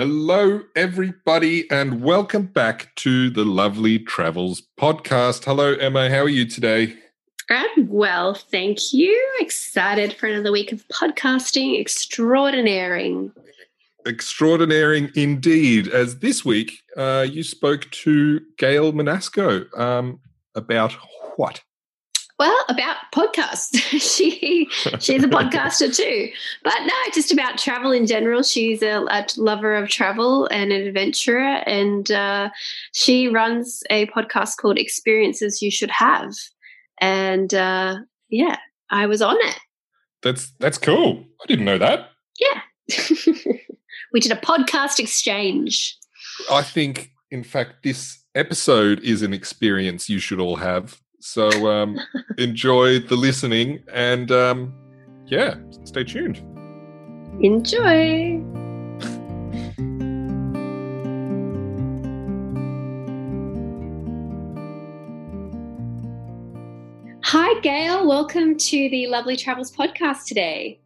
Hello, 0.00 0.62
everybody, 0.76 1.70
and 1.70 2.02
welcome 2.02 2.46
back 2.46 2.90
to 2.96 3.28
the 3.28 3.44
Lovely 3.44 3.98
Travels 3.98 4.62
podcast. 4.80 5.44
Hello, 5.44 5.74
Emma. 5.74 6.08
How 6.08 6.20
are 6.20 6.28
you 6.30 6.46
today? 6.46 6.96
I'm 7.50 7.86
well, 7.86 8.32
thank 8.32 8.94
you. 8.94 9.14
Excited 9.40 10.14
for 10.14 10.26
another 10.26 10.52
week 10.52 10.72
of 10.72 10.88
podcasting 10.88 11.78
extraordinaring. 11.78 13.30
Extraordinaring 14.06 15.14
indeed. 15.16 15.88
As 15.88 16.20
this 16.20 16.46
week, 16.46 16.80
uh, 16.96 17.26
you 17.30 17.42
spoke 17.42 17.90
to 17.90 18.40
Gail 18.56 18.94
Manasco 18.94 19.78
um, 19.78 20.18
about 20.54 20.92
what? 21.36 21.60
Well, 22.40 22.64
about 22.70 22.96
podcasts. 23.14 23.76
she 24.16 24.66
she's 24.98 25.22
a 25.22 25.28
podcaster 25.28 25.94
too, 25.94 26.30
but 26.64 26.74
no, 26.86 26.94
just 27.12 27.30
about 27.30 27.58
travel 27.58 27.92
in 27.92 28.06
general. 28.06 28.42
She's 28.42 28.82
a, 28.82 29.04
a 29.10 29.26
lover 29.36 29.76
of 29.76 29.90
travel 29.90 30.46
and 30.46 30.72
an 30.72 30.86
adventurer, 30.86 31.62
and 31.66 32.10
uh, 32.10 32.48
she 32.94 33.28
runs 33.28 33.82
a 33.90 34.06
podcast 34.06 34.56
called 34.56 34.78
Experiences 34.78 35.60
You 35.60 35.70
Should 35.70 35.90
Have. 35.90 36.32
And 36.98 37.52
uh, 37.52 37.96
yeah, 38.30 38.56
I 38.88 39.04
was 39.04 39.20
on 39.20 39.36
it. 39.38 39.58
That's 40.22 40.50
that's 40.60 40.78
cool. 40.78 41.22
I 41.42 41.46
didn't 41.46 41.66
know 41.66 41.76
that. 41.76 42.08
Yeah, 42.40 42.62
we 44.14 44.20
did 44.20 44.32
a 44.32 44.36
podcast 44.36 44.98
exchange. 44.98 45.94
I 46.50 46.62
think, 46.62 47.10
in 47.30 47.44
fact, 47.44 47.82
this 47.84 48.24
episode 48.34 49.00
is 49.00 49.20
an 49.20 49.34
experience 49.34 50.08
you 50.08 50.18
should 50.18 50.40
all 50.40 50.56
have 50.56 50.98
so 51.20 51.70
um, 51.70 51.98
enjoy 52.38 52.98
the 52.98 53.16
listening 53.16 53.84
and 53.92 54.32
um, 54.32 54.74
yeah, 55.26 55.54
stay 55.84 56.04
tuned. 56.04 56.38
Enjoy. 57.40 58.42
Hi, 67.22 67.60
Gail. 67.60 68.08
Welcome 68.08 68.56
to 68.56 68.90
the 68.90 69.06
Lovely 69.06 69.36
Travels 69.36 69.70
podcast 69.70 70.24
today. 70.26 70.80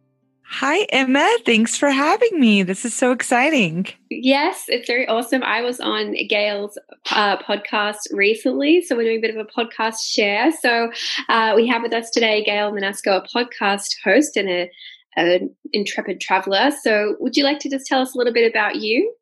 Hi, 0.47 0.83
Emma. 0.89 1.27
Thanks 1.45 1.75
for 1.75 1.89
having 1.89 2.39
me. 2.39 2.63
This 2.63 2.85
is 2.85 2.93
so 2.93 3.11
exciting. 3.11 3.87
Yes, 4.09 4.65
it's 4.67 4.87
very 4.87 5.07
awesome. 5.07 5.43
I 5.43 5.61
was 5.61 5.79
on 5.79 6.15
Gail's 6.29 6.77
uh, 7.11 7.37
podcast 7.37 7.97
recently, 8.11 8.81
so 8.81 8.95
we're 8.95 9.03
doing 9.03 9.17
a 9.17 9.21
bit 9.21 9.35
of 9.35 9.45
a 9.45 9.49
podcast 9.49 10.05
share. 10.05 10.51
So 10.51 10.91
uh, 11.29 11.53
we 11.55 11.67
have 11.67 11.81
with 11.81 11.93
us 11.93 12.09
today 12.11 12.43
Gail 12.43 12.71
Manasco, 12.71 13.23
a 13.23 13.27
podcast 13.35 13.95
host 14.03 14.37
and 14.37 14.47
a, 14.47 14.71
an 15.17 15.55
intrepid 15.73 16.21
traveler. 16.21 16.71
So 16.83 17.15
would 17.19 17.35
you 17.35 17.43
like 17.43 17.59
to 17.59 17.69
just 17.69 17.87
tell 17.87 18.01
us 18.01 18.13
a 18.13 18.17
little 18.17 18.33
bit 18.33 18.49
about 18.49 18.75
you? 18.75 19.13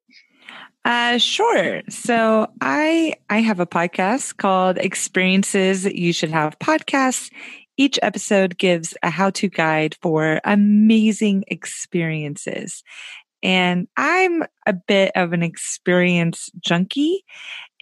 Uh, 0.85 1.17
sure. 1.17 1.81
So 1.87 2.51
I 2.59 3.13
I 3.29 3.39
have 3.39 3.61
a 3.61 3.65
podcast 3.65 4.35
called 4.35 4.77
Experiences 4.77 5.85
You 5.85 6.11
Should 6.11 6.31
Have 6.31 6.59
Podcasts 6.59 7.31
each 7.77 7.99
episode 8.01 8.57
gives 8.57 8.95
a 9.03 9.09
how 9.09 9.29
to 9.31 9.49
guide 9.49 9.95
for 10.01 10.39
amazing 10.43 11.43
experiences. 11.47 12.83
And 13.41 13.89
I'm 13.97 14.43
a 14.65 14.73
bit 14.73 15.11
of 15.15 15.33
an 15.33 15.43
experience 15.43 16.49
junkie 16.59 17.25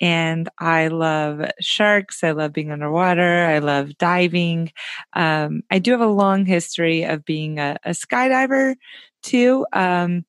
and 0.02 0.50
I 0.58 0.88
love 0.88 1.52
sharks. 1.60 2.24
I 2.24 2.32
love 2.32 2.52
being 2.52 2.72
underwater. 2.72 3.46
I 3.46 3.60
love 3.60 3.96
diving. 4.00 4.72
Um, 5.14 5.62
I 5.70 5.78
do 5.78 5.92
have 5.92 6.02
a 6.02 6.08
long 6.08 6.46
history 6.46 7.04
of 7.04 7.24
being 7.24 7.60
a, 7.60 7.78
a 7.86 7.92
skydiver 7.92 8.76
too. 9.22 9.68
Um, 9.72 10.26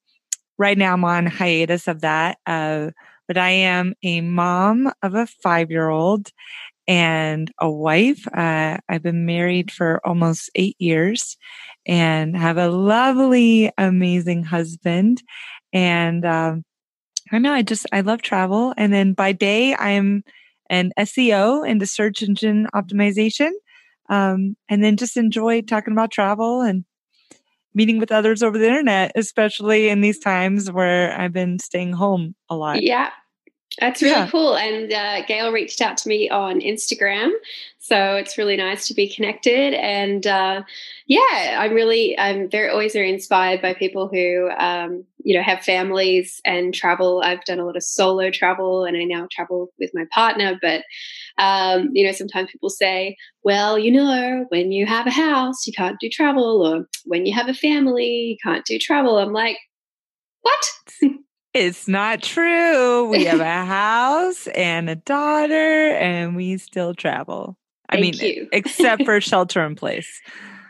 right 0.58 0.76
now 0.76 0.92
I'm 0.92 1.04
on 1.06 1.24
hiatus 1.24 1.88
of 1.88 2.02
that. 2.02 2.36
Uh, 2.46 2.90
but 3.26 3.38
I 3.38 3.50
am 3.50 3.94
a 4.02 4.20
mom 4.20 4.92
of 5.02 5.14
a 5.14 5.26
five 5.26 5.70
year 5.70 5.88
old 5.88 6.30
and 6.86 7.50
a 7.58 7.70
wife. 7.70 8.26
Uh, 8.28 8.78
I've 8.88 9.02
been 9.02 9.26
married 9.26 9.70
for 9.70 10.00
almost 10.06 10.50
eight 10.54 10.76
years 10.78 11.36
and 11.86 12.36
have 12.36 12.58
a 12.58 12.68
lovely, 12.68 13.70
amazing 13.78 14.44
husband. 14.44 15.22
And 15.72 16.24
um, 16.24 16.64
I 17.30 17.38
know 17.38 17.52
I 17.52 17.62
just, 17.62 17.86
I 17.92 18.00
love 18.00 18.22
travel. 18.22 18.74
And 18.76 18.92
then 18.92 19.12
by 19.14 19.32
day, 19.32 19.74
I'm 19.74 20.24
an 20.70 20.92
SEO 20.98 21.66
into 21.66 21.86
search 21.86 22.22
engine 22.22 22.66
optimization. 22.74 23.50
Um, 24.08 24.56
and 24.68 24.82
then 24.82 24.96
just 24.96 25.16
enjoy 25.16 25.62
talking 25.62 25.92
about 25.92 26.10
travel 26.10 26.60
and 26.60 26.84
meeting 27.74 27.98
with 27.98 28.12
others 28.12 28.42
over 28.42 28.58
the 28.58 28.66
internet, 28.66 29.12
especially 29.14 29.88
in 29.88 30.00
these 30.00 30.18
times 30.18 30.70
where 30.70 31.18
I've 31.18 31.32
been 31.32 31.58
staying 31.58 31.92
home 31.92 32.34
a 32.50 32.56
lot. 32.56 32.82
Yeah, 32.82 33.10
that's 33.80 34.02
really 34.02 34.14
yeah. 34.14 34.28
cool. 34.30 34.56
And 34.56 34.92
uh, 34.92 35.24
Gail 35.26 35.52
reached 35.52 35.80
out 35.80 35.96
to 35.98 36.08
me 36.08 36.28
on 36.28 36.60
Instagram. 36.60 37.30
So 37.78 38.14
it's 38.14 38.38
really 38.38 38.56
nice 38.56 38.86
to 38.88 38.94
be 38.94 39.12
connected. 39.12 39.74
And 39.74 40.26
uh, 40.26 40.62
yeah, 41.06 41.58
I'm 41.58 41.72
really, 41.72 42.16
I'm 42.18 42.48
very, 42.48 42.68
always 42.68 42.92
very 42.92 43.12
inspired 43.12 43.62
by 43.62 43.74
people 43.74 44.08
who, 44.08 44.50
um, 44.58 45.04
you 45.24 45.36
know, 45.36 45.42
have 45.42 45.62
families 45.62 46.40
and 46.44 46.74
travel. 46.74 47.22
I've 47.24 47.44
done 47.44 47.58
a 47.58 47.64
lot 47.64 47.76
of 47.76 47.82
solo 47.82 48.30
travel 48.30 48.84
and 48.84 48.96
I 48.96 49.04
now 49.04 49.26
travel 49.32 49.72
with 49.78 49.90
my 49.94 50.04
partner. 50.12 50.58
But, 50.60 50.84
um, 51.38 51.90
you 51.92 52.06
know, 52.06 52.12
sometimes 52.12 52.50
people 52.52 52.70
say, 52.70 53.16
well, 53.42 53.78
you 53.78 53.90
know, 53.90 54.46
when 54.50 54.70
you 54.70 54.86
have 54.86 55.06
a 55.06 55.10
house, 55.10 55.66
you 55.66 55.72
can't 55.72 55.98
do 55.98 56.08
travel. 56.08 56.64
Or 56.64 56.86
when 57.06 57.26
you 57.26 57.34
have 57.34 57.48
a 57.48 57.54
family, 57.54 58.06
you 58.06 58.36
can't 58.42 58.64
do 58.64 58.78
travel. 58.78 59.18
I'm 59.18 59.32
like, 59.32 59.58
what? 60.42 60.70
It's 61.54 61.86
not 61.86 62.22
true. 62.22 63.04
We 63.04 63.24
have 63.24 63.40
a 63.40 63.64
house 63.64 64.46
and 64.48 64.88
a 64.88 64.96
daughter, 64.96 65.90
and 65.90 66.34
we 66.34 66.56
still 66.56 66.94
travel. 66.94 67.58
I 67.88 68.00
Thank 68.00 68.22
mean, 68.22 68.48
except 68.52 69.04
for 69.04 69.20
shelter 69.20 69.64
in 69.64 69.74
place. 69.74 70.08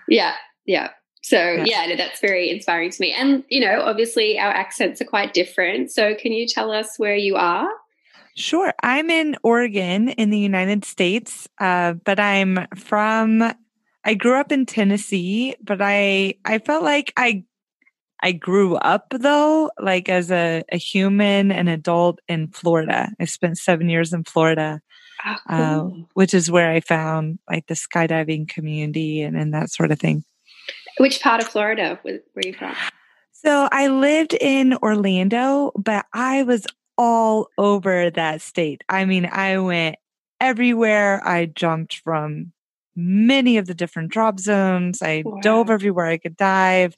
Yeah, 0.08 0.34
yeah. 0.66 0.90
So 1.22 1.36
yeah. 1.36 1.64
yeah, 1.86 1.96
that's 1.96 2.20
very 2.20 2.50
inspiring 2.50 2.90
to 2.90 3.00
me. 3.00 3.12
And 3.12 3.44
you 3.48 3.60
know, 3.60 3.82
obviously, 3.82 4.38
our 4.38 4.50
accents 4.50 5.00
are 5.00 5.04
quite 5.04 5.32
different. 5.32 5.92
So 5.92 6.16
can 6.16 6.32
you 6.32 6.48
tell 6.48 6.72
us 6.72 6.94
where 6.96 7.14
you 7.14 7.36
are? 7.36 7.68
Sure. 8.34 8.72
I'm 8.82 9.10
in 9.10 9.36
Oregon 9.42 10.08
in 10.08 10.30
the 10.30 10.38
United 10.38 10.84
States, 10.84 11.48
uh, 11.60 11.92
but 11.92 12.18
I'm 12.18 12.66
from. 12.76 13.52
I 14.04 14.14
grew 14.14 14.40
up 14.40 14.50
in 14.50 14.66
Tennessee, 14.66 15.54
but 15.62 15.80
I 15.80 16.34
I 16.44 16.58
felt 16.58 16.82
like 16.82 17.12
I 17.16 17.44
I 18.22 18.32
grew 18.32 18.76
up 18.76 19.06
though, 19.10 19.70
like 19.80 20.08
as 20.08 20.30
a, 20.30 20.62
a 20.70 20.76
human 20.76 21.50
and 21.50 21.68
adult 21.68 22.20
in 22.28 22.48
Florida. 22.48 23.10
I 23.20 23.24
spent 23.24 23.58
seven 23.58 23.88
years 23.88 24.12
in 24.12 24.24
Florida, 24.24 24.80
oh, 25.26 25.36
cool. 25.48 25.56
uh, 25.56 26.06
which 26.14 26.32
is 26.32 26.50
where 26.50 26.70
I 26.70 26.80
found 26.80 27.40
like 27.50 27.66
the 27.66 27.74
skydiving 27.74 28.48
community 28.48 29.22
and, 29.22 29.36
and 29.36 29.52
that 29.54 29.70
sort 29.70 29.90
of 29.90 29.98
thing. 29.98 30.24
Which 30.98 31.20
part 31.20 31.42
of 31.42 31.48
Florida 31.48 31.98
were 32.04 32.20
you 32.44 32.54
from? 32.54 32.74
So 33.32 33.68
I 33.72 33.88
lived 33.88 34.34
in 34.34 34.74
Orlando, 34.74 35.72
but 35.76 36.06
I 36.12 36.44
was 36.44 36.64
all 36.96 37.48
over 37.58 38.10
that 38.10 38.40
state. 38.40 38.84
I 38.88 39.04
mean, 39.04 39.26
I 39.26 39.58
went 39.58 39.96
everywhere. 40.40 41.26
I 41.26 41.46
jumped 41.46 41.96
from 42.04 42.52
many 42.94 43.56
of 43.56 43.66
the 43.66 43.74
different 43.74 44.12
drop 44.12 44.38
zones. 44.38 45.02
I 45.02 45.22
wow. 45.24 45.40
dove 45.42 45.70
everywhere 45.70 46.06
I 46.06 46.18
could 46.18 46.36
dive. 46.36 46.96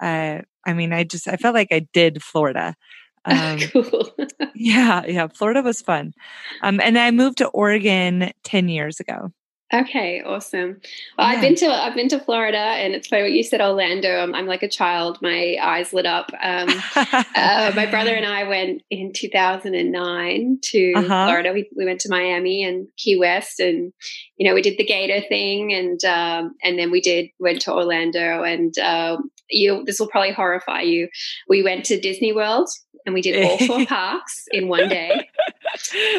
Uh, 0.00 0.40
I 0.66 0.72
mean, 0.72 0.92
I 0.92 1.04
just 1.04 1.28
I 1.28 1.36
felt 1.36 1.54
like 1.54 1.68
I 1.70 1.86
did 1.92 2.22
Florida. 2.22 2.74
Um, 3.26 3.58
cool. 3.58 4.14
yeah, 4.54 5.02
yeah, 5.06 5.28
Florida 5.28 5.62
was 5.62 5.80
fun. 5.80 6.12
Um, 6.60 6.78
and 6.78 6.98
I 6.98 7.10
moved 7.10 7.38
to 7.38 7.48
Oregon 7.48 8.30
ten 8.42 8.68
years 8.68 9.00
ago. 9.00 9.32
Okay, 9.72 10.22
awesome. 10.22 10.80
Well, 11.18 11.26
yeah. 11.26 11.36
I've 11.36 11.40
been 11.40 11.54
to 11.56 11.66
I've 11.66 11.94
been 11.94 12.08
to 12.08 12.20
Florida, 12.20 12.58
and 12.58 12.94
it's 12.94 13.08
funny 13.08 13.22
what 13.22 13.32
you 13.32 13.42
said, 13.42 13.60
Orlando. 13.60 14.18
I'm, 14.18 14.34
I'm 14.34 14.46
like 14.46 14.62
a 14.62 14.68
child. 14.68 15.18
My 15.20 15.56
eyes 15.60 15.92
lit 15.92 16.06
up. 16.06 16.30
Um, 16.40 16.68
uh, 16.94 17.72
my 17.74 17.86
brother 17.86 18.14
and 18.14 18.26
I 18.26 18.44
went 18.44 18.82
in 18.90 19.12
2009 19.12 20.58
to 20.62 20.92
uh-huh. 20.92 21.26
Florida. 21.26 21.52
We, 21.52 21.68
we 21.74 21.86
went 21.86 22.00
to 22.00 22.10
Miami 22.10 22.62
and 22.62 22.86
Key 22.96 23.16
West, 23.18 23.58
and 23.58 23.92
you 24.36 24.46
know 24.46 24.54
we 24.54 24.62
did 24.62 24.78
the 24.78 24.84
Gator 24.84 25.26
thing, 25.26 25.72
and 25.72 26.04
um, 26.04 26.54
and 26.62 26.78
then 26.78 26.90
we 26.90 27.00
did 27.00 27.30
went 27.40 27.62
to 27.62 27.72
Orlando, 27.72 28.42
and 28.42 28.78
uh, 28.78 29.16
you 29.50 29.84
this 29.84 30.00
will 30.00 30.08
probably 30.08 30.32
horrify 30.32 30.80
you. 30.80 31.08
We 31.48 31.62
went 31.62 31.84
to 31.86 32.00
Disney 32.00 32.32
World, 32.32 32.68
and 33.04 33.14
we 33.14 33.20
did 33.20 33.44
all 33.44 33.58
four 33.58 33.86
parks 33.86 34.44
in 34.50 34.68
one 34.68 34.88
day. 34.88 35.28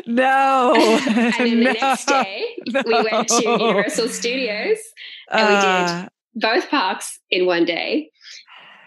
No. 0.06 0.74
and 1.08 1.34
then 1.34 1.60
the 1.60 1.74
next 1.74 2.06
day, 2.08 2.46
no. 2.68 2.82
we 2.86 2.94
went 2.94 3.28
to 3.30 3.42
Universal 3.44 4.10
Studios 4.10 4.78
and 5.32 5.42
uh, 5.42 5.48
we 5.48 5.56
did 5.56 6.06
uh. 6.06 6.10
both 6.54 6.70
parks 6.70 7.20
in 7.30 7.46
one 7.46 7.66
day. 7.66 8.12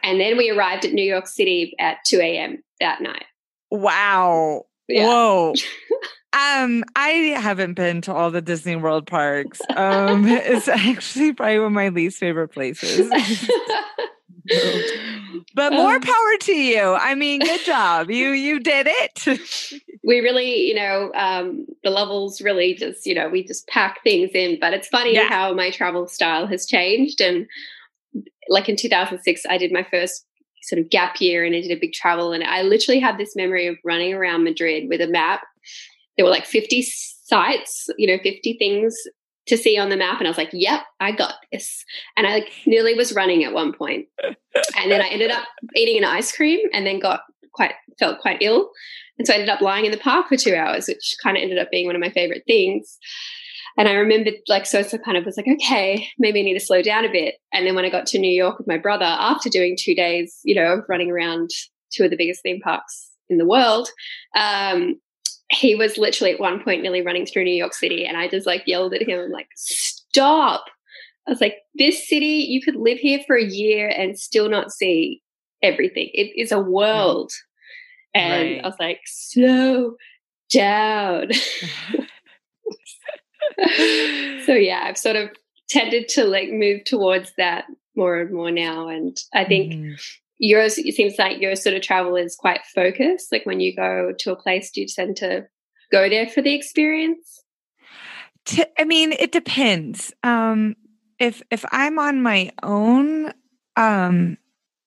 And 0.02 0.20
then 0.20 0.37
we 0.37 0.50
arrived 0.50 0.84
at 0.84 0.93
New 0.93 1.05
York 1.05 1.26
City 1.26 1.75
at 1.79 1.99
2 2.06 2.19
a.m. 2.20 2.62
that 2.81 3.02
night. 3.02 3.25
Wow. 3.70 4.67
Yeah. 4.87 5.06
Whoa. 5.06 5.55
Um, 6.32 6.84
I 6.94 7.08
haven't 7.37 7.75
been 7.75 8.00
to 8.02 8.14
all 8.14 8.31
the 8.31 8.41
Disney 8.41 8.76
World 8.76 9.06
parks. 9.06 9.61
Um, 9.75 10.26
it's 10.29 10.69
actually 10.69 11.32
probably 11.32 11.58
one 11.58 11.67
of 11.67 11.73
my 11.73 11.88
least 11.88 12.19
favorite 12.19 12.49
places. 12.49 13.11
but 15.54 15.72
more 15.72 15.94
um, 15.94 16.00
power 16.00 16.36
to 16.40 16.52
you. 16.52 16.80
I 16.80 17.14
mean, 17.14 17.40
good 17.40 17.64
job. 17.64 18.10
You 18.10 18.30
you 18.32 18.60
did 18.60 18.86
it. 18.88 19.82
we 20.04 20.20
really, 20.20 20.66
you 20.66 20.74
know, 20.74 21.12
um, 21.14 21.66
the 21.82 21.90
levels 21.90 22.40
really 22.40 22.74
just, 22.74 23.06
you 23.06 23.14
know, 23.14 23.28
we 23.28 23.44
just 23.44 23.66
pack 23.68 24.02
things 24.02 24.30
in. 24.34 24.58
But 24.60 24.72
it's 24.72 24.88
funny 24.88 25.14
yeah. 25.14 25.28
how 25.28 25.52
my 25.54 25.70
travel 25.70 26.06
style 26.06 26.46
has 26.46 26.66
changed. 26.66 27.20
And 27.20 27.46
like 28.48 28.68
in 28.68 28.76
2006, 28.76 29.42
I 29.48 29.58
did 29.58 29.72
my 29.72 29.86
first 29.90 30.24
sort 30.62 30.80
of 30.80 30.90
gap 30.90 31.20
year 31.20 31.44
and 31.44 31.54
I 31.54 31.60
did 31.60 31.70
a 31.70 31.80
big 31.80 31.92
travel. 31.92 32.32
And 32.32 32.44
I 32.44 32.62
literally 32.62 33.00
had 33.00 33.18
this 33.18 33.36
memory 33.36 33.66
of 33.66 33.76
running 33.84 34.14
around 34.14 34.44
Madrid 34.44 34.88
with 34.88 35.00
a 35.00 35.06
map. 35.06 35.42
There 36.16 36.24
were 36.24 36.30
like 36.30 36.46
50 36.46 36.82
sites, 36.82 37.88
you 37.96 38.06
know, 38.06 38.20
50 38.22 38.56
things 38.58 38.96
to 39.48 39.56
see 39.56 39.78
on 39.78 39.88
the 39.88 39.96
map. 39.96 40.18
And 40.18 40.26
I 40.26 40.30
was 40.30 40.38
like, 40.38 40.50
yep, 40.52 40.82
I 41.00 41.12
got 41.12 41.34
this. 41.52 41.84
And 42.16 42.26
I 42.26 42.34
like 42.34 42.52
nearly 42.66 42.94
was 42.94 43.14
running 43.14 43.44
at 43.44 43.52
one 43.52 43.72
point. 43.72 44.06
and 44.22 44.90
then 44.90 45.00
I 45.00 45.08
ended 45.08 45.30
up 45.30 45.44
eating 45.74 45.98
an 45.98 46.04
ice 46.04 46.34
cream 46.34 46.60
and 46.72 46.86
then 46.86 47.00
got 47.00 47.22
quite, 47.52 47.72
felt 47.98 48.20
quite 48.20 48.38
ill. 48.40 48.70
And 49.18 49.26
so 49.26 49.32
I 49.32 49.36
ended 49.36 49.48
up 49.48 49.60
lying 49.60 49.84
in 49.84 49.90
the 49.90 49.98
park 49.98 50.28
for 50.28 50.36
two 50.36 50.54
hours, 50.54 50.86
which 50.86 51.16
kind 51.22 51.36
of 51.36 51.42
ended 51.42 51.58
up 51.58 51.70
being 51.70 51.86
one 51.86 51.96
of 51.96 52.00
my 52.00 52.10
favorite 52.10 52.44
things. 52.46 52.98
And 53.76 53.88
I 53.88 53.92
remembered, 53.92 54.34
like, 54.48 54.66
so, 54.66 54.82
so 54.82 54.98
kind 54.98 55.16
of 55.16 55.24
was 55.24 55.36
like, 55.36 55.46
okay, 55.46 56.08
maybe 56.18 56.40
I 56.40 56.42
need 56.42 56.58
to 56.58 56.64
slow 56.64 56.82
down 56.82 57.04
a 57.04 57.12
bit. 57.12 57.36
And 57.52 57.66
then 57.66 57.76
when 57.76 57.84
I 57.84 57.90
got 57.90 58.06
to 58.06 58.18
New 58.18 58.30
York 58.30 58.58
with 58.58 58.66
my 58.66 58.76
brother, 58.76 59.04
after 59.04 59.48
doing 59.48 59.76
two 59.78 59.94
days, 59.94 60.40
you 60.44 60.54
know, 60.54 60.82
running 60.88 61.10
around 61.10 61.50
two 61.92 62.04
of 62.04 62.10
the 62.10 62.16
biggest 62.16 62.42
theme 62.42 62.60
parks 62.60 63.10
in 63.28 63.38
the 63.38 63.46
world, 63.46 63.88
um, 64.36 65.00
he 65.50 65.74
was 65.74 65.96
literally 65.96 66.32
at 66.32 66.40
one 66.40 66.62
point 66.62 66.82
nearly 66.82 67.02
running 67.02 67.26
through 67.26 67.44
New 67.44 67.54
York 67.54 67.74
City. 67.74 68.04
And 68.04 68.16
I 68.16 68.28
just 68.28 68.46
like 68.46 68.62
yelled 68.66 68.94
at 68.94 69.08
him, 69.08 69.30
like, 69.30 69.48
stop. 69.54 70.64
I 71.26 71.30
was 71.30 71.40
like, 71.40 71.58
this 71.74 72.08
city, 72.08 72.46
you 72.48 72.60
could 72.62 72.76
live 72.76 72.98
here 72.98 73.20
for 73.26 73.36
a 73.36 73.44
year 73.44 73.88
and 73.88 74.18
still 74.18 74.48
not 74.48 74.72
see 74.72 75.22
everything. 75.62 76.10
It 76.12 76.32
is 76.40 76.52
a 76.52 76.60
world. 76.60 77.32
And 78.14 78.50
right. 78.50 78.64
I 78.64 78.66
was 78.66 78.76
like, 78.78 79.00
slow 79.04 79.96
down. 80.50 81.32
so 84.44 84.52
yeah, 84.52 84.84
I've 84.84 84.98
sort 84.98 85.16
of 85.16 85.30
tended 85.68 86.08
to 86.10 86.24
like 86.24 86.50
move 86.50 86.84
towards 86.84 87.32
that 87.36 87.64
more 87.96 88.18
and 88.18 88.32
more 88.32 88.50
now. 88.50 88.88
And 88.88 89.16
I 89.34 89.44
think 89.44 89.72
mm. 89.72 90.00
Yours, 90.38 90.79
it 90.79 90.94
seems 90.94 91.19
like 91.19 91.40
your 91.40 91.56
sort 91.56 91.76
of 91.76 91.82
travel 91.82 92.17
is 92.17 92.37
quite 92.37 92.61
focused. 92.75 93.32
Like 93.32 93.46
when 93.46 93.61
you 93.61 93.75
go 93.75 94.12
to 94.19 94.32
a 94.32 94.37
place, 94.37 94.70
do 94.70 94.81
you 94.81 94.87
tend 94.87 95.17
to 95.19 95.46
go 95.90 96.08
there 96.08 96.26
for 96.29 96.43
the 96.43 96.55
experience? 96.55 97.43
I 98.79 98.85
mean, 98.85 99.12
it 99.12 99.32
depends. 99.32 100.12
Um, 100.23 100.76
if 101.19 101.43
if 101.50 101.64
I'm 101.70 101.99
on 101.99 102.23
my 102.23 102.52
own, 102.62 103.32
um, 103.76 104.38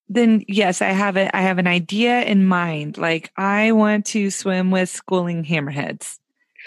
then 0.09 0.43
yes, 0.47 0.81
I 0.81 0.89
have 0.89 1.17
it. 1.17 1.31
I 1.33 1.41
have 1.41 1.57
an 1.57 1.67
idea 1.67 2.21
in 2.23 2.45
mind. 2.45 2.97
Like 2.97 3.31
I 3.37 3.71
want 3.71 4.05
to 4.07 4.31
swim 4.31 4.71
with 4.71 4.89
schooling 4.89 5.43
hammerheads. 5.43 6.17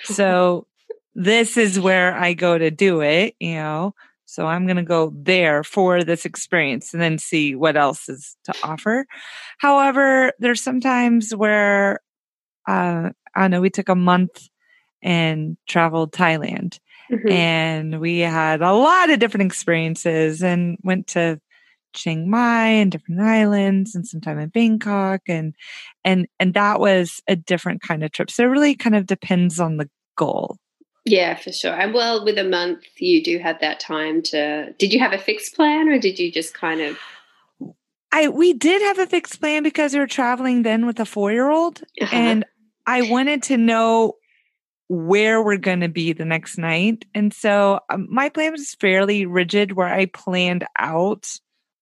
So 0.05 0.67
this 1.15 1.57
is 1.57 1.81
where 1.81 2.15
I 2.15 2.35
go 2.35 2.57
to 2.57 2.71
do 2.71 3.01
it, 3.01 3.35
you 3.41 3.55
know. 3.55 3.95
So 4.35 4.47
I'm 4.47 4.67
going 4.67 4.77
to 4.77 4.83
go 4.83 5.13
there 5.15 5.63
for 5.63 6.03
this 6.03 6.25
experience 6.25 6.93
and 6.93 7.03
then 7.03 7.19
see 7.19 7.55
what 7.55 7.77
else 7.77 8.09
is 8.09 8.37
to 8.45 8.55
offer. 8.63 9.07
However, 9.59 10.33
there's 10.39 10.63
sometimes 10.63 11.35
where 11.35 12.01
uh, 12.67 13.11
I 13.35 13.49
know, 13.49 13.61
we 13.61 13.71
took 13.71 13.89
a 13.89 13.95
month 13.95 14.49
and 15.03 15.57
traveled 15.67 16.13
Thailand. 16.13 16.79
Mm-hmm. 17.11 17.31
And 17.31 18.01
we 18.01 18.21
had 18.21 18.63
a 18.63 18.73
lot 18.73 19.11
of 19.11 19.19
different 19.19 19.47
experiences 19.47 20.43
and 20.43 20.79
went 20.83 21.09
to 21.09 21.41
Chiang 21.93 22.31
Mai 22.31 22.67
and 22.67 22.91
different 22.91 23.21
islands 23.21 23.95
and 23.95 24.07
some 24.07 24.21
time 24.21 24.39
in 24.39 24.49
Bangkok 24.49 25.21
and 25.29 25.55
and 26.05 26.27
and 26.41 26.55
that 26.55 26.81
was 26.81 27.21
a 27.29 27.37
different 27.37 27.83
kind 27.83 28.03
of 28.03 28.11
trip. 28.11 28.31
So 28.31 28.43
it 28.43 28.49
really 28.49 28.75
kind 28.75 28.97
of 28.97 29.07
depends 29.07 29.61
on 29.61 29.77
the 29.77 29.89
goal. 30.17 30.57
Yeah, 31.05 31.35
for 31.37 31.53
sure. 31.53 31.79
And 31.79 31.93
well, 31.93 32.25
with 32.25 32.39
a 32.39 32.45
month, 32.45 32.85
you 32.97 33.23
do 33.23 33.39
have 33.39 33.61
that 33.61 33.79
time 33.79 34.23
to. 34.23 34.73
Did 34.79 34.93
you 34.93 35.01
have 35.01 35.13
a 35.13 35.19
fixed 35.19 35.55
plan, 35.55 35.89
or 35.89 35.99
did 35.99 36.19
you 36.19 36.33
just 36.33 36.55
kind 36.55 36.81
of? 36.81 36.99
I 38.11 38.29
we 38.29 38.55
did 38.55 38.81
have 38.81 38.99
a 38.99 39.07
fixed 39.07 39.41
plan 39.41 39.63
because 39.63 39.93
we 39.93 40.01
were 40.01 40.07
traveling 40.07 40.63
then 40.63 40.87
with 40.87 40.99
a 41.01 41.05
four 41.05 41.31
year 41.31 41.51
old, 41.51 41.83
uh-huh. 42.01 42.15
and 42.15 42.45
I 42.87 43.03
wanted 43.03 43.43
to 43.45 43.59
know 43.59 44.17
where 44.89 45.43
we're 45.43 45.57
going 45.57 45.81
to 45.81 45.89
be 45.89 46.13
the 46.13 46.25
next 46.25 46.57
night, 46.57 47.05
and 47.15 47.35
so 47.35 47.81
um, 47.91 48.07
my 48.11 48.31
plan 48.31 48.53
was 48.53 48.75
fairly 48.75 49.27
rigid, 49.27 49.73
where 49.73 49.93
I 49.93 50.07
planned 50.07 50.65
out 50.79 51.39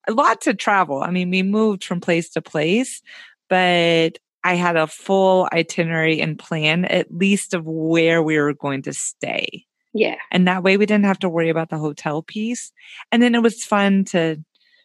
a 0.08 0.12
lot 0.12 0.40
to 0.42 0.54
travel. 0.54 1.00
I 1.00 1.10
mean, 1.10 1.30
we 1.30 1.44
moved 1.44 1.84
from 1.84 2.00
place 2.00 2.30
to 2.30 2.42
place, 2.42 3.02
but 3.48 4.18
I 4.44 4.54
had 4.54 4.76
a 4.76 4.86
full 4.86 5.48
itinerary 5.52 6.20
and 6.20 6.38
plan, 6.38 6.84
at 6.86 7.14
least 7.14 7.54
of 7.54 7.64
where 7.64 8.22
we 8.22 8.38
were 8.38 8.54
going 8.54 8.82
to 8.82 8.92
stay. 8.92 9.64
Yeah. 9.94 10.16
And 10.30 10.48
that 10.48 10.62
way 10.62 10.76
we 10.76 10.86
didn't 10.86 11.04
have 11.04 11.18
to 11.20 11.28
worry 11.28 11.48
about 11.48 11.70
the 11.70 11.78
hotel 11.78 12.22
piece. 12.22 12.72
And 13.10 13.22
then 13.22 13.34
it 13.34 13.42
was 13.42 13.64
fun 13.64 14.04
to 14.06 14.36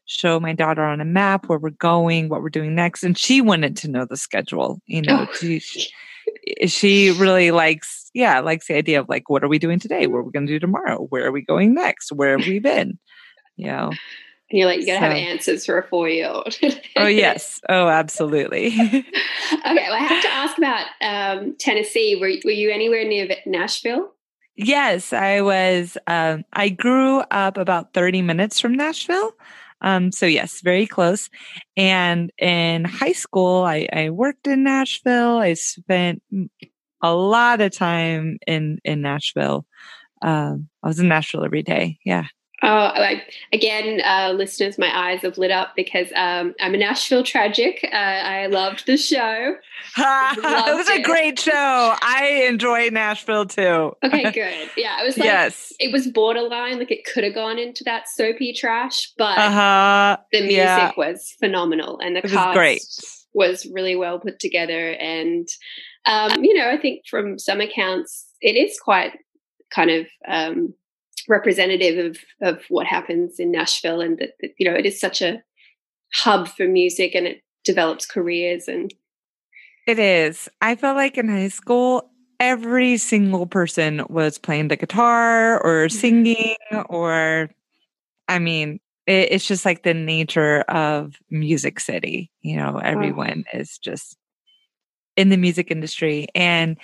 show 0.05 0.39
my 0.39 0.53
daughter 0.53 0.83
on 0.83 1.01
a 1.01 1.05
map 1.05 1.47
where 1.47 1.59
we're 1.59 1.69
going, 1.71 2.29
what 2.29 2.41
we're 2.41 2.49
doing 2.49 2.75
next. 2.75 3.03
And 3.03 3.17
she 3.17 3.41
wanted 3.41 3.75
to 3.77 3.89
know 3.89 4.05
the 4.05 4.17
schedule. 4.17 4.81
You 4.85 5.01
know, 5.01 5.27
oh. 5.29 5.33
she, 5.33 5.59
she 6.65 7.11
really 7.11 7.51
likes, 7.51 8.09
yeah, 8.13 8.39
likes 8.41 8.67
the 8.67 8.75
idea 8.75 8.99
of 8.99 9.09
like, 9.09 9.29
what 9.29 9.43
are 9.43 9.49
we 9.49 9.59
doing 9.59 9.79
today? 9.79 10.07
What 10.07 10.19
are 10.19 10.23
we 10.23 10.31
going 10.31 10.47
to 10.47 10.53
do 10.53 10.59
tomorrow? 10.59 11.05
Where 11.09 11.25
are 11.25 11.31
we 11.31 11.41
going 11.41 11.73
next? 11.73 12.11
Where 12.11 12.37
have 12.37 12.47
we 12.47 12.59
been? 12.59 12.99
You 13.55 13.67
know, 13.67 13.91
and 14.49 14.59
you're 14.59 14.67
like, 14.67 14.79
you 14.79 14.85
gotta 14.85 14.99
so. 14.99 15.09
have 15.09 15.13
answers 15.13 15.65
for 15.65 15.77
a 15.77 15.83
four 15.87 16.07
year 16.07 16.29
old. 16.29 16.57
oh, 16.95 17.05
yes. 17.07 17.59
Oh, 17.67 17.87
absolutely. 17.89 18.67
okay. 18.79 19.03
Well, 19.65 19.93
I 19.93 19.99
have 19.99 20.23
to 20.23 20.29
ask 20.29 20.57
about 20.57 20.85
um, 21.01 21.55
Tennessee. 21.59 22.15
Were, 22.15 22.31
were 22.45 22.51
you 22.51 22.69
anywhere 22.69 23.05
near 23.05 23.27
Nashville? 23.45 24.13
Yes, 24.55 25.11
I 25.11 25.41
was. 25.41 25.97
Um, 26.07 26.45
I 26.53 26.69
grew 26.69 27.19
up 27.29 27.57
about 27.57 27.93
30 27.93 28.21
minutes 28.21 28.59
from 28.59 28.73
Nashville. 28.73 29.33
Um, 29.81 30.11
so, 30.11 30.25
yes, 30.25 30.61
very 30.61 30.87
close. 30.87 31.29
And 31.75 32.31
in 32.39 32.85
high 32.85 33.11
school, 33.11 33.63
I, 33.63 33.87
I 33.93 34.09
worked 34.09 34.47
in 34.47 34.63
Nashville. 34.63 35.37
I 35.37 35.53
spent 35.53 36.23
a 37.03 37.13
lot 37.13 37.61
of 37.61 37.71
time 37.71 38.37
in, 38.47 38.79
in 38.83 39.01
Nashville. 39.01 39.65
Um, 40.21 40.69
I 40.81 40.87
was 40.87 40.99
in 40.99 41.09
Nashville 41.09 41.45
every 41.45 41.61
day. 41.61 41.99
Yeah. 42.03 42.25
Oh, 42.63 42.91
like 42.97 43.31
again, 43.53 44.01
uh, 44.03 44.33
listeners, 44.35 44.79
my 44.79 44.89
eyes 44.91 45.21
have 45.21 45.37
lit 45.37 45.51
up 45.51 45.75
because 45.75 46.07
um, 46.15 46.55
I'm 46.59 46.73
a 46.73 46.77
Nashville 46.77 47.23
tragic. 47.23 47.87
Uh, 47.93 47.95
I 47.95 48.47
loved 48.47 48.87
the 48.87 48.97
show. 48.97 49.55
it 49.97 50.75
was 50.75 50.89
a 50.89 51.01
great 51.03 51.39
show. 51.39 51.53
I 51.53 52.45
enjoy 52.49 52.89
Nashville 52.89 53.45
too. 53.45 53.95
okay, 54.03 54.31
good. 54.31 54.71
Yeah, 54.75 54.99
it 55.01 55.05
was 55.05 55.17
like 55.17 55.25
yes. 55.25 55.71
it 55.79 55.93
was 55.93 56.07
borderline. 56.07 56.79
Like 56.79 56.89
it 56.89 57.05
could 57.05 57.23
have 57.23 57.35
gone 57.35 57.59
into 57.59 57.83
that 57.83 58.09
soapy 58.09 58.53
trash, 58.53 59.13
but 59.19 59.37
uh-huh. 59.37 60.17
the 60.31 60.41
music 60.41 60.57
yeah. 60.57 60.91
was 60.97 61.35
phenomenal 61.39 61.99
and 61.99 62.15
the 62.15 62.25
it 62.25 62.31
cast 62.31 62.47
was, 62.47 62.55
great. 62.55 62.81
was 63.35 63.71
really 63.71 63.95
well 63.95 64.19
put 64.19 64.39
together. 64.39 64.93
And 64.93 65.47
um, 66.07 66.43
you 66.43 66.55
know, 66.55 66.71
I 66.71 66.77
think 66.77 67.05
from 67.07 67.37
some 67.37 67.61
accounts, 67.61 68.25
it 68.41 68.55
is 68.55 68.79
quite 68.79 69.13
kind 69.69 69.91
of. 69.91 70.07
Um, 70.27 70.73
representative 71.27 72.05
of 72.05 72.17
of 72.41 72.63
what 72.69 72.87
happens 72.87 73.39
in 73.39 73.51
Nashville, 73.51 74.01
and 74.01 74.17
that, 74.19 74.31
that 74.41 74.51
you 74.57 74.69
know 74.69 74.75
it 74.75 74.85
is 74.85 74.99
such 74.99 75.21
a 75.21 75.41
hub 76.13 76.47
for 76.47 76.67
music, 76.67 77.15
and 77.15 77.27
it 77.27 77.41
develops 77.63 78.05
careers 78.05 78.67
and. 78.67 78.93
It 79.87 79.99
is. 79.99 80.49
I 80.61 80.75
felt 80.75 80.97
like 80.97 81.17
in 81.17 81.29
high 81.29 81.47
school, 81.47 82.11
every 82.41 82.97
single 82.97 83.47
person 83.47 84.03
was 84.09 84.37
playing 84.37 84.67
the 84.67 84.75
guitar 84.75 85.63
or 85.63 85.87
mm-hmm. 85.87 85.97
singing, 85.97 86.55
or 86.89 87.49
I 88.27 88.39
mean, 88.39 88.81
it, 89.05 89.31
it's 89.31 89.47
just 89.47 89.65
like 89.65 89.83
the 89.83 89.93
nature 89.93 90.61
of 90.61 91.15
Music 91.29 91.79
City. 91.79 92.29
You 92.41 92.57
know, 92.57 92.77
everyone 92.83 93.45
oh. 93.53 93.57
is 93.57 93.77
just 93.77 94.17
in 95.15 95.29
the 95.29 95.37
music 95.37 95.71
industry. 95.71 96.27
And 96.35 96.77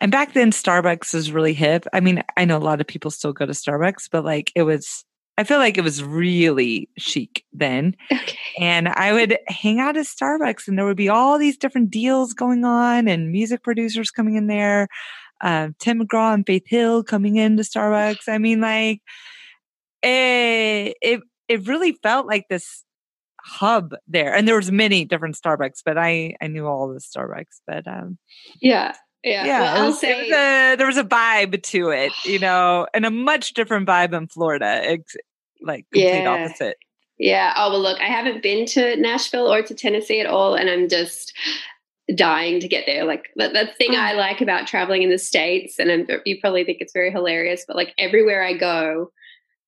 and 0.00 0.10
back 0.10 0.32
then, 0.34 0.50
Starbucks 0.50 1.14
was 1.14 1.32
really 1.32 1.54
hip. 1.54 1.86
I 1.92 2.00
mean, 2.00 2.22
I 2.36 2.44
know 2.44 2.56
a 2.56 2.58
lot 2.58 2.80
of 2.80 2.86
people 2.86 3.10
still 3.10 3.32
go 3.32 3.46
to 3.46 3.52
Starbucks, 3.52 4.08
but 4.10 4.24
like 4.24 4.52
it 4.54 4.62
was, 4.62 5.04
I 5.38 5.44
feel 5.44 5.58
like 5.58 5.78
it 5.78 5.84
was 5.84 6.02
really 6.02 6.88
chic 6.98 7.44
then. 7.52 7.96
Okay. 8.12 8.38
And 8.58 8.88
I 8.88 9.12
would 9.12 9.36
hang 9.48 9.80
out 9.80 9.96
at 9.96 10.06
Starbucks 10.06 10.68
and 10.68 10.78
there 10.78 10.86
would 10.86 10.96
be 10.96 11.08
all 11.08 11.38
these 11.38 11.56
different 11.56 11.90
deals 11.90 12.32
going 12.32 12.64
on 12.64 13.08
and 13.08 13.32
music 13.32 13.62
producers 13.62 14.10
coming 14.10 14.36
in 14.36 14.46
there. 14.46 14.88
Uh, 15.40 15.70
Tim 15.80 16.00
McGraw 16.00 16.32
and 16.32 16.46
Faith 16.46 16.66
Hill 16.66 17.02
coming 17.02 17.36
into 17.36 17.64
Starbucks. 17.64 18.28
I 18.28 18.38
mean, 18.38 18.60
like, 18.60 19.02
it, 20.02 20.96
it, 21.02 21.20
it 21.48 21.66
really 21.66 21.98
felt 22.02 22.26
like 22.26 22.46
this 22.48 22.84
hub 23.44 23.94
there 24.08 24.34
and 24.34 24.48
there 24.48 24.56
was 24.56 24.72
many 24.72 25.04
different 25.04 25.36
starbucks 25.36 25.82
but 25.84 25.98
i 25.98 26.34
i 26.40 26.46
knew 26.46 26.66
all 26.66 26.88
the 26.88 26.98
starbucks 26.98 27.60
but 27.66 27.86
um 27.86 28.16
yeah 28.62 28.94
yeah, 29.24 29.44
yeah 29.44 29.60
well, 29.60 29.76
I'll 29.76 29.86
was, 29.88 30.00
say 30.00 30.28
a, 30.28 30.76
there 30.76 30.86
was 30.86 30.98
a 30.98 31.04
vibe 31.04 31.62
to 31.62 31.88
it, 31.88 32.12
you 32.24 32.38
know, 32.38 32.86
and 32.92 33.06
a 33.06 33.10
much 33.10 33.54
different 33.54 33.88
vibe 33.88 34.12
in 34.12 34.28
Florida. 34.28 34.80
It's 34.84 35.16
like 35.62 35.86
complete 35.90 36.22
yeah. 36.22 36.28
opposite. 36.28 36.76
Yeah. 37.18 37.54
Oh, 37.56 37.70
well, 37.70 37.80
look, 37.80 38.00
I 38.00 38.06
haven't 38.06 38.42
been 38.42 38.66
to 38.66 38.96
Nashville 38.96 39.52
or 39.52 39.62
to 39.62 39.74
Tennessee 39.74 40.20
at 40.20 40.26
all, 40.26 40.54
and 40.54 40.68
I'm 40.68 40.88
just 40.88 41.32
dying 42.14 42.60
to 42.60 42.68
get 42.68 42.84
there. 42.86 43.04
Like 43.04 43.30
the, 43.34 43.48
the 43.48 43.70
thing 43.78 43.94
oh. 43.94 44.00
I 44.00 44.12
like 44.12 44.40
about 44.40 44.66
traveling 44.66 45.02
in 45.02 45.10
the 45.10 45.18
States, 45.18 45.78
and 45.78 45.90
I'm, 45.90 46.06
you 46.26 46.40
probably 46.40 46.64
think 46.64 46.78
it's 46.80 46.92
very 46.92 47.10
hilarious, 47.10 47.64
but 47.66 47.76
like 47.76 47.94
everywhere 47.96 48.44
I 48.44 48.54
go 48.54 49.10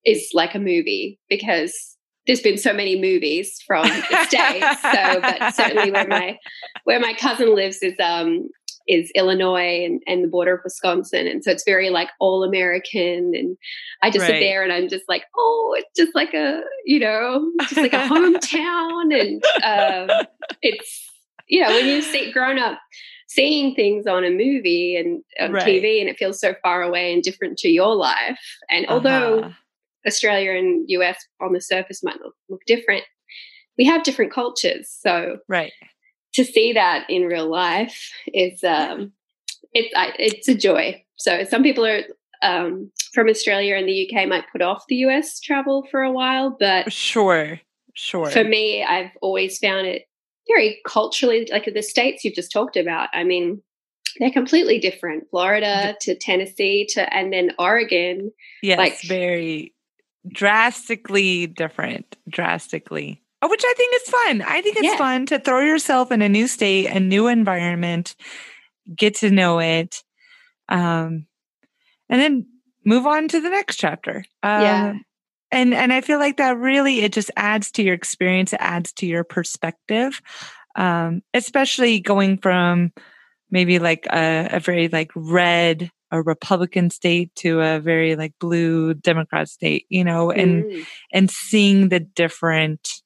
is 0.05 0.31
like 0.35 0.55
a 0.55 0.61
movie 0.61 1.19
because 1.29 1.97
there's 2.27 2.43
been 2.43 2.59
so 2.59 2.73
many 2.73 3.01
movies 3.01 3.63
from 3.67 3.87
the 3.87 4.25
States. 4.27 4.83
so, 4.83 5.21
but 5.21 5.55
certainly 5.55 5.91
where 5.91 6.07
my, 6.09 6.39
where 6.85 7.01
my 7.01 7.15
cousin 7.15 7.55
lives 7.55 7.79
is, 7.83 7.95
um, 8.01 8.49
is 8.89 9.11
Illinois 9.15 9.85
and, 9.85 10.03
and 10.07 10.23
the 10.23 10.29
border 10.29 10.55
of 10.55 10.61
Wisconsin. 10.65 11.27
And 11.27 11.43
so 11.43 11.51
it's 11.51 11.65
very 11.65 11.91
like 11.91 12.09
all 12.21 12.45
American. 12.45 13.33
And 13.35 13.57
I 14.03 14.11
just 14.11 14.23
right. 14.23 14.33
sit 14.33 14.41
there 14.41 14.63
and 14.63 14.73
I'm 14.73 14.89
just 14.89 15.05
like, 15.09 15.25
oh, 15.37 15.75
it's 15.77 15.97
just 15.97 16.15
like 16.15 16.35
a, 16.35 16.63
you 16.85 17.01
know, 17.01 17.51
just 17.63 17.77
like 17.77 17.93
a 17.93 18.09
hometown. 18.09 19.19
And 19.19 19.45
um, 19.65 20.27
it's, 20.63 21.11
you 21.49 21.61
know, 21.63 21.69
when 21.69 21.87
you 21.87 22.03
see 22.03 22.33
grown 22.33 22.59
up 22.59 22.79
seeing 23.29 23.75
things 23.75 24.07
on 24.07 24.25
a 24.25 24.31
movie 24.31 24.97
and 24.97 25.23
on 25.41 25.53
right. 25.53 25.67
TV 25.67 26.01
and 26.01 26.09
it 26.09 26.17
feels 26.17 26.41
so 26.41 26.55
far 26.63 26.83
away 26.83 27.13
and 27.13 27.23
different 27.23 27.59
to 27.59 27.69
your 27.69 27.95
life. 27.95 28.39
And 28.71 28.87
although 28.89 29.41
uh-huh. 29.41 29.51
Australia 30.07 30.53
and 30.53 30.85
US 30.89 31.19
on 31.41 31.53
the 31.53 31.61
surface 31.61 32.05
might 32.05 32.21
look, 32.21 32.35
look 32.49 32.61
different, 32.67 33.03
we 33.77 33.85
have 33.85 34.05
different 34.05 34.33
cultures. 34.33 34.89
So 34.89 35.39
right 35.49 35.73
to 36.37 36.45
see 36.45 36.75
that 36.75 37.09
in 37.09 37.23
real 37.23 37.51
life 37.51 38.13
is 38.33 38.63
um, 38.63 39.13
it's 39.73 39.93
it's 40.19 40.49
a 40.49 40.55
joy. 40.55 41.03
So 41.17 41.45
some 41.45 41.63
people 41.63 41.87
are 41.87 42.03
um, 42.43 42.93
from 43.15 43.29
Australia 43.29 43.75
and 43.75 43.89
the 43.89 44.11
UK 44.11 44.29
might 44.29 44.45
put 44.53 44.61
off 44.61 44.85
the 44.89 44.97
US 44.97 45.41
travel 45.41 45.87
for 45.91 46.03
a 46.03 46.13
while, 46.13 46.55
but 46.61 46.93
sure, 46.93 47.59
sure. 47.95 48.31
For 48.31 48.45
me, 48.45 48.85
I've 48.85 49.11
always 49.23 49.59
found 49.59 49.87
it 49.87 50.03
very 50.47 50.79
culturally 50.87 51.49
like 51.51 51.69
the 51.73 51.83
states 51.83 52.23
you've 52.23 52.35
just 52.35 52.53
talked 52.53 52.77
about. 52.77 53.09
I 53.15 53.25
mean, 53.25 53.63
they're 54.19 54.31
completely 54.31 54.79
different. 54.79 55.25
Florida 55.31 55.97
to 56.03 56.15
Tennessee 56.15 56.87
to 56.91 57.13
and 57.15 57.33
then 57.33 57.53
Oregon. 57.59 58.31
Yes, 58.63 58.79
like 58.79 59.01
very 59.03 59.75
drastically 60.29 61.47
different. 61.47 62.15
Drastically. 62.29 63.23
Oh, 63.47 63.49
which 63.49 63.63
I 63.65 63.75
think 63.77 63.95
is 63.95 64.03
fun. 64.03 64.43
I 64.43 64.61
think 64.61 64.77
it's 64.77 64.87
yeah. 64.87 64.97
fun 64.97 65.27
to 65.27 65.39
throw 65.39 65.61
yourself 65.61 66.11
in 66.11 66.21
a 66.21 66.29
new 66.29 66.49
state, 66.49 66.89
a 66.89 66.99
new 66.99 67.29
environment, 67.29 68.17
get 68.93 69.15
to 69.19 69.31
know 69.31 69.61
it, 69.61 70.03
um, 70.69 71.27
and 72.09 72.21
then 72.21 72.47
move 72.85 73.07
on 73.07 73.29
to 73.29 73.41
the 73.41 73.49
next 73.49 73.77
chapter. 73.77 74.25
Uh, 74.43 74.59
yeah. 74.63 74.95
And 75.53 75.75
and 75.75 75.93
I 75.93 76.01
feel 76.01 76.19
like 76.19 76.39
that 76.39 76.59
really 76.59 77.03
it 77.03 77.13
just 77.13 77.31
adds 77.37 77.71
to 77.73 77.85
your 77.85 77.95
experience, 77.95 78.53
it 78.53 78.61
adds 78.61 78.93
to 78.95 79.07
your 79.07 79.23
perspective, 79.23 80.21
um, 80.75 81.23
especially 81.33 82.01
going 82.01 82.39
from 82.39 82.93
maybe 83.53 83.79
like 83.79 84.07
a, 84.13 84.49
a 84.55 84.61
very 84.61 84.89
like 84.89 85.13
red 85.15 85.89
a 86.11 86.21
republican 86.23 86.91
state 86.91 87.33
to 87.35 87.61
a 87.61 87.81
very 87.81 88.15
like 88.15 88.33
blue 88.39 88.95
democrat 88.95 89.49
state 89.49 89.87
you 89.89 90.05
know 90.05 90.31
and 90.31 90.63
mm. 90.65 90.87
and 91.13 91.33
seeing 91.33 91.89
the 91.89 91.99
different 91.99 93.03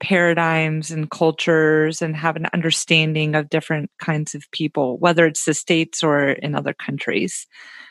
paradigms 0.00 0.90
and 0.90 1.10
cultures 1.10 2.02
and 2.02 2.16
have 2.16 2.36
an 2.36 2.46
understanding 2.52 3.34
of 3.34 3.48
different 3.48 3.90
kinds 4.00 4.34
of 4.34 4.44
people, 4.50 4.98
whether 4.98 5.26
it's 5.26 5.44
the 5.44 5.54
States 5.54 6.02
or 6.02 6.30
in 6.30 6.54
other 6.54 6.74
countries. 6.74 7.46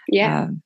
Yeah. 0.08 0.44
Um, 0.44 0.62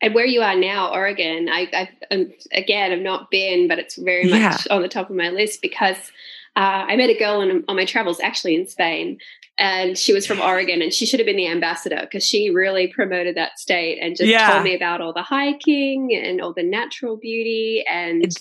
and 0.00 0.14
where 0.14 0.26
you 0.26 0.42
are 0.42 0.54
now, 0.54 0.92
Oregon, 0.92 1.48
I, 1.50 1.68
I've, 1.72 1.88
um, 2.12 2.32
again, 2.52 2.92
I've 2.92 3.00
not 3.00 3.30
been, 3.30 3.66
but 3.66 3.80
it's 3.80 3.96
very 3.96 4.24
much 4.24 4.66
yeah. 4.66 4.74
on 4.74 4.82
the 4.82 4.88
top 4.88 5.10
of 5.10 5.16
my 5.16 5.30
list 5.30 5.60
because 5.60 5.96
uh, 6.54 6.86
I 6.86 6.96
met 6.96 7.10
a 7.10 7.18
girl 7.18 7.40
on, 7.40 7.64
on 7.66 7.76
my 7.76 7.84
travels, 7.84 8.20
actually 8.20 8.54
in 8.54 8.66
Spain, 8.68 9.18
and 9.58 9.98
she 9.98 10.12
was 10.12 10.24
from 10.24 10.40
Oregon, 10.40 10.82
and 10.82 10.92
she 10.92 11.04
should 11.04 11.18
have 11.18 11.26
been 11.26 11.36
the 11.36 11.48
ambassador 11.48 11.98
because 12.00 12.24
she 12.24 12.50
really 12.50 12.86
promoted 12.86 13.36
that 13.36 13.58
state 13.58 13.98
and 14.00 14.16
just 14.16 14.30
yeah. 14.30 14.52
told 14.52 14.62
me 14.62 14.74
about 14.74 15.00
all 15.00 15.12
the 15.12 15.22
hiking 15.22 16.14
and 16.14 16.40
all 16.40 16.52
the 16.52 16.62
natural 16.62 17.16
beauty 17.16 17.84
and 17.88 18.22
it's 18.22 18.38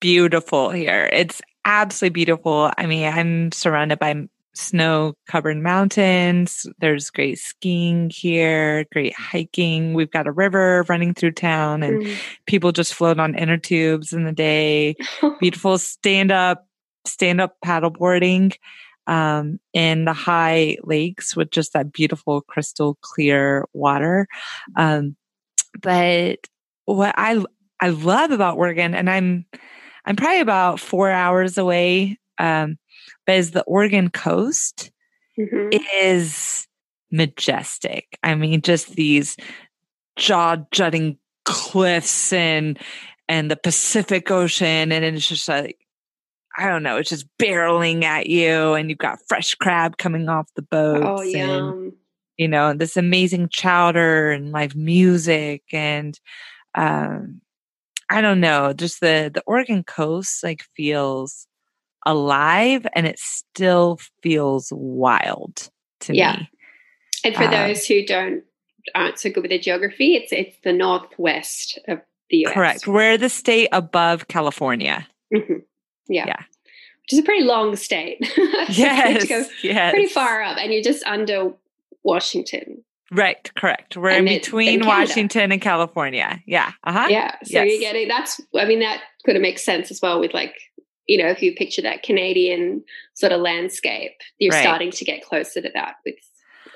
beautiful 0.00 0.70
here. 0.70 1.08
It's 1.12 1.40
absolutely 1.64 2.14
beautiful. 2.14 2.70
I 2.76 2.86
mean, 2.86 3.06
I'm 3.06 3.52
surrounded 3.52 3.98
by 3.98 4.28
snow 4.54 5.14
covered 5.28 5.58
mountains. 5.58 6.66
There's 6.80 7.10
great 7.10 7.38
skiing 7.38 8.10
here, 8.10 8.84
great 8.92 9.14
hiking. 9.14 9.94
We've 9.94 10.10
got 10.10 10.26
a 10.26 10.32
river 10.32 10.84
running 10.88 11.14
through 11.14 11.32
town 11.32 11.82
and 11.82 12.02
mm. 12.02 12.16
people 12.46 12.72
just 12.72 12.94
float 12.94 13.20
on 13.20 13.36
inner 13.36 13.56
tubes 13.56 14.12
in 14.12 14.24
the 14.24 14.32
day. 14.32 14.96
Beautiful 15.40 15.78
stand 15.78 16.32
up, 16.32 16.66
stand 17.06 17.40
up 17.40 17.56
paddleboarding 17.64 18.56
um, 19.06 19.58
in 19.72 20.04
the 20.04 20.12
high 20.12 20.76
lakes 20.82 21.36
with 21.36 21.50
just 21.50 21.72
that 21.72 21.92
beautiful 21.92 22.42
crystal 22.42 22.98
clear 23.00 23.66
water. 23.72 24.26
Um, 24.76 25.16
but 25.80 26.38
what 26.84 27.14
I 27.16 27.42
I 27.80 27.90
love 27.90 28.32
about 28.32 28.58
Oregon, 28.58 28.94
and 28.94 29.08
I'm 29.08 29.46
I'm 30.04 30.16
probably 30.16 30.40
about 30.40 30.80
four 30.80 31.10
hours 31.10 31.58
away. 31.58 32.18
Um, 32.38 32.78
but 33.26 33.36
is 33.36 33.50
the 33.50 33.62
Oregon 33.64 34.10
coast 34.10 34.90
mm-hmm. 35.38 35.68
is 36.00 36.66
majestic. 37.10 38.18
I 38.22 38.34
mean, 38.34 38.62
just 38.62 38.94
these 38.94 39.36
jaw 40.16 40.56
jutting 40.70 41.18
cliffs 41.44 42.32
and 42.32 42.78
and 43.28 43.50
the 43.50 43.56
Pacific 43.56 44.30
Ocean, 44.30 44.92
and 44.92 45.04
it's 45.04 45.28
just 45.28 45.48
like 45.48 45.78
I 46.56 46.68
don't 46.68 46.82
know, 46.82 46.96
it's 46.96 47.10
just 47.10 47.28
barreling 47.38 48.02
at 48.02 48.26
you, 48.26 48.74
and 48.74 48.88
you've 48.88 48.98
got 48.98 49.20
fresh 49.28 49.54
crab 49.54 49.96
coming 49.96 50.28
off 50.28 50.48
the 50.56 50.62
boats. 50.62 51.04
Oh, 51.04 51.22
yum. 51.22 51.50
And, 51.50 51.92
you 52.36 52.48
know, 52.48 52.72
this 52.72 52.96
amazing 52.96 53.48
chowder 53.50 54.30
and 54.30 54.52
live 54.52 54.74
music 54.74 55.62
and 55.72 56.18
um, 56.74 57.40
I 58.10 58.20
don't 58.20 58.40
know, 58.40 58.72
just 58.72 59.00
the 59.00 59.30
the 59.32 59.42
Oregon 59.46 59.84
coast 59.84 60.42
like 60.42 60.64
feels 60.74 61.46
alive 62.06 62.86
and 62.94 63.06
it 63.06 63.18
still 63.18 63.98
feels 64.22 64.72
wild 64.74 65.68
to 66.00 66.14
yeah. 66.14 66.36
me. 66.36 66.50
And 67.24 67.34
for 67.34 67.44
um, 67.44 67.50
those 67.50 67.86
who 67.86 68.04
don't 68.04 68.44
aren't 68.94 69.18
so 69.18 69.30
good 69.30 69.42
with 69.42 69.50
the 69.50 69.58
geography, 69.58 70.14
it's 70.14 70.32
it's 70.32 70.56
the 70.62 70.72
northwest 70.72 71.78
of 71.88 72.00
the 72.30 72.46
US. 72.46 72.54
Correct. 72.54 72.86
We're 72.86 73.18
the 73.18 73.28
state 73.28 73.68
above 73.72 74.28
California. 74.28 75.06
Mm-hmm. 75.34 75.58
Yeah. 76.08 76.24
Yeah. 76.26 76.42
Which 77.02 77.12
is 77.12 77.18
a 77.18 77.22
pretty 77.22 77.44
long 77.44 77.76
state. 77.76 78.18
yes. 78.68 79.50
yes. 79.62 79.92
Pretty 79.92 80.08
far 80.08 80.42
up, 80.42 80.58
and 80.58 80.72
you're 80.72 80.82
just 80.82 81.04
under 81.04 81.52
Washington. 82.02 82.84
Right, 83.10 83.50
correct. 83.54 83.96
We're 83.96 84.10
and 84.10 84.28
in 84.28 84.38
between 84.38 84.84
Washington 84.84 85.50
and 85.52 85.60
California. 85.60 86.42
Yeah. 86.46 86.72
Uh-huh. 86.84 87.06
Yeah. 87.08 87.32
So 87.44 87.62
yes. 87.62 87.70
you're 87.70 87.80
getting 87.80 88.08
that's 88.08 88.40
I 88.54 88.66
mean 88.66 88.80
that 88.80 89.00
could 89.24 89.34
have 89.34 89.42
makes 89.42 89.64
sense 89.64 89.90
as 89.90 90.00
well 90.02 90.20
with 90.20 90.34
like, 90.34 90.54
you 91.06 91.22
know, 91.22 91.28
if 91.28 91.42
you 91.42 91.54
picture 91.54 91.82
that 91.82 92.02
Canadian 92.02 92.84
sort 93.14 93.32
of 93.32 93.40
landscape, 93.40 94.12
you're 94.38 94.52
right. 94.52 94.62
starting 94.62 94.90
to 94.90 95.04
get 95.04 95.24
closer 95.24 95.62
to 95.62 95.70
that 95.74 95.94
with 96.04 96.16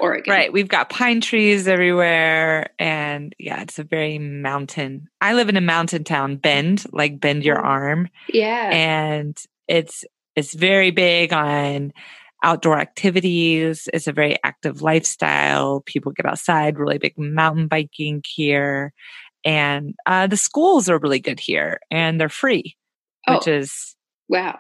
Oregon. 0.01 0.33
Right. 0.33 0.53
We've 0.53 0.69
got 0.69 0.89
pine 0.89 1.21
trees 1.21 1.69
everywhere 1.69 2.71
and 2.79 3.35
yeah, 3.39 3.61
it's 3.61 3.79
a 3.79 3.85
very 3.85 4.19
mountain. 4.19 5.09
I 5.21 5.35
live 5.35 5.51
in 5.51 5.57
a 5.57 5.61
mountain 5.61 6.05
town, 6.05 6.37
Bend, 6.37 6.85
like 6.93 7.21
bend 7.21 7.45
your 7.45 7.57
mm. 7.57 7.65
arm. 7.65 8.09
Yeah. 8.33 8.71
And 8.73 9.37
it's 9.69 10.05
it's 10.35 10.55
very 10.55 10.93
big 10.93 11.33
on 11.33 11.93
outdoor 12.43 12.79
activities. 12.79 13.89
It's 13.93 14.07
a 14.07 14.13
very 14.13 14.37
active 14.45 14.83
lifestyle. 14.83 15.81
People 15.87 16.13
get 16.13 16.27
outside, 16.27 16.79
really 16.79 16.99
big 16.99 17.19
mountain 17.19 17.69
biking 17.69 18.23
here. 18.27 18.93
And 19.45 19.95
uh, 20.07 20.27
the 20.27 20.37
schools 20.37 20.89
are 20.89 20.99
really 20.99 21.21
good 21.21 21.41
here 21.41 21.81
and 21.91 22.21
they're 22.21 22.29
free, 22.29 22.77
oh, 23.27 23.35
which 23.35 23.49
is 23.49 23.97
wow. 24.29 24.59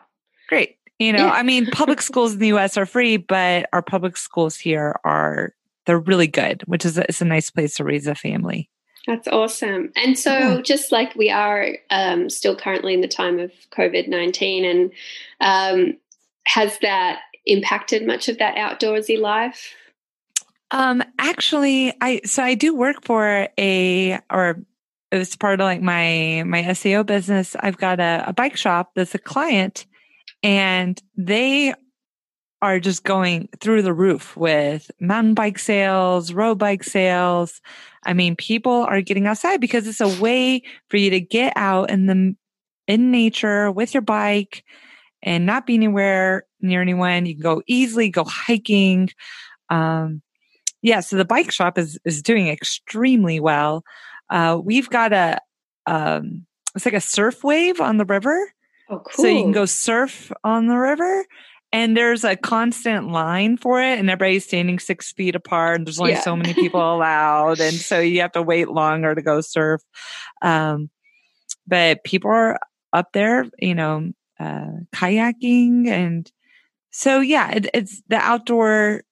Great. 0.48 0.76
You 0.98 1.12
know, 1.12 1.26
yeah. 1.26 1.32
I 1.32 1.42
mean, 1.42 1.66
public 1.66 2.00
schools 2.02 2.34
in 2.34 2.38
the 2.38 2.52
US 2.52 2.76
are 2.76 2.86
free, 2.86 3.16
but 3.16 3.68
our 3.72 3.82
public 3.82 4.16
schools 4.16 4.56
here 4.56 4.98
are 5.04 5.54
they're 5.86 5.98
really 5.98 6.26
good, 6.26 6.62
which 6.66 6.84
is 6.84 6.98
a, 6.98 7.02
it's 7.02 7.20
a 7.20 7.24
nice 7.24 7.50
place 7.50 7.74
to 7.76 7.84
raise 7.84 8.06
a 8.06 8.14
family. 8.14 8.68
That's 9.06 9.26
awesome. 9.26 9.92
And 9.96 10.16
so, 10.16 10.30
yeah. 10.30 10.60
just 10.60 10.92
like 10.92 11.14
we 11.16 11.28
are 11.28 11.70
um, 11.90 12.30
still 12.30 12.54
currently 12.54 12.94
in 12.94 13.00
the 13.00 13.08
time 13.08 13.40
of 13.40 13.50
COVID 13.76 14.06
19, 14.06 14.64
and 14.64 14.92
um, 15.40 15.96
has 16.46 16.78
that 16.82 17.20
impacted 17.46 18.06
much 18.06 18.28
of 18.28 18.38
that 18.38 18.56
outdoorsy 18.56 19.18
life? 19.18 19.74
Um, 20.70 21.02
actually, 21.18 21.92
I 22.00 22.22
so 22.24 22.42
I 22.42 22.54
do 22.54 22.74
work 22.74 23.04
for 23.04 23.48
a 23.58 24.18
or 24.30 24.64
it's 25.10 25.36
part 25.36 25.60
of 25.60 25.64
like 25.64 25.82
my 25.82 26.42
my 26.46 26.62
SEO 26.62 27.04
business. 27.04 27.54
I've 27.60 27.76
got 27.76 28.00
a, 28.00 28.24
a 28.26 28.32
bike 28.32 28.56
shop 28.56 28.92
that's 28.96 29.14
a 29.14 29.18
client, 29.18 29.86
and 30.42 31.00
they 31.16 31.74
are 32.62 32.78
just 32.78 33.04
going 33.04 33.48
through 33.60 33.82
the 33.82 33.92
roof 33.92 34.36
with 34.36 34.90
mountain 35.00 35.34
bike 35.34 35.58
sales, 35.58 36.32
road 36.32 36.58
bike 36.58 36.84
sales. 36.84 37.60
I 38.04 38.14
mean, 38.14 38.36
people 38.36 38.84
are 38.84 39.02
getting 39.02 39.26
outside 39.26 39.60
because 39.60 39.86
it's 39.86 40.00
a 40.00 40.20
way 40.22 40.62
for 40.88 40.96
you 40.96 41.10
to 41.10 41.20
get 41.20 41.52
out 41.56 41.90
in 41.90 42.06
the 42.06 42.34
in 42.86 43.10
nature 43.10 43.70
with 43.70 43.92
your 43.92 44.00
bike 44.00 44.64
and 45.22 45.46
not 45.46 45.66
be 45.66 45.74
anywhere 45.74 46.44
near 46.60 46.82
anyone. 46.82 47.26
You 47.26 47.34
can 47.34 47.42
go 47.42 47.62
easily 47.66 48.10
go 48.10 48.24
hiking. 48.24 49.10
Um, 49.68 50.22
yeah, 50.82 51.00
so 51.00 51.16
the 51.16 51.24
bike 51.24 51.52
shop 51.52 51.78
is 51.78 51.98
is 52.04 52.22
doing 52.22 52.48
extremely 52.48 53.40
well. 53.40 53.84
Uh, 54.28 54.58
we've 54.62 54.90
got 54.90 55.12
a 55.12 55.40
um, 55.86 56.46
it's 56.74 56.84
like 56.84 56.94
a 56.94 57.00
surf 57.00 57.44
wave 57.44 57.80
on 57.80 57.98
the 57.98 58.04
river. 58.04 58.52
Oh, 58.88 58.98
cool! 58.98 59.24
So 59.24 59.26
you 59.26 59.42
can 59.42 59.52
go 59.52 59.64
surf 59.64 60.32
on 60.42 60.66
the 60.66 60.76
river, 60.76 61.24
and 61.72 61.96
there's 61.96 62.24
a 62.24 62.36
constant 62.36 63.10
line 63.10 63.56
for 63.56 63.80
it, 63.80 63.98
and 63.98 64.10
everybody's 64.10 64.44
standing 64.44 64.78
six 64.78 65.12
feet 65.12 65.36
apart. 65.36 65.76
And 65.76 65.86
there's 65.86 66.00
only 66.00 66.12
yeah. 66.12 66.20
so 66.20 66.36
many 66.36 66.52
people 66.54 66.80
allowed, 66.80 67.60
and 67.60 67.74
so 67.74 68.00
you 68.00 68.20
have 68.20 68.32
to 68.32 68.42
wait 68.42 68.68
longer 68.68 69.14
to 69.14 69.22
go 69.22 69.40
surf. 69.40 69.82
Um, 70.42 70.90
but 71.66 72.02
people 72.04 72.30
are 72.30 72.58
up 72.92 73.12
there, 73.12 73.46
you 73.58 73.74
know, 73.74 74.10
uh, 74.42 74.84
kayaking, 74.94 75.86
and 75.88 76.30
so 76.90 77.20
yeah, 77.20 77.50
it, 77.52 77.68
it's 77.74 78.02
the 78.08 78.16
outdoor 78.16 79.02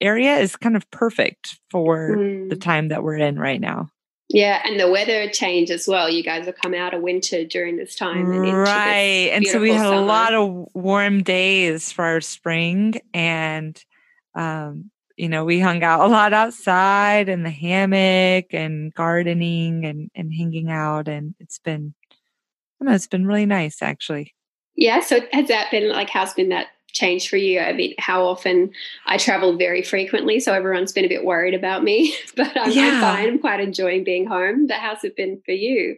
area 0.00 0.36
is 0.36 0.56
kind 0.56 0.76
of 0.76 0.90
perfect 0.90 1.60
for 1.70 2.16
mm. 2.16 2.50
the 2.50 2.56
time 2.56 2.88
that 2.88 3.02
we're 3.02 3.16
in 3.16 3.38
right 3.38 3.60
now. 3.60 3.88
Yeah, 4.28 4.62
and 4.64 4.80
the 4.80 4.90
weather 4.90 5.28
change 5.28 5.70
as 5.70 5.86
well. 5.86 6.08
You 6.08 6.22
guys 6.22 6.46
have 6.46 6.56
come 6.56 6.72
out 6.72 6.94
of 6.94 7.02
winter 7.02 7.44
during 7.44 7.76
this 7.76 7.94
time, 7.94 8.26
right? 8.26 9.30
and 9.32 9.46
so 9.46 9.60
we 9.60 9.72
had 9.72 9.82
summer. 9.82 9.94
a 9.94 10.00
lot 10.00 10.32
of 10.32 10.68
warm 10.74 11.22
days 11.22 11.92
for 11.92 12.04
our 12.04 12.22
spring, 12.22 12.94
and 13.12 13.78
um, 14.34 14.90
you 15.16 15.28
know 15.28 15.44
we 15.44 15.60
hung 15.60 15.82
out 15.82 16.00
a 16.00 16.06
lot 16.06 16.32
outside 16.32 17.28
in 17.28 17.42
the 17.42 17.50
hammock 17.50 18.46
and 18.54 18.94
gardening 18.94 19.84
and 19.84 20.10
and 20.14 20.32
hanging 20.32 20.70
out, 20.70 21.08
and 21.08 21.34
it's 21.38 21.58
been, 21.58 21.94
I 22.80 22.86
know, 22.86 22.92
it's 22.92 23.08
been 23.08 23.26
really 23.26 23.46
nice 23.46 23.82
actually. 23.82 24.34
Yeah. 24.76 25.00
So 25.00 25.20
has 25.32 25.48
that 25.48 25.70
been 25.70 25.88
like? 25.90 26.10
How's 26.10 26.34
been 26.34 26.48
that 26.50 26.68
change 26.92 27.28
for 27.28 27.36
you? 27.36 27.60
I 27.60 27.72
mean, 27.72 27.94
how 27.98 28.24
often 28.24 28.70
I 29.06 29.16
travel 29.16 29.56
very 29.56 29.82
frequently, 29.82 30.40
so 30.40 30.52
everyone's 30.52 30.92
been 30.92 31.04
a 31.04 31.08
bit 31.08 31.24
worried 31.24 31.54
about 31.54 31.82
me, 31.82 32.14
but 32.36 32.56
I'm, 32.56 32.70
yeah. 32.70 32.90
I'm 32.94 33.00
fine. 33.00 33.28
I'm 33.28 33.38
quite 33.38 33.60
enjoying 33.60 34.04
being 34.04 34.26
home. 34.26 34.66
But 34.66 34.78
how's 34.78 35.04
it 35.04 35.16
been 35.16 35.40
for 35.44 35.52
you? 35.52 35.96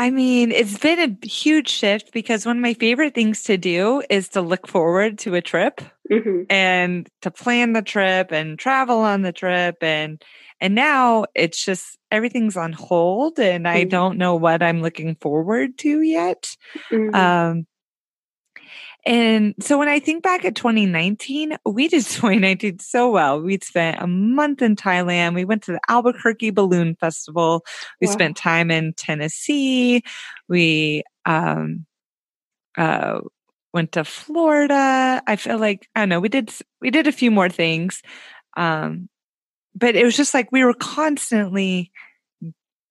I 0.00 0.10
mean, 0.10 0.52
it's 0.52 0.78
been 0.78 1.00
a 1.00 1.26
huge 1.26 1.68
shift 1.68 2.12
because 2.12 2.46
one 2.46 2.56
of 2.56 2.62
my 2.62 2.74
favorite 2.74 3.16
things 3.16 3.42
to 3.42 3.56
do 3.56 4.00
is 4.08 4.28
to 4.28 4.40
look 4.40 4.68
forward 4.68 5.18
to 5.20 5.34
a 5.34 5.42
trip 5.42 5.80
mm-hmm. 6.08 6.42
and 6.48 7.08
to 7.22 7.32
plan 7.32 7.72
the 7.72 7.82
trip 7.82 8.30
and 8.30 8.56
travel 8.56 9.00
on 9.00 9.22
the 9.22 9.32
trip 9.32 9.76
and 9.82 10.22
and 10.60 10.74
now 10.74 11.24
it's 11.34 11.64
just 11.64 11.98
everything's 12.10 12.56
on 12.56 12.72
hold 12.72 13.40
and 13.40 13.64
mm-hmm. 13.64 13.76
I 13.76 13.84
don't 13.84 14.18
know 14.18 14.36
what 14.36 14.62
I'm 14.62 14.82
looking 14.82 15.16
forward 15.16 15.76
to 15.78 16.00
yet. 16.00 16.56
Mm-hmm. 16.92 17.14
Um 17.14 17.66
and 19.08 19.54
so 19.58 19.78
when 19.78 19.88
I 19.88 20.00
think 20.00 20.22
back 20.22 20.44
at 20.44 20.54
2019, 20.54 21.56
we 21.64 21.88
did 21.88 22.04
2019 22.04 22.78
so 22.78 23.10
well. 23.10 23.40
We'd 23.40 23.64
spent 23.64 24.02
a 24.02 24.06
month 24.06 24.60
in 24.60 24.76
Thailand. 24.76 25.34
We 25.34 25.46
went 25.46 25.62
to 25.62 25.72
the 25.72 25.80
Albuquerque 25.88 26.50
Balloon 26.50 26.94
Festival. 26.94 27.64
We 28.02 28.06
wow. 28.06 28.12
spent 28.12 28.36
time 28.36 28.70
in 28.70 28.92
Tennessee. 28.92 30.02
We 30.46 31.04
um, 31.24 31.86
uh, 32.76 33.20
went 33.72 33.92
to 33.92 34.04
Florida. 34.04 35.22
I 35.26 35.36
feel 35.36 35.56
like 35.56 35.88
I 35.94 36.00
don't 36.00 36.10
know. 36.10 36.20
We 36.20 36.28
did 36.28 36.52
we 36.82 36.90
did 36.90 37.06
a 37.06 37.12
few 37.12 37.30
more 37.30 37.48
things, 37.48 38.02
um, 38.58 39.08
but 39.74 39.96
it 39.96 40.04
was 40.04 40.18
just 40.18 40.34
like 40.34 40.52
we 40.52 40.64
were 40.64 40.74
constantly 40.74 41.92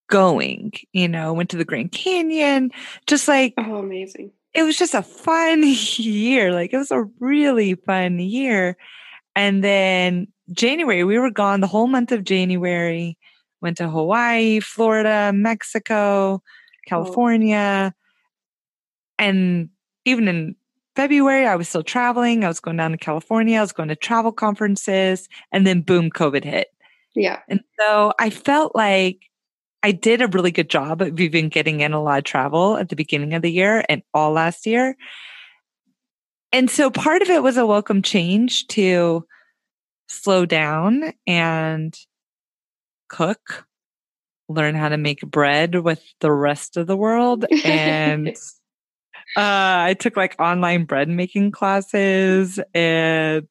going. 0.09 0.71
You 0.93 1.09
know, 1.09 1.33
went 1.33 1.51
to 1.51 1.57
the 1.57 1.65
Grand 1.65 1.91
Canyon. 1.91 2.71
Just 3.05 3.27
like 3.27 3.53
oh, 3.59 3.75
amazing 3.75 4.31
it 4.57 4.63
was 4.63 4.75
just 4.75 4.95
a 4.95 5.03
fun 5.03 5.61
year. 5.97 6.51
Like 6.51 6.73
it 6.73 6.77
was 6.77 6.91
a 6.91 7.03
really 7.19 7.75
fun 7.75 8.17
year. 8.17 8.75
And 9.35 9.63
then 9.63 10.27
January, 10.51 11.03
we 11.03 11.19
were 11.19 11.29
gone 11.29 11.61
the 11.61 11.67
whole 11.67 11.85
month 11.85 12.11
of 12.11 12.23
January, 12.23 13.17
went 13.61 13.77
to 13.77 13.88
Hawaii, 13.88 14.60
Florida, 14.60 15.32
Mexico, 15.32 16.41
California. 16.88 17.93
Oh. 17.93 18.03
And 19.19 19.69
even 20.05 20.27
in 20.27 20.55
February, 20.95 21.45
I 21.45 21.55
was 21.55 21.69
still 21.69 21.84
traveling. 21.84 22.43
I 22.43 22.47
was 22.47 22.60
going 22.60 22.77
down 22.77 22.91
to 22.91 22.97
California. 22.97 23.60
I 23.60 23.62
was 23.62 23.73
going 23.73 23.89
to 23.89 23.95
travel 23.95 24.32
conferences. 24.32 25.29
And 25.51 25.67
then 25.67 25.82
boom, 25.82 26.10
COVID 26.10 26.43
hit. 26.43 26.69
Yeah. 27.13 27.41
And 27.47 27.60
so 27.79 28.13
I 28.19 28.32
felt 28.32 28.75
like 28.75 29.26
I 29.83 29.91
did 29.91 30.21
a 30.21 30.27
really 30.27 30.51
good 30.51 30.69
job 30.69 31.01
of 31.01 31.19
even 31.19 31.49
getting 31.49 31.81
in 31.81 31.93
a 31.93 32.01
lot 32.01 32.17
of 32.19 32.23
travel 32.23 32.77
at 32.77 32.89
the 32.89 32.95
beginning 32.95 33.33
of 33.33 33.41
the 33.41 33.51
year 33.51 33.83
and 33.87 34.01
all 34.13 34.31
last 34.31 34.65
year. 34.65 34.95
And 36.51 36.69
so 36.69 36.89
part 36.89 37.21
of 37.21 37.29
it 37.29 37.43
was 37.43 37.57
a 37.57 37.65
welcome 37.65 38.01
change 38.01 38.67
to 38.67 39.25
slow 40.07 40.45
down 40.45 41.13
and 41.25 41.97
cook, 43.09 43.65
learn 44.49 44.75
how 44.75 44.89
to 44.89 44.97
make 44.97 45.21
bread 45.21 45.75
with 45.75 46.03
the 46.21 46.31
rest 46.31 46.77
of 46.77 46.87
the 46.87 46.97
world. 46.97 47.45
And 47.63 48.29
uh, 49.35 49.91
I 49.91 49.95
took 49.99 50.15
like 50.15 50.35
online 50.39 50.85
bread 50.85 51.09
making 51.09 51.51
classes 51.51 52.59
and 52.73 53.47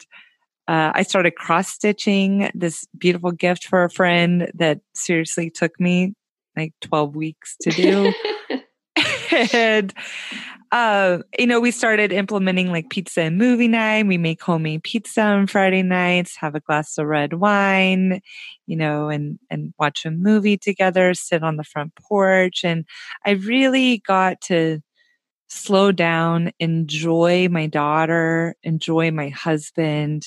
uh, 0.68 0.92
I 0.94 1.02
started 1.02 1.36
cross 1.36 1.68
stitching 1.68 2.50
this 2.54 2.86
beautiful 2.98 3.30
gift 3.30 3.66
for 3.66 3.84
a 3.84 3.90
friend 3.90 4.50
that 4.54 4.80
seriously 4.94 5.50
took 5.50 5.78
me 5.78 6.14
like 6.56 6.72
12 6.80 7.14
weeks 7.14 7.56
to 7.60 7.70
do. 7.70 8.12
and, 9.52 9.94
uh, 10.72 11.18
you 11.38 11.46
know, 11.46 11.60
we 11.60 11.70
started 11.70 12.12
implementing 12.12 12.72
like 12.72 12.90
pizza 12.90 13.22
and 13.22 13.38
movie 13.38 13.68
night. 13.68 14.06
We 14.06 14.18
make 14.18 14.42
homemade 14.42 14.82
pizza 14.82 15.22
on 15.22 15.46
Friday 15.46 15.82
nights, 15.82 16.36
have 16.36 16.54
a 16.56 16.60
glass 16.60 16.98
of 16.98 17.06
red 17.06 17.34
wine, 17.34 18.20
you 18.66 18.76
know, 18.76 19.08
and, 19.08 19.38
and 19.50 19.72
watch 19.78 20.04
a 20.04 20.10
movie 20.10 20.56
together, 20.56 21.14
sit 21.14 21.44
on 21.44 21.56
the 21.56 21.64
front 21.64 21.94
porch. 21.94 22.64
And 22.64 22.84
I 23.24 23.32
really 23.32 23.98
got 23.98 24.40
to 24.42 24.80
slow 25.48 25.92
down, 25.92 26.50
enjoy 26.58 27.48
my 27.48 27.66
daughter, 27.66 28.56
enjoy 28.64 29.12
my 29.12 29.28
husband, 29.28 30.26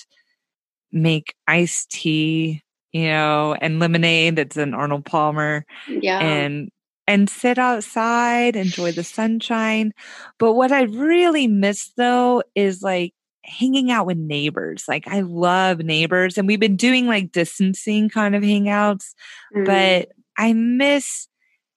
make 0.91 1.33
iced 1.47 1.91
tea, 1.91 2.63
you 2.91 3.07
know, 3.07 3.55
and 3.59 3.79
lemonade. 3.79 4.39
It's 4.39 4.57
an 4.57 4.73
Arnold 4.73 5.05
Palmer. 5.05 5.65
Yeah. 5.87 6.19
And 6.19 6.69
and 7.07 7.27
sit 7.27 7.57
outside, 7.57 8.55
enjoy 8.55 8.91
the 8.91 9.03
sunshine. 9.03 9.93
But 10.37 10.53
what 10.53 10.71
I 10.71 10.83
really 10.83 11.47
miss 11.47 11.91
though 11.97 12.43
is 12.53 12.83
like 12.83 13.13
hanging 13.43 13.89
out 13.89 14.05
with 14.05 14.17
neighbors. 14.17 14.85
Like 14.87 15.07
I 15.07 15.21
love 15.21 15.79
neighbors 15.79 16.37
and 16.37 16.47
we've 16.47 16.59
been 16.59 16.75
doing 16.75 17.07
like 17.07 17.31
distancing 17.31 18.09
kind 18.09 18.35
of 18.35 18.43
hangouts, 18.43 19.13
mm. 19.55 19.65
but 19.65 20.09
I 20.37 20.53
miss 20.53 21.27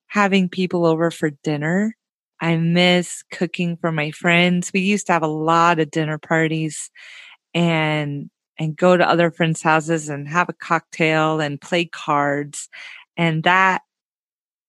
having 0.06 0.48
people 0.50 0.84
over 0.84 1.10
for 1.10 1.30
dinner. 1.42 1.96
I 2.40 2.56
miss 2.56 3.22
cooking 3.30 3.78
for 3.78 3.90
my 3.90 4.10
friends. 4.10 4.70
We 4.74 4.80
used 4.80 5.06
to 5.06 5.12
have 5.12 5.22
a 5.22 5.28
lot 5.28 5.78
of 5.78 5.90
dinner 5.90 6.18
parties 6.18 6.90
and 7.54 8.28
and 8.62 8.76
go 8.76 8.96
to 8.96 9.08
other 9.08 9.32
friends' 9.32 9.60
houses 9.60 10.08
and 10.08 10.28
have 10.28 10.48
a 10.48 10.52
cocktail 10.52 11.40
and 11.40 11.60
play 11.60 11.84
cards. 11.84 12.68
And 13.16 13.42
that 13.42 13.82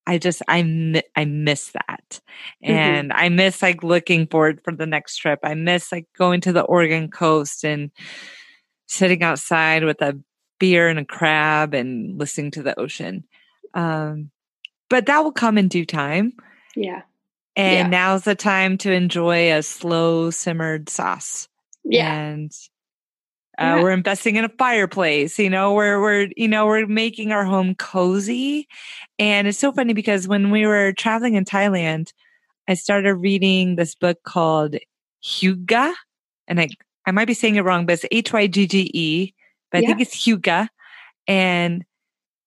I 0.08 0.17
just 0.17 0.41
I 0.47 1.03
I 1.15 1.25
miss 1.25 1.71
that, 1.71 2.19
mm-hmm. 2.63 2.71
and 2.71 3.12
mm-hmm. 3.12 3.19
I 3.19 3.29
miss 3.29 3.62
like 3.62 3.84
looking 3.84 4.25
forward 4.25 4.62
for 4.63 4.73
the 4.75 4.88
next 4.88 5.17
trip. 5.17 5.39
I 5.43 5.53
miss 5.53 5.91
like 5.91 6.08
going 6.17 6.41
to 6.41 6.51
the 6.51 6.63
Oregon 6.63 7.10
coast 7.10 7.63
and 7.63 7.91
sitting 8.88 9.21
outside 9.21 9.84
with 9.84 10.01
a 10.01 10.19
beer 10.60 10.88
and 10.89 10.99
a 10.99 11.06
crab 11.06 11.75
and 11.75 12.19
listening 12.19 12.51
to 12.51 12.63
the 12.63 12.77
ocean. 12.79 13.23
Um, 13.75 14.32
but 14.89 15.06
that 15.06 15.23
will 15.23 15.32
come 15.32 15.60
in 15.60 15.67
due 15.67 15.86
time. 15.86 16.34
Yeah, 16.75 17.03
and 17.56 17.75
yeah. 17.75 17.88
now's 17.88 18.23
the 18.23 18.36
time 18.36 18.79
to 18.79 18.91
enjoy 18.91 19.53
a 19.53 19.62
slow 19.62 20.32
simmered 20.32 20.89
sauce. 20.89 21.47
Yeah, 21.86 22.12
and 22.12 22.51
uh, 23.57 23.79
We're 23.81 23.91
investing 23.91 24.35
in 24.35 24.45
a 24.45 24.49
fireplace, 24.49 25.37
you 25.37 25.49
know, 25.49 25.73
we're, 25.73 26.01
we're, 26.01 26.29
you 26.35 26.47
know, 26.47 26.65
we're 26.65 26.87
making 26.87 27.31
our 27.31 27.45
home 27.45 27.75
cozy. 27.75 28.67
And 29.19 29.47
it's 29.47 29.59
so 29.59 29.71
funny 29.71 29.93
because 29.93 30.27
when 30.27 30.49
we 30.49 30.65
were 30.65 30.91
traveling 30.93 31.35
in 31.35 31.45
Thailand, 31.45 32.13
I 32.67 32.73
started 32.73 33.15
reading 33.15 33.75
this 33.75 33.93
book 33.95 34.23
called 34.23 34.75
Hygge. 35.23 35.93
And 36.47 36.59
I, 36.59 36.69
I 37.05 37.11
might 37.11 37.27
be 37.27 37.33
saying 37.33 37.55
it 37.55 37.61
wrong, 37.61 37.85
but 37.85 37.93
it's 37.93 38.05
H 38.11 38.33
Y 38.33 38.47
G 38.47 38.67
G 38.67 38.91
E, 38.93 39.33
but 39.71 39.81
yeah. 39.81 39.87
I 39.87 39.91
think 39.91 40.01
it's 40.01 40.25
Hygge. 40.25 40.67
And 41.27 41.85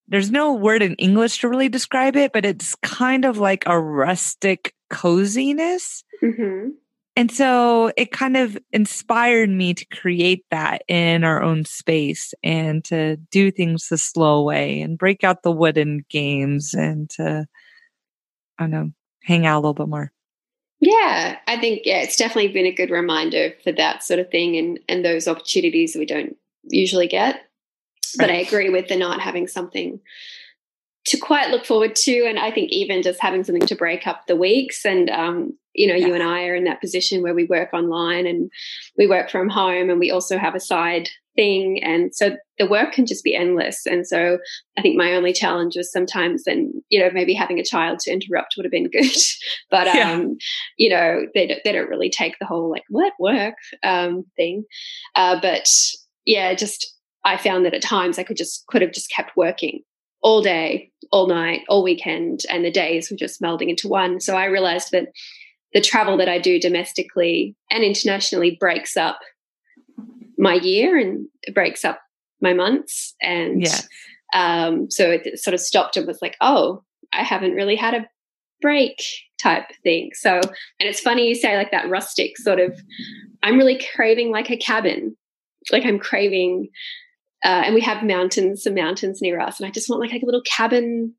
there's 0.08 0.30
no 0.30 0.54
word 0.54 0.82
in 0.82 0.94
English 0.94 1.40
to 1.40 1.48
really 1.48 1.68
describe 1.68 2.16
it, 2.16 2.32
but 2.32 2.44
it's 2.44 2.74
kind 2.76 3.24
of 3.24 3.38
like 3.38 3.64
a 3.66 3.80
rustic 3.80 4.74
coziness. 4.88 6.04
Mm-hmm. 6.22 6.70
And 7.16 7.32
so 7.32 7.90
it 7.96 8.12
kind 8.12 8.36
of 8.36 8.58
inspired 8.72 9.48
me 9.48 9.72
to 9.72 9.86
create 9.86 10.44
that 10.50 10.82
in 10.86 11.24
our 11.24 11.42
own 11.42 11.64
space 11.64 12.34
and 12.44 12.84
to 12.84 13.16
do 13.16 13.50
things 13.50 13.88
the 13.88 13.96
slow 13.96 14.42
way 14.42 14.82
and 14.82 14.98
break 14.98 15.24
out 15.24 15.42
the 15.42 15.50
wooden 15.50 16.04
games 16.10 16.74
and 16.74 17.08
to, 17.10 17.46
I 18.58 18.62
don't 18.62 18.70
know, 18.70 18.90
hang 19.22 19.46
out 19.46 19.56
a 19.56 19.60
little 19.60 19.72
bit 19.72 19.88
more. 19.88 20.12
Yeah, 20.78 21.38
I 21.46 21.58
think 21.58 21.82
yeah, 21.86 22.02
it's 22.02 22.16
definitely 22.16 22.48
been 22.48 22.66
a 22.66 22.72
good 22.72 22.90
reminder 22.90 23.54
for 23.64 23.72
that 23.72 24.02
sort 24.02 24.20
of 24.20 24.30
thing 24.30 24.58
and 24.58 24.78
and 24.90 25.02
those 25.02 25.26
opportunities 25.26 25.96
we 25.96 26.04
don't 26.04 26.36
usually 26.64 27.08
get. 27.08 27.40
But 28.18 28.30
I 28.30 28.36
agree 28.36 28.68
with 28.68 28.88
the 28.88 28.96
not 28.96 29.20
having 29.20 29.48
something 29.48 30.00
to 31.06 31.16
quite 31.16 31.50
look 31.50 31.64
forward 31.64 31.94
to, 31.94 32.26
and 32.26 32.38
I 32.38 32.50
think 32.50 32.70
even 32.70 33.02
just 33.02 33.20
having 33.20 33.44
something 33.44 33.66
to 33.66 33.76
break 33.76 34.06
up 34.06 34.26
the 34.26 34.36
weeks. 34.36 34.84
And 34.84 35.08
um, 35.10 35.56
you 35.72 35.86
know, 35.86 35.94
yeah. 35.94 36.06
you 36.06 36.14
and 36.14 36.22
I 36.22 36.46
are 36.46 36.54
in 36.54 36.64
that 36.64 36.80
position 36.80 37.22
where 37.22 37.34
we 37.34 37.44
work 37.44 37.72
online 37.72 38.26
and 38.26 38.50
we 38.96 39.06
work 39.06 39.30
from 39.30 39.48
home, 39.48 39.90
and 39.90 40.00
we 40.00 40.10
also 40.10 40.38
have 40.38 40.54
a 40.54 40.60
side 40.60 41.08
thing. 41.36 41.82
And 41.82 42.14
so 42.14 42.36
the 42.58 42.66
work 42.66 42.92
can 42.92 43.06
just 43.06 43.22
be 43.22 43.36
endless. 43.36 43.86
And 43.86 44.06
so 44.06 44.38
I 44.76 44.82
think 44.82 44.96
my 44.96 45.12
only 45.12 45.32
challenge 45.32 45.76
was 45.76 45.92
sometimes 45.92 46.44
then, 46.44 46.72
you 46.88 46.98
know, 46.98 47.10
maybe 47.12 47.34
having 47.34 47.60
a 47.60 47.64
child 47.64 48.00
to 48.00 48.10
interrupt 48.10 48.54
would 48.56 48.64
have 48.64 48.72
been 48.72 48.90
good. 48.90 49.04
but, 49.70 49.86
yeah. 49.86 50.12
um, 50.12 50.38
you 50.78 50.88
know, 50.88 51.26
they, 51.34 51.60
they 51.62 51.72
don't 51.72 51.90
really 51.90 52.10
take 52.10 52.38
the 52.40 52.46
whole 52.46 52.70
like, 52.70 52.84
what 52.88 53.12
work 53.20 53.54
um, 53.84 54.24
thing. 54.36 54.64
Uh, 55.14 55.38
but 55.40 55.68
yeah, 56.24 56.54
just 56.54 56.94
I 57.24 57.36
found 57.36 57.66
that 57.66 57.74
at 57.74 57.82
times 57.82 58.18
I 58.18 58.24
could 58.24 58.36
just, 58.36 58.66
could 58.66 58.82
have 58.82 58.92
just 58.92 59.10
kept 59.10 59.36
working 59.36 59.82
all 60.22 60.42
day, 60.42 60.90
all 61.12 61.26
night, 61.26 61.62
all 61.68 61.82
weekend, 61.82 62.40
and 62.50 62.64
the 62.64 62.70
days 62.70 63.10
were 63.10 63.16
just 63.16 63.40
melding 63.40 63.68
into 63.68 63.88
one. 63.88 64.20
So 64.20 64.36
I 64.36 64.46
realized 64.46 64.90
that 64.92 65.08
the 65.72 65.80
travel 65.80 66.16
that 66.16 66.28
I 66.28 66.38
do 66.38 66.58
domestically 66.58 67.54
and 67.70 67.84
internationally 67.84 68.56
breaks 68.58 68.96
up 68.96 69.18
my 70.38 70.54
year 70.54 70.98
and 70.98 71.28
it 71.42 71.54
breaks 71.54 71.84
up 71.84 72.00
my 72.40 72.54
months. 72.54 73.14
And 73.20 73.62
yeah. 73.62 73.80
um, 74.34 74.90
so 74.90 75.10
it 75.10 75.38
sort 75.38 75.54
of 75.54 75.60
stopped 75.60 75.96
and 75.96 76.06
was 76.06 76.20
like, 76.22 76.36
oh, 76.40 76.82
I 77.12 77.22
haven't 77.22 77.52
really 77.54 77.76
had 77.76 77.94
a 77.94 78.06
break 78.60 79.02
type 79.40 79.64
thing. 79.82 80.10
So, 80.14 80.34
and 80.34 80.88
it's 80.88 81.00
funny 81.00 81.28
you 81.28 81.34
say 81.34 81.56
like 81.56 81.70
that 81.70 81.88
rustic 81.88 82.38
sort 82.38 82.58
of, 82.58 82.78
I'm 83.42 83.58
really 83.58 83.80
craving 83.94 84.30
like 84.30 84.50
a 84.50 84.56
cabin. 84.56 85.16
Like 85.72 85.84
I'm 85.84 85.98
craving, 85.98 86.68
uh, 87.46 87.62
and 87.64 87.76
we 87.76 87.80
have 87.80 88.02
mountains, 88.02 88.64
some 88.64 88.74
mountains 88.74 89.22
near 89.22 89.38
us, 89.38 89.60
and 89.60 89.68
I 89.68 89.70
just 89.70 89.88
want 89.88 90.00
like, 90.00 90.10
like 90.10 90.22
a 90.22 90.26
little 90.26 90.42
cabin 90.44 91.14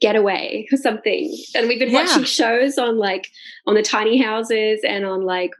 getaway 0.00 0.66
or 0.70 0.76
something. 0.78 1.36
And 1.56 1.66
we've 1.66 1.80
been 1.80 1.90
yeah. 1.90 2.04
watching 2.04 2.22
shows 2.24 2.78
on 2.78 2.96
like 2.96 3.28
on 3.66 3.74
the 3.74 3.82
tiny 3.82 4.22
houses 4.22 4.80
and 4.86 5.04
on 5.04 5.22
like 5.22 5.50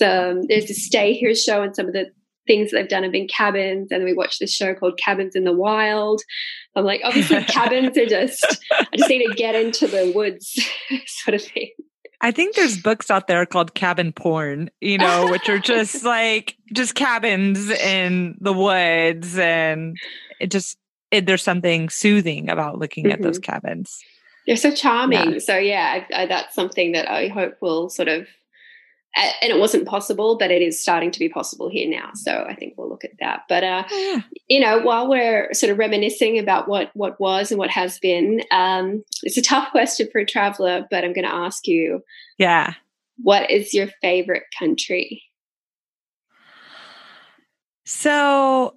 um, 0.00 0.42
there's 0.46 0.70
a 0.70 0.74
stay 0.74 1.14
here 1.14 1.34
show 1.34 1.62
and 1.62 1.74
some 1.74 1.86
of 1.86 1.94
the 1.94 2.06
things 2.46 2.70
that 2.70 2.78
they've 2.78 2.88
done 2.88 3.02
have 3.02 3.12
been 3.12 3.26
cabins 3.28 3.90
and 3.90 4.04
we 4.04 4.14
watched 4.14 4.38
this 4.38 4.54
show 4.54 4.72
called 4.72 4.98
cabins 4.98 5.36
in 5.36 5.44
the 5.44 5.52
wild 5.52 6.22
i'm 6.74 6.84
like 6.84 7.02
obviously 7.04 7.44
cabins 7.44 7.94
are 7.98 8.06
just 8.06 8.64
i 8.72 8.96
just 8.96 9.10
need 9.10 9.26
to 9.26 9.34
get 9.34 9.54
into 9.54 9.86
the 9.86 10.10
woods 10.14 10.58
sort 11.06 11.34
of 11.34 11.42
thing 11.42 11.68
I 12.20 12.32
think 12.32 12.56
there's 12.56 12.80
books 12.80 13.10
out 13.10 13.28
there 13.28 13.46
called 13.46 13.74
cabin 13.74 14.12
porn, 14.12 14.70
you 14.80 14.98
know, 14.98 15.28
which 15.30 15.48
are 15.48 15.58
just 15.58 16.04
like 16.04 16.56
just 16.72 16.94
cabins 16.94 17.70
in 17.70 18.36
the 18.40 18.52
woods 18.52 19.38
and 19.38 19.96
it 20.40 20.50
just 20.50 20.78
it, 21.10 21.26
there's 21.26 21.42
something 21.42 21.88
soothing 21.88 22.50
about 22.50 22.78
looking 22.78 23.04
mm-hmm. 23.04 23.12
at 23.12 23.22
those 23.22 23.38
mm-hmm. 23.38 23.52
cabins. 23.52 24.00
They're 24.46 24.56
so 24.56 24.72
charming. 24.72 25.34
Yeah. 25.34 25.38
So 25.38 25.56
yeah, 25.56 26.02
I, 26.10 26.22
I, 26.22 26.26
that's 26.26 26.54
something 26.54 26.92
that 26.92 27.08
I 27.08 27.28
hope 27.28 27.56
will 27.60 27.88
sort 27.88 28.08
of 28.08 28.26
and 29.18 29.50
it 29.50 29.58
wasn't 29.58 29.86
possible, 29.86 30.38
but 30.38 30.50
it 30.50 30.62
is 30.62 30.80
starting 30.80 31.10
to 31.10 31.18
be 31.18 31.28
possible 31.28 31.68
here 31.68 31.88
now. 31.88 32.10
So 32.14 32.46
I 32.48 32.54
think 32.54 32.74
we'll 32.76 32.88
look 32.88 33.04
at 33.04 33.18
that. 33.20 33.42
But 33.48 33.64
uh, 33.64 33.84
oh, 33.90 34.12
yeah. 34.14 34.22
you 34.48 34.60
know, 34.60 34.78
while 34.80 35.08
we're 35.08 35.52
sort 35.52 35.72
of 35.72 35.78
reminiscing 35.78 36.38
about 36.38 36.68
what 36.68 36.90
what 36.94 37.20
was 37.20 37.50
and 37.50 37.58
what 37.58 37.70
has 37.70 37.98
been, 37.98 38.42
um, 38.50 39.04
it's 39.22 39.36
a 39.36 39.42
tough 39.42 39.70
question 39.70 40.08
for 40.12 40.20
a 40.20 40.26
traveler. 40.26 40.86
But 40.90 41.04
I'm 41.04 41.12
going 41.12 41.26
to 41.26 41.34
ask 41.34 41.66
you, 41.66 42.02
yeah, 42.38 42.74
what 43.22 43.50
is 43.50 43.74
your 43.74 43.88
favorite 44.00 44.44
country? 44.58 45.22
So, 47.84 48.76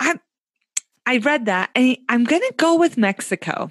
I 0.00 0.18
I 1.04 1.18
read 1.18 1.46
that, 1.46 1.70
and 1.74 1.98
I'm 2.08 2.24
going 2.24 2.42
to 2.42 2.54
go 2.56 2.76
with 2.76 2.96
Mexico. 2.96 3.70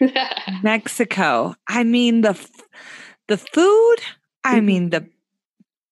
Yes, 0.00 0.40
Mexico. 0.62 1.54
I 1.66 1.84
mean 1.84 2.20
the 2.20 2.34
the 3.28 3.36
food, 3.36 3.96
I 4.44 4.56
mm-hmm. 4.56 4.66
mean, 4.66 4.90
the 4.90 5.08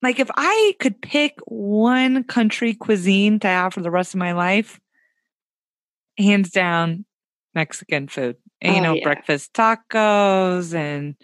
like 0.02 0.18
if 0.18 0.30
I 0.36 0.76
could 0.80 1.00
pick 1.00 1.38
one 1.46 2.24
country 2.24 2.74
cuisine 2.74 3.40
to 3.40 3.48
have 3.48 3.72
for 3.72 3.80
the 3.80 3.90
rest 3.90 4.14
of 4.14 4.18
my 4.18 4.32
life, 4.32 4.78
hands 6.18 6.50
down, 6.50 7.06
Mexican 7.54 8.08
food. 8.08 8.36
And, 8.60 8.76
you 8.76 8.80
oh, 8.80 8.84
know, 8.84 8.94
yeah. 8.94 9.04
breakfast 9.04 9.52
tacos 9.54 10.74
and 10.74 11.16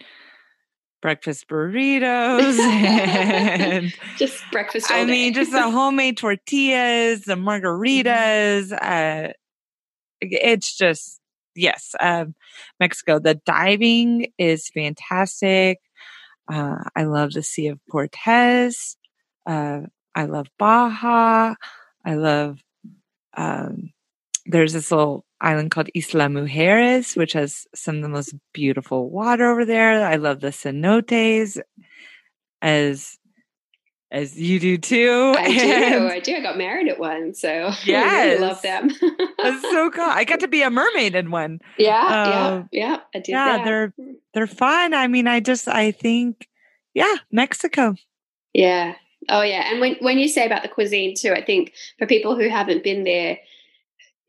breakfast 1.01 1.47
burritos 1.47 2.57
and 2.59 3.93
just 4.17 4.43
breakfast. 4.51 4.87
I 4.89 5.05
mean, 5.05 5.33
just 5.33 5.51
the 5.51 5.61
homemade 5.69 6.17
tortillas, 6.17 7.21
the 7.21 7.35
mm-hmm. 7.35 7.47
margaritas. 7.47 8.71
Uh, 8.71 9.33
it's 10.21 10.75
just 10.75 11.19
yes, 11.55 11.95
um, 11.99 12.35
Mexico. 12.79 13.19
The 13.19 13.35
diving 13.35 14.31
is 14.37 14.69
fantastic. 14.69 15.79
Uh, 16.51 16.83
I 16.95 17.03
love 17.03 17.31
the 17.31 17.43
Sea 17.43 17.67
of 17.67 17.79
Cortez. 17.89 18.97
Uh, 19.45 19.81
I 20.13 20.25
love 20.25 20.47
Baja. 20.59 21.55
I 22.03 22.15
love, 22.15 22.59
um, 23.37 23.91
there's 24.45 24.73
this 24.73 24.91
little 24.91 25.23
island 25.39 25.71
called 25.71 25.89
Isla 25.95 26.27
Mujeres, 26.27 27.15
which 27.15 27.33
has 27.33 27.65
some 27.73 27.97
of 27.97 28.01
the 28.01 28.09
most 28.09 28.35
beautiful 28.53 29.09
water 29.09 29.49
over 29.49 29.63
there. 29.63 30.05
I 30.05 30.17
love 30.17 30.41
the 30.41 30.49
cenotes 30.49 31.57
as 32.61 33.17
as 34.11 34.37
you 34.37 34.59
do 34.59 34.77
too. 34.77 35.33
I 35.37 35.47
do. 35.47 36.07
I 36.07 36.19
do. 36.19 36.35
I 36.35 36.41
got 36.41 36.57
married 36.57 36.89
at 36.89 36.99
one, 36.99 37.33
so 37.33 37.71
yeah, 37.85 38.03
I 38.11 38.25
really 38.25 38.41
love 38.41 38.61
them. 38.61 38.89
That's 39.37 39.61
so 39.61 39.89
cool. 39.93 40.03
I 40.03 40.25
got 40.25 40.41
to 40.41 40.47
be 40.47 40.61
a 40.61 40.69
mermaid 40.69 41.15
in 41.15 41.31
one. 41.31 41.59
Yeah, 41.77 42.05
uh, 42.05 42.29
yeah, 42.29 42.63
yeah. 42.71 42.97
I 43.15 43.19
did. 43.19 43.29
Yeah, 43.29 43.57
that. 43.57 43.65
they're 43.65 43.93
they're 44.33 44.47
fun. 44.47 44.93
I 44.93 45.07
mean, 45.07 45.27
I 45.27 45.39
just 45.39 45.67
I 45.67 45.91
think, 45.91 46.49
yeah, 46.93 47.15
Mexico. 47.31 47.95
Yeah. 48.53 48.95
Oh 49.29 49.41
yeah. 49.41 49.71
And 49.71 49.79
when 49.79 49.95
when 50.01 50.17
you 50.19 50.27
say 50.27 50.45
about 50.45 50.63
the 50.63 50.69
cuisine 50.69 51.15
too, 51.15 51.31
I 51.31 51.43
think 51.43 51.73
for 51.97 52.05
people 52.05 52.35
who 52.35 52.49
haven't 52.49 52.83
been 52.83 53.05
there, 53.05 53.37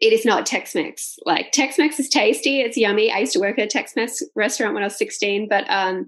it 0.01 0.13
is 0.13 0.25
not 0.25 0.47
Tex-Mex. 0.47 1.19
Like 1.27 1.51
Tex-Mex 1.51 1.99
is 1.99 2.09
tasty. 2.09 2.61
It's 2.61 2.77
yummy. 2.77 3.11
I 3.11 3.19
used 3.19 3.33
to 3.33 3.41
work 3.41 3.59
at 3.59 3.65
a 3.65 3.69
Tex-Mex 3.69 4.23
restaurant 4.37 4.75
when 4.75 4.83
I 4.83 4.87
was 4.87 4.99
16, 4.99 5.49
but 5.49 5.65
um, 5.69 6.07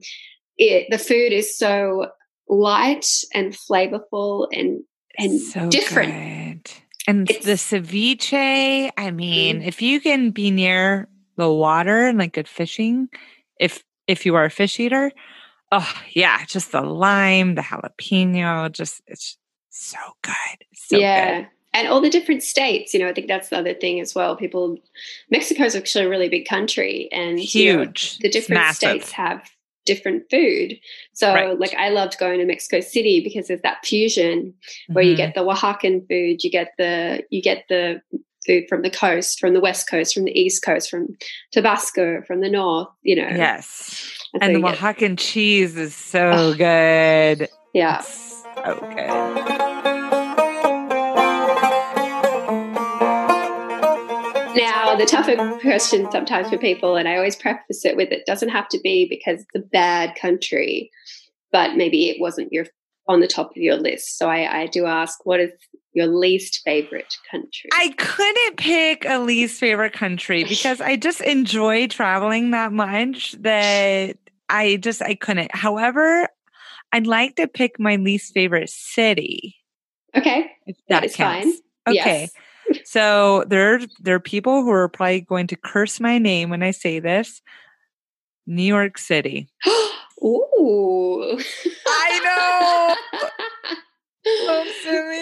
it, 0.58 0.86
the 0.90 0.98
food 0.98 1.32
is 1.32 1.56
so 1.56 2.08
light 2.48 3.06
and 3.32 3.52
flavorful 3.52 4.48
and 4.52 4.82
and 5.18 5.40
so 5.40 5.68
different. 5.68 6.64
Good. 6.64 6.72
And 7.06 7.30
it's, 7.30 7.44
the 7.44 7.52
ceviche, 7.52 8.90
I 8.96 9.10
mean, 9.10 9.58
mm-hmm. 9.58 9.68
if 9.68 9.82
you 9.82 10.00
can 10.00 10.30
be 10.30 10.50
near 10.50 11.08
the 11.36 11.52
water 11.52 12.06
and 12.06 12.18
like 12.18 12.32
good 12.32 12.48
fishing, 12.48 13.08
if 13.60 13.84
if 14.06 14.24
you 14.24 14.34
are 14.34 14.44
a 14.44 14.50
fish 14.50 14.80
eater, 14.80 15.12
oh 15.70 15.94
yeah, 16.12 16.44
just 16.46 16.72
the 16.72 16.80
lime, 16.80 17.54
the 17.56 17.62
jalapeno, 17.62 18.72
just 18.72 19.02
it's 19.06 19.36
so 19.70 19.98
good. 20.22 20.64
So 20.74 20.96
yeah. 20.96 21.40
Good. 21.40 21.48
And 21.76 21.88
all 21.88 22.00
the 22.00 22.08
different 22.08 22.44
states, 22.44 22.94
you 22.94 23.00
know, 23.00 23.08
I 23.08 23.12
think 23.12 23.26
that's 23.26 23.48
the 23.48 23.58
other 23.58 23.74
thing 23.74 23.98
as 23.98 24.14
well. 24.14 24.36
People, 24.36 24.78
Mexico 25.28 25.64
is 25.64 25.74
actually 25.74 26.04
a 26.04 26.08
really 26.08 26.28
big 26.28 26.46
country, 26.46 27.08
and 27.10 27.36
huge. 27.36 27.62
You 27.64 27.74
know, 27.74 27.88
the 28.20 28.28
different 28.30 28.76
states 28.76 29.10
have 29.10 29.50
different 29.84 30.24
food. 30.30 30.78
So 31.12 31.32
right. 31.32 31.58
like 31.58 31.74
I 31.74 31.90
loved 31.90 32.18
going 32.18 32.38
to 32.38 32.46
Mexico 32.46 32.80
City 32.80 33.20
because 33.22 33.48
there's 33.48 33.62
that 33.62 33.84
fusion 33.84 34.54
where 34.88 35.04
mm-hmm. 35.04 35.10
you 35.10 35.16
get 35.16 35.34
the 35.34 35.42
Oaxacan 35.42 36.06
food, 36.08 36.42
you 36.42 36.50
get 36.50 36.72
the 36.78 37.22
you 37.30 37.42
get 37.42 37.64
the 37.68 38.00
food 38.46 38.64
from 38.68 38.82
the 38.82 38.90
coast, 38.90 39.40
from 39.40 39.54
the 39.54 39.60
west 39.60 39.88
coast, 39.88 40.14
from 40.14 40.24
the 40.24 40.38
east 40.38 40.64
coast, 40.64 40.90
from 40.90 41.16
Tabasco, 41.52 42.22
from 42.26 42.40
the 42.40 42.50
north, 42.50 42.88
you 43.02 43.16
know. 43.16 43.28
Yes. 43.28 44.12
And, 44.34 44.42
and 44.42 44.56
the 44.56 44.68
Oaxacan 44.68 44.98
get, 44.98 45.18
cheese 45.18 45.76
is 45.76 45.94
so 45.94 46.30
oh, 46.32 46.54
good. 46.54 47.48
Yeah. 47.72 47.98
It's 48.00 48.44
so 48.54 48.78
good. 48.80 49.73
The 54.98 55.06
tougher 55.06 55.58
question 55.60 56.10
sometimes 56.10 56.48
for 56.48 56.58
people, 56.58 56.96
and 56.96 57.08
I 57.08 57.16
always 57.16 57.36
preface 57.36 57.84
it 57.84 57.96
with 57.96 58.10
it 58.12 58.26
doesn't 58.26 58.50
have 58.50 58.68
to 58.68 58.80
be 58.82 59.06
because 59.08 59.40
it's 59.40 59.64
a 59.64 59.68
bad 59.68 60.14
country, 60.16 60.90
but 61.52 61.76
maybe 61.76 62.08
it 62.08 62.20
wasn't 62.20 62.52
your 62.52 62.66
on 63.06 63.20
the 63.20 63.26
top 63.26 63.50
of 63.50 63.56
your 63.56 63.76
list. 63.76 64.18
So 64.18 64.28
I, 64.28 64.62
I 64.62 64.66
do 64.66 64.86
ask, 64.86 65.26
what 65.26 65.38
is 65.38 65.50
your 65.92 66.06
least 66.06 66.62
favorite 66.64 67.14
country? 67.30 67.68
I 67.72 67.94
couldn't 67.98 68.56
pick 68.56 69.04
a 69.04 69.18
least 69.18 69.60
favorite 69.60 69.92
country 69.92 70.44
because 70.44 70.80
I 70.80 70.96
just 70.96 71.20
enjoy 71.20 71.86
traveling 71.86 72.52
that 72.52 72.72
much 72.72 73.32
that 73.40 74.16
I 74.48 74.76
just 74.76 75.02
I 75.02 75.14
couldn't. 75.14 75.54
However, 75.54 76.28
I'd 76.92 77.06
like 77.06 77.36
to 77.36 77.46
pick 77.46 77.78
my 77.78 77.96
least 77.96 78.32
favorite 78.32 78.70
city. 78.70 79.56
Okay. 80.16 80.50
If 80.66 80.76
that, 80.88 81.00
that 81.00 81.04
is 81.04 81.16
counts. 81.16 81.44
fine. 81.44 81.96
Okay. 81.96 82.20
Yes 82.22 82.30
so 82.94 83.42
there, 83.48 83.80
there 83.98 84.14
are 84.14 84.20
people 84.20 84.62
who 84.62 84.70
are 84.70 84.88
probably 84.88 85.22
going 85.22 85.48
to 85.48 85.56
curse 85.56 85.98
my 85.98 86.16
name 86.16 86.48
when 86.48 86.62
I 86.62 86.70
say 86.70 87.00
this. 87.00 87.42
New 88.46 88.62
York 88.62 88.98
City. 88.98 89.48
Ooh. 90.22 91.36
I 91.88 92.20
know. 92.22 92.94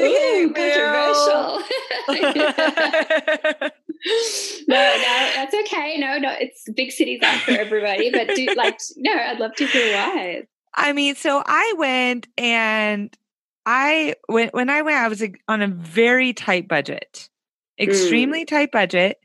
Ooh, 0.05 0.53
controversial. 0.53 1.63
no, 4.69 4.77
no, 4.77 5.31
that's 5.35 5.55
okay. 5.55 5.97
No, 5.97 6.19
no, 6.19 6.31
it's 6.39 6.69
big 6.77 6.93
cities 6.93 7.21
are 7.25 7.39
for 7.39 7.53
everybody. 7.53 8.11
But 8.11 8.37
do 8.37 8.49
like 8.55 8.79
no, 8.99 9.13
I'd 9.15 9.41
love 9.41 9.55
to 9.55 9.67
hear 9.67 9.97
why. 9.97 10.43
I 10.75 10.93
mean, 10.93 11.15
so 11.15 11.43
I 11.47 11.75
went 11.79 12.29
and 12.37 13.17
I 13.65 14.17
when 14.29 14.51
when 14.51 14.69
I 14.69 14.83
went, 14.83 14.99
I 14.99 15.09
was 15.09 15.25
on 15.49 15.63
a 15.63 15.69
very 15.69 16.35
tight 16.35 16.69
budget, 16.69 17.31
extremely 17.83 18.45
mm. 18.45 18.49
tight 18.49 18.73
budget. 18.73 19.19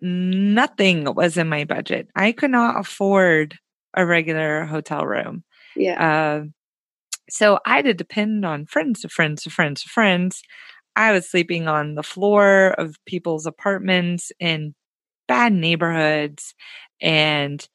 Nothing 0.00 1.14
was 1.14 1.36
in 1.36 1.48
my 1.48 1.64
budget. 1.64 2.08
I 2.14 2.32
could 2.32 2.50
not 2.50 2.78
afford 2.78 3.58
a 3.94 4.04
regular 4.04 4.64
hotel 4.64 5.06
room. 5.06 5.42
Yeah. 5.74 6.40
Uh, 6.40 6.44
so 7.28 7.58
I 7.66 7.76
had 7.76 7.86
to 7.86 7.94
depend 7.94 8.44
on 8.44 8.66
friends 8.66 9.04
of 9.04 9.12
friends 9.12 9.46
of 9.46 9.52
friends 9.52 9.84
of 9.84 9.90
friends. 9.90 10.42
I 10.94 11.12
was 11.12 11.28
sleeping 11.28 11.68
on 11.68 11.94
the 11.94 12.02
floor 12.02 12.74
of 12.78 12.96
people's 13.06 13.46
apartments 13.46 14.32
in 14.38 14.74
bad 15.28 15.52
neighborhoods 15.52 16.54
and 17.00 17.66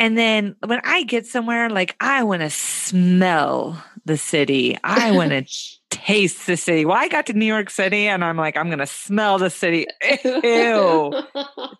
and 0.00 0.16
then 0.16 0.54
when 0.64 0.80
I 0.84 1.02
get 1.02 1.26
somewhere 1.26 1.68
like 1.68 1.96
I 2.00 2.22
want 2.22 2.42
to 2.42 2.50
smell 2.50 3.82
the 4.04 4.16
city. 4.16 4.76
I 4.82 5.12
want 5.12 5.30
to 5.30 5.44
taste 5.90 6.46
the 6.46 6.56
city. 6.56 6.84
Well, 6.84 6.96
I 6.96 7.08
got 7.08 7.26
to 7.26 7.32
New 7.32 7.46
York 7.46 7.70
City 7.70 8.08
and 8.08 8.24
I'm 8.24 8.36
like, 8.36 8.56
I'm 8.56 8.66
going 8.66 8.78
to 8.78 8.86
smell 8.86 9.38
the 9.38 9.50
city. 9.50 9.86
Ew. 10.24 11.12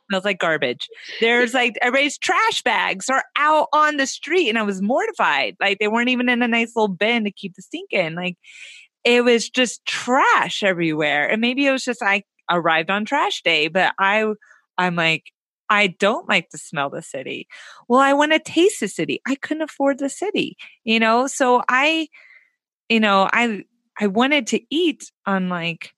smells 0.08 0.24
like 0.24 0.38
garbage. 0.38 0.88
There's 1.20 1.54
like 1.54 1.76
everybody's 1.82 2.18
trash 2.18 2.62
bags 2.62 3.08
are 3.08 3.24
out 3.36 3.68
on 3.72 3.96
the 3.96 4.06
street. 4.06 4.48
And 4.48 4.58
I 4.58 4.62
was 4.62 4.80
mortified. 4.80 5.56
Like 5.60 5.78
they 5.78 5.88
weren't 5.88 6.08
even 6.08 6.28
in 6.28 6.42
a 6.42 6.48
nice 6.48 6.72
little 6.74 6.88
bin 6.88 7.24
to 7.24 7.30
keep 7.30 7.54
the 7.54 7.62
stink 7.62 7.92
in. 7.92 8.14
Like 8.14 8.36
it 9.04 9.24
was 9.24 9.48
just 9.48 9.84
trash 9.84 10.62
everywhere. 10.62 11.28
And 11.28 11.40
maybe 11.40 11.66
it 11.66 11.72
was 11.72 11.84
just 11.84 12.02
I 12.02 12.22
arrived 12.50 12.90
on 12.90 13.04
trash 13.04 13.42
day, 13.42 13.68
but 13.68 13.94
I, 13.98 14.26
I'm 14.78 14.96
like, 14.96 15.24
I 15.70 15.88
don't 15.88 16.28
like 16.28 16.48
to 16.50 16.58
smell 16.58 16.88
the 16.88 17.02
city. 17.02 17.46
Well, 17.88 18.00
I 18.00 18.14
want 18.14 18.32
to 18.32 18.38
taste 18.38 18.80
the 18.80 18.88
city. 18.88 19.20
I 19.26 19.34
couldn't 19.34 19.62
afford 19.62 19.98
the 19.98 20.08
city, 20.08 20.56
you 20.84 20.98
know? 20.98 21.26
So 21.26 21.62
I, 21.68 22.08
you 22.88 23.00
know, 23.00 23.28
I 23.30 23.64
I 23.98 24.06
wanted 24.06 24.46
to 24.48 24.60
eat 24.70 25.10
on 25.26 25.48
like 25.48 25.92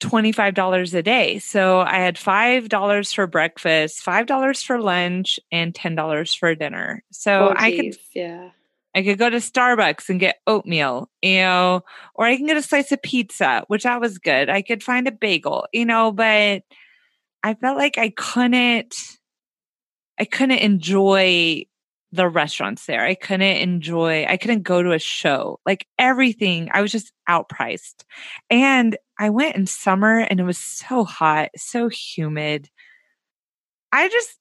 $25 0.00 0.94
a 0.94 1.02
day. 1.02 1.38
So 1.38 1.80
I 1.80 1.96
had 1.96 2.16
$5 2.16 3.14
for 3.14 3.26
breakfast, 3.26 4.04
$5 4.04 4.64
for 4.64 4.80
lunch, 4.80 5.40
and 5.50 5.74
$10 5.74 6.38
for 6.38 6.54
dinner. 6.54 7.02
So 7.10 7.48
oh, 7.48 7.54
I 7.56 7.76
could 7.76 7.96
yeah. 8.14 8.50
I 8.94 9.02
could 9.02 9.18
go 9.18 9.28
to 9.28 9.36
Starbucks 9.36 10.08
and 10.08 10.18
get 10.18 10.40
oatmeal, 10.46 11.10
you 11.22 11.36
know, 11.36 11.82
or 12.14 12.26
I 12.26 12.36
can 12.36 12.46
get 12.46 12.56
a 12.56 12.62
slice 12.62 12.90
of 12.90 13.02
pizza, 13.02 13.64
which 13.68 13.82
that 13.84 14.00
was 14.00 14.18
good. 14.18 14.48
I 14.48 14.62
could 14.62 14.82
find 14.82 15.06
a 15.06 15.12
bagel, 15.12 15.66
you 15.72 15.84
know, 15.84 16.10
but 16.10 16.62
I 17.42 17.54
felt 17.54 17.76
like 17.76 17.98
I 17.98 18.10
couldn't 18.10 18.94
I 20.18 20.24
couldn't 20.24 20.58
enjoy 20.58 21.66
the 22.12 22.28
restaurants 22.28 22.86
there. 22.86 23.04
I 23.04 23.14
couldn't 23.14 23.42
enjoy, 23.42 24.24
I 24.26 24.36
couldn't 24.36 24.62
go 24.62 24.82
to 24.82 24.92
a 24.92 24.98
show. 24.98 25.60
Like 25.66 25.86
everything, 25.98 26.68
I 26.72 26.80
was 26.80 26.90
just 26.90 27.12
outpriced. 27.28 28.04
And 28.50 28.96
I 29.18 29.30
went 29.30 29.56
in 29.56 29.66
summer 29.66 30.20
and 30.20 30.40
it 30.40 30.44
was 30.44 30.58
so 30.58 31.04
hot, 31.04 31.50
so 31.56 31.88
humid. 31.88 32.70
I 33.92 34.08
just 34.08 34.38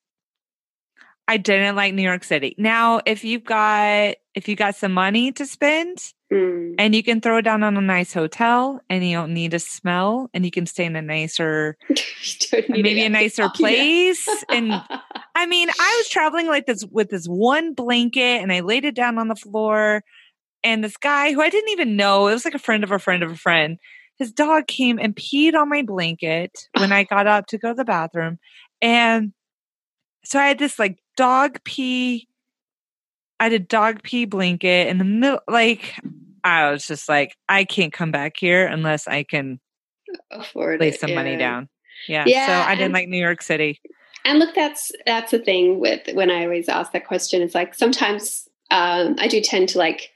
I 1.28 1.38
didn't 1.38 1.76
like 1.76 1.94
New 1.94 2.04
York 2.04 2.24
City. 2.24 2.56
Now, 2.58 3.02
if 3.06 3.24
you've 3.24 3.44
got 3.44 4.16
if 4.34 4.48
you 4.48 4.56
got 4.56 4.76
some 4.76 4.94
money 4.94 5.32
to 5.34 5.46
spend 5.46 5.98
mm. 6.32 6.76
and 6.78 6.96
you 6.96 7.04
can 7.04 7.20
throw 7.20 7.38
it 7.38 7.42
down 7.42 7.64
on 7.64 7.76
a 7.76 7.82
nice 7.82 8.14
hotel 8.14 8.80
and 8.90 9.06
you 9.06 9.18
don't 9.18 9.34
need 9.34 9.54
a 9.54 9.60
smell 9.60 10.30
and 10.34 10.46
you 10.46 10.52
can 10.52 10.66
stay 10.66 10.86
in 10.86 10.96
a 10.96 11.02
nicer 11.02 11.76
maybe 12.70 13.02
a 13.02 13.10
nicer 13.10 13.50
place 13.56 14.28
and 14.50 14.72
I 15.36 15.46
mean, 15.48 15.70
I 15.70 15.96
was 16.00 16.10
traveling 16.10 16.48
like 16.48 16.66
this 16.66 16.86
with 16.86 17.10
this 17.10 17.26
one 17.26 17.74
blanket 17.74 18.42
and 18.42 18.54
I 18.54 18.62
laid 18.62 18.86
it 18.86 18.96
down 18.96 19.18
on 19.18 19.28
the 19.28 19.36
floor 19.36 20.04
and 20.64 20.84
this 20.84 20.98
guy 20.98 21.34
who 21.34 21.42
I 21.42 21.50
didn't 21.50 21.70
even 21.70 21.96
know, 21.96 22.28
it 22.28 22.34
was 22.34 22.46
like 22.46 22.56
a 22.56 22.60
friend 22.60 22.84
of 22.84 22.92
a 22.92 23.00
friend 23.00 23.24
of 23.24 23.32
a 23.32 23.36
friend. 23.36 23.78
His 24.18 24.32
dog 24.32 24.68
came 24.68 24.98
and 24.98 25.16
peed 25.16 25.54
on 25.54 25.70
my 25.70 25.84
blanket 25.84 26.68
when 26.78 26.92
I 26.92 27.04
got 27.04 27.28
up 27.28 27.48
to 27.48 27.58
go 27.58 27.70
to 27.70 27.76
the 27.76 27.86
bathroom 27.86 28.40
and 28.82 29.34
so 30.28 30.40
I 30.40 30.48
had 30.48 30.60
this 30.60 30.78
like 30.78 30.98
dog 31.16 31.64
pee. 31.64 32.28
I 33.40 33.46
had 33.46 33.54
a 33.54 33.60
dog 33.60 34.04
pee 34.04 34.26
blanket 34.26 34.88
in 34.88 34.98
the 34.98 35.06
middle. 35.06 35.40
Like, 35.48 35.94
I 36.44 36.70
was 36.70 36.86
just 36.86 37.08
like, 37.08 37.36
I 37.48 37.64
can't 37.64 37.94
come 37.94 38.12
back 38.12 38.36
here 38.38 38.66
unless 38.66 39.08
I 39.08 39.24
can 39.24 39.60
afford 40.32 40.82
lay 40.82 40.90
it, 40.90 41.00
some 41.00 41.12
yeah. 41.12 41.16
money 41.16 41.38
down. 41.38 41.70
Yeah. 42.10 42.26
Yeah, 42.28 42.48
so 42.48 42.70
I 42.70 42.76
didn't 42.76 42.86
and- 42.86 42.94
like 42.94 43.08
New 43.08 43.20
York 43.20 43.42
City. 43.42 43.80
And 44.26 44.40
look, 44.40 44.54
that's 44.54 44.92
that's 45.06 45.32
the 45.32 45.40
thing 45.40 45.80
with 45.80 46.02
when 46.14 46.30
I 46.30 46.44
always 46.44 46.68
ask 46.68 46.92
that 46.92 47.08
question. 47.08 47.42
It's 47.42 47.56
like 47.56 47.74
sometimes 47.74 48.50
um, 48.70 49.16
I 49.20 49.30
do 49.30 49.40
tend 49.40 49.70
to 49.70 49.78
like 49.78 50.12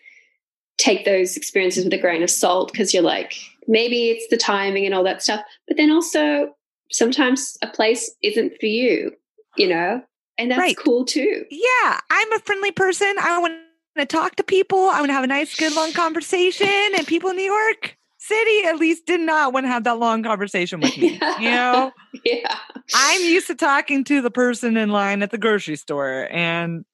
take 0.78 1.06
those 1.06 1.38
experiences 1.38 1.86
with 1.86 1.94
a 1.94 1.98
grain 1.98 2.22
of 2.22 2.30
salt 2.30 2.74
because 2.74 2.94
you're 2.94 3.04
like 3.04 3.36
maybe 3.68 4.10
it's 4.10 4.28
the 4.30 4.36
timing 4.36 4.86
and 4.86 4.94
all 4.94 5.06
that 5.06 5.22
stuff, 5.22 5.42
but 5.68 5.78
then 5.78 5.92
also 5.92 6.54
sometimes 6.92 7.58
a 7.62 7.68
place 7.68 8.12
isn't 8.22 8.54
for 8.60 8.66
you, 8.66 9.14
you 9.58 9.68
know, 9.68 10.02
and 10.38 10.52
that's 10.52 10.60
Right. 10.60 10.78
cool 10.78 11.06
too. 11.06 11.46
Yeah. 11.50 12.00
I'm 12.10 12.32
a 12.34 12.40
friendly 12.40 12.72
person. 12.72 13.14
I 13.22 13.38
want 13.40 13.54
to 13.98 14.06
talk 14.06 14.36
to 14.38 14.44
people. 14.44 14.90
I 14.90 15.00
want 15.00 15.10
to 15.10 15.14
have 15.14 15.24
a 15.24 15.28
nice, 15.28 15.56
good, 15.56 15.76
long 15.76 15.92
conversation. 15.94 16.68
And 16.96 17.06
people 17.06 17.30
in 17.32 17.36
New 17.36 17.44
York 17.52 17.98
City 18.18 18.64
at 18.66 18.78
least 18.78 19.06
did 19.06 19.20
not 19.20 19.52
want 19.54 19.66
to 19.66 19.68
have 19.68 19.84
that 19.84 19.98
long 20.00 20.24
conversation 20.24 20.80
with 20.80 20.98
me. 20.98 21.20
You 21.40 21.50
know? 21.50 21.92
yeah. 22.24 22.56
I'm 22.94 23.22
used 23.24 23.48
to 23.48 23.56
talking 23.56 24.04
to 24.06 24.22
the 24.22 24.32
person 24.32 24.78
in 24.78 24.90
line 24.90 25.22
at 25.24 25.32
the 25.32 25.38
grocery 25.38 25.76
store, 25.76 26.28
and 26.32 26.86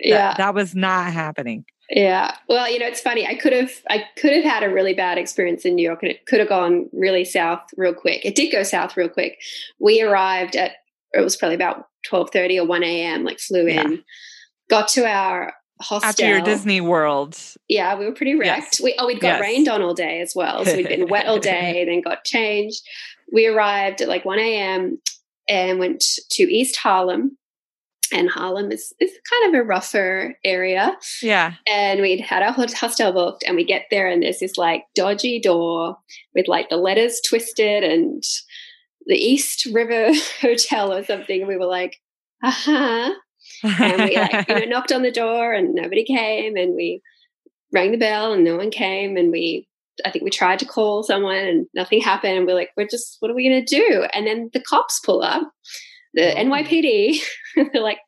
that, 0.00 0.06
Yeah. 0.08 0.34
that 0.36 0.54
was 0.54 0.74
not 0.74 1.12
happening. 1.12 1.64
Yeah. 1.88 2.36
Well, 2.48 2.70
you 2.70 2.78
know, 2.78 2.86
it's 2.86 3.00
funny. 3.00 3.26
I 3.26 3.34
could 3.34 3.52
have 3.52 3.72
I 3.88 4.04
could 4.16 4.32
have 4.32 4.44
had 4.44 4.62
a 4.62 4.68
really 4.70 4.94
bad 4.94 5.18
experience 5.18 5.64
in 5.64 5.74
New 5.74 5.82
York 5.82 6.02
and 6.02 6.10
it 6.12 6.24
could 6.26 6.38
have 6.38 6.48
gone 6.48 6.88
really 6.92 7.24
south 7.24 7.62
real 7.76 7.92
quick. 7.94 8.24
It 8.24 8.36
did 8.36 8.52
go 8.52 8.62
south 8.62 8.96
real 8.96 9.08
quick. 9.08 9.40
We 9.80 10.00
arrived 10.00 10.54
at 10.54 10.72
it 11.12 11.20
was 11.22 11.36
probably 11.36 11.54
about 11.56 11.86
12:30 12.10 12.58
or 12.58 12.64
1 12.66 12.82
a.m. 12.84 13.24
like 13.24 13.38
flew 13.40 13.66
Yeah. 13.68 13.82
in. 13.82 14.04
Got 14.68 14.88
to 14.88 15.04
our 15.06 15.52
hostel. 15.80 16.08
After 16.08 16.26
your 16.28 16.40
Disney 16.42 16.80
World, 16.80 17.36
Yeah, 17.68 17.96
we 17.98 18.04
were 18.06 18.12
pretty 18.12 18.34
wrecked. 18.34 18.74
Yes. 18.74 18.80
We 18.80 18.94
oh, 18.98 19.06
we'd 19.06 19.20
got 19.20 19.38
Yes. 19.38 19.40
rained 19.40 19.68
on 19.68 19.82
all 19.82 19.94
day 19.94 20.20
as 20.20 20.32
well. 20.34 20.64
So 20.64 20.76
we'd 20.76 20.88
been 20.88 21.08
wet 21.08 21.26
all 21.26 21.38
day, 21.54 21.84
then 21.86 22.00
got 22.02 22.24
changed. 22.24 22.80
We 23.32 23.46
arrived 23.46 24.00
at 24.02 24.08
like 24.08 24.24
1 24.24 24.38
a.m. 24.38 25.00
and 25.48 25.78
went 25.78 26.04
to 26.32 26.42
East 26.42 26.76
Harlem. 26.76 27.36
And 28.12 28.28
Harlem 28.28 28.72
is, 28.72 28.92
is 28.98 29.12
kind 29.30 29.54
of 29.54 29.60
a 29.60 29.62
rougher 29.64 30.34
area. 30.44 30.96
yeah, 31.22 31.54
And 31.68 32.00
we'd 32.02 32.20
had 32.20 32.42
our 32.42 32.50
hostel 32.52 33.12
booked, 33.12 33.44
and 33.46 33.54
we 33.54 33.62
get 33.64 33.84
there, 33.92 34.08
and 34.08 34.20
there's 34.24 34.40
this 34.40 34.56
like 34.58 34.82
dodgy 34.96 35.38
door 35.40 35.96
with 36.34 36.48
like 36.48 36.70
the 36.70 36.76
letters 36.76 37.20
twisted 37.28 37.84
and 37.84 38.20
the 39.10 39.16
East 39.18 39.66
River 39.66 40.12
Hotel 40.40 40.92
or 40.92 41.04
something. 41.04 41.40
And 41.40 41.48
we 41.48 41.58
were 41.58 41.66
like, 41.66 41.96
uh-huh 42.42 43.12
and 43.62 44.02
we 44.02 44.16
like 44.16 44.48
you 44.48 44.54
know 44.54 44.64
knocked 44.66 44.92
on 44.92 45.02
the 45.02 45.10
door 45.10 45.52
and 45.52 45.74
nobody 45.74 46.04
came 46.04 46.56
and 46.56 46.74
we 46.74 47.00
rang 47.72 47.90
the 47.90 47.98
bell 47.98 48.32
and 48.32 48.44
no 48.44 48.56
one 48.56 48.70
came 48.70 49.16
and 49.16 49.30
we 49.32 49.66
i 50.04 50.10
think 50.10 50.24
we 50.24 50.30
tried 50.30 50.58
to 50.58 50.64
call 50.66 51.02
someone 51.02 51.36
and 51.36 51.66
nothing 51.74 52.00
happened 52.00 52.36
and 52.36 52.46
we're 52.46 52.54
like 52.54 52.70
we're 52.76 52.86
just 52.86 53.16
what 53.20 53.30
are 53.30 53.34
we 53.34 53.48
going 53.48 53.64
to 53.64 53.76
do 53.76 54.06
and 54.14 54.26
then 54.26 54.50
the 54.52 54.60
cops 54.60 55.00
pull 55.04 55.22
up 55.22 55.42
the 56.14 56.32
Oh. 56.38 56.44
nypd 56.44 57.18
they're 57.72 57.82
like 57.82 57.98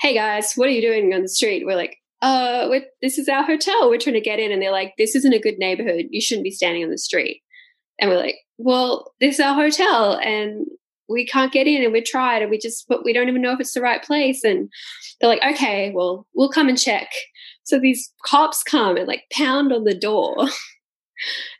hey 0.00 0.14
guys 0.14 0.54
what 0.54 0.68
are 0.68 0.72
you 0.72 0.82
doing 0.82 1.12
on 1.14 1.22
the 1.22 1.28
street 1.28 1.64
we're 1.64 1.76
like 1.76 1.96
uh 2.22 2.68
this 3.00 3.18
is 3.18 3.28
our 3.28 3.44
hotel 3.44 3.88
we're 3.88 3.98
trying 3.98 4.14
to 4.14 4.20
get 4.20 4.40
in 4.40 4.50
and 4.50 4.60
they're 4.60 4.72
like 4.72 4.94
this 4.98 5.14
isn't 5.14 5.34
a 5.34 5.40
good 5.40 5.58
neighborhood 5.58 6.06
you 6.10 6.20
shouldn't 6.20 6.44
be 6.44 6.50
standing 6.50 6.82
on 6.82 6.90
the 6.90 6.98
street 6.98 7.42
and 8.00 8.10
we're 8.10 8.18
like 8.18 8.36
well 8.58 9.12
this 9.20 9.34
is 9.34 9.40
our 9.40 9.54
hotel 9.54 10.18
and 10.22 10.66
we 11.08 11.26
can't 11.26 11.52
get 11.52 11.66
in 11.66 11.82
and 11.82 11.92
we 11.92 12.02
tried 12.02 12.42
and 12.42 12.50
we 12.50 12.58
just 12.58 12.86
but 12.88 13.04
we 13.04 13.12
don't 13.12 13.28
even 13.28 13.42
know 13.42 13.52
if 13.52 13.60
it's 13.60 13.74
the 13.74 13.80
right 13.80 14.02
place. 14.02 14.44
And 14.44 14.70
they're 15.20 15.30
like 15.30 15.42
okay 15.44 15.92
well 15.94 16.26
we'll 16.34 16.48
come 16.50 16.68
and 16.68 16.78
check. 16.78 17.08
So 17.64 17.78
these 17.78 18.12
cops 18.24 18.62
come 18.62 18.96
and 18.96 19.06
like 19.06 19.24
pound 19.32 19.72
on 19.72 19.84
the 19.84 19.94
door. 19.94 20.48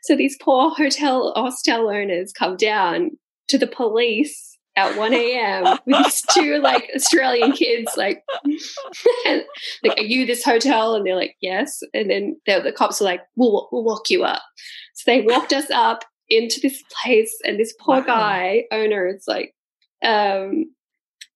So 0.03 0.17
these 0.17 0.37
poor 0.39 0.69
hotel 0.69 1.31
hostel 1.33 1.89
owners 1.89 2.33
come 2.33 2.57
down 2.57 3.11
to 3.47 3.57
the 3.57 3.65
police 3.65 4.57
at 4.75 4.97
1 4.97 5.13
a.m 5.13 5.79
with 5.85 6.03
these 6.03 6.21
two 6.33 6.59
like 6.59 6.91
australian 6.93 7.53
kids 7.53 7.89
like 7.95 8.21
like 9.25 9.97
are 9.97 10.03
you 10.03 10.25
this 10.25 10.43
hotel? 10.43 10.93
And 10.93 11.05
they're 11.05 11.15
like 11.15 11.37
yes. 11.41 11.79
And 11.93 12.09
then 12.09 12.39
the, 12.45 12.59
the 12.59 12.73
cops 12.73 13.01
are 13.01 13.05
like 13.05 13.21
we'll, 13.37 13.69
we'll 13.71 13.85
walk 13.85 14.09
you 14.09 14.25
up. 14.25 14.43
So 14.93 15.03
they 15.07 15.21
walked 15.21 15.53
us 15.53 15.71
up 15.71 16.03
into 16.29 16.59
this 16.59 16.83
place 17.03 17.39
and 17.45 17.59
this 17.59 17.73
poor 17.79 17.97
Wow. 17.97 18.05
guy 18.05 18.63
owner 18.71 19.07
is 19.07 19.25
like 19.27 19.53
um 20.03 20.65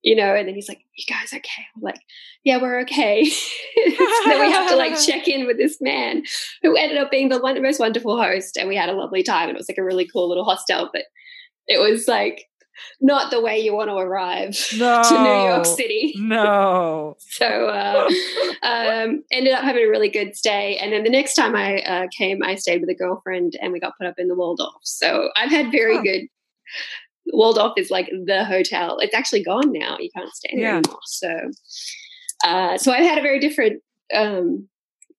you 0.02 0.16
know, 0.16 0.34
and 0.34 0.48
then 0.48 0.56
he's 0.56 0.70
like, 0.70 0.80
you 0.96 1.04
guys 1.14 1.34
okay? 1.34 1.64
I'm 1.76 1.82
like, 1.82 2.00
yeah, 2.44 2.62
we're 2.62 2.80
okay. 2.82 3.26
so 3.26 4.06
then 4.26 4.40
we 4.40 4.52
have 4.52 4.70
to 4.70 4.78
like 4.78 4.98
check 5.00 5.28
in 5.28 5.46
with 5.46 5.58
this 5.58 5.80
man 5.82 6.24
who 6.62 6.76
ended 6.78 6.98
up 6.98 7.12
being 7.12 7.30
the 7.30 7.40
one, 7.40 7.62
most 7.62 7.80
wonderful 7.80 8.22
host. 8.22 8.56
And 8.56 8.70
we 8.70 8.78
had 8.78 8.90
a 8.90 8.94
lovely 8.94 9.24
time. 9.24 9.50
And 9.50 9.58
it 9.58 9.60
was 9.60 9.70
like 9.70 9.78
a 9.78 9.84
really 9.84 10.08
cool 10.08 10.30
little 10.30 10.46
hostel, 10.46 10.90
but 10.94 11.04
it 11.68 11.80
was 11.80 12.08
like 12.08 12.46
not 13.02 13.32
the 13.32 13.42
way 13.42 13.60
you 13.60 13.74
want 13.74 13.90
to 13.90 13.96
arrive 13.96 14.58
no, 14.78 15.04
to 15.10 15.18
New 15.18 15.50
York 15.50 15.66
City. 15.66 16.14
No. 16.18 17.16
so 17.20 17.46
uh, 17.46 18.10
um, 18.64 19.24
ended 19.32 19.54
up 19.54 19.64
having 19.64 19.84
a 19.84 19.90
really 19.90 20.10
good 20.10 20.36
stay. 20.36 20.78
And 20.78 20.94
then 20.94 21.04
the 21.04 21.10
next 21.10 21.36
time 21.36 21.56
I 21.56 21.82
uh, 21.82 22.08
came, 22.16 22.44
I 22.44 22.56
stayed 22.56 22.82
with 22.82 22.90
a 22.90 22.96
girlfriend 22.96 23.54
and 23.62 23.72
we 23.72 23.80
got 23.80 23.98
put 23.98 24.08
up 24.08 24.16
in 24.18 24.28
the 24.28 24.36
Waldorf. 24.36 24.82
So 24.84 25.30
I've 25.36 25.52
had 25.52 25.72
very 25.72 25.98
oh. 25.98 26.04
good. 26.04 26.22
Waldorf 27.34 27.74
is 27.78 27.92
like 27.92 28.10
the 28.26 28.46
hotel. 28.46 28.98
It's 29.00 29.14
actually 29.14 29.44
gone 29.44 29.72
now. 29.72 29.98
You 30.00 30.10
can't 30.16 30.34
stay 30.34 30.52
there 30.54 30.62
yeah. 30.62 30.78
anymore. 30.78 31.00
So, 31.06 31.52
uh, 32.44 32.78
so 32.78 32.92
I've 32.92 33.06
had 33.06 33.18
a 33.18 33.22
very 33.22 33.40
different 33.40 33.84
um, 34.14 34.68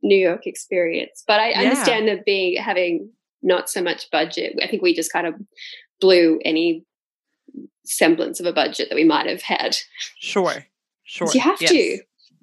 New 0.03 0.17
York 0.17 0.47
experience. 0.47 1.23
But 1.27 1.41
I 1.41 1.51
yeah. 1.51 1.61
understand 1.61 2.09
that 2.09 2.25
being 2.25 2.57
having 2.57 3.11
not 3.43 3.71
so 3.71 3.83
much 3.83 4.11
budget. 4.11 4.59
I 4.63 4.67
think 4.67 4.83
we 4.83 4.95
just 4.95 5.13
kind 5.13 5.27
of 5.27 5.35
blew 6.01 6.39
any 6.45 6.85
semblance 7.91 8.41
of 8.41 8.47
a 8.47 8.53
budget 8.53 8.89
that 8.89 8.97
we 8.97 9.05
might 9.05 9.27
have 9.27 9.43
had. 9.43 9.77
Sure. 10.19 10.67
Sure. 11.05 11.29
You 11.35 11.41
have 11.41 11.61
yes. 11.61 11.71
to. 11.71 11.99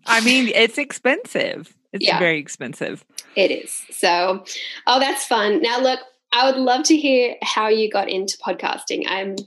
I 0.06 0.22
mean, 0.22 0.50
it's 0.50 0.78
expensive. 0.78 1.74
It's 1.94 2.06
yeah. 2.06 2.20
very 2.20 2.38
expensive. 2.38 3.06
It 3.36 3.52
is. 3.52 3.84
So, 3.92 4.44
oh, 4.86 5.00
that's 5.00 5.26
fun. 5.26 5.62
Now, 5.62 5.80
look, 5.80 6.00
I 6.34 6.50
would 6.50 6.60
love 6.60 6.84
to 6.84 6.98
hear 6.98 7.36
how 7.42 7.70
you 7.70 7.90
got 7.90 8.10
into 8.10 8.38
podcasting. 8.38 9.06
I'm 9.08 9.38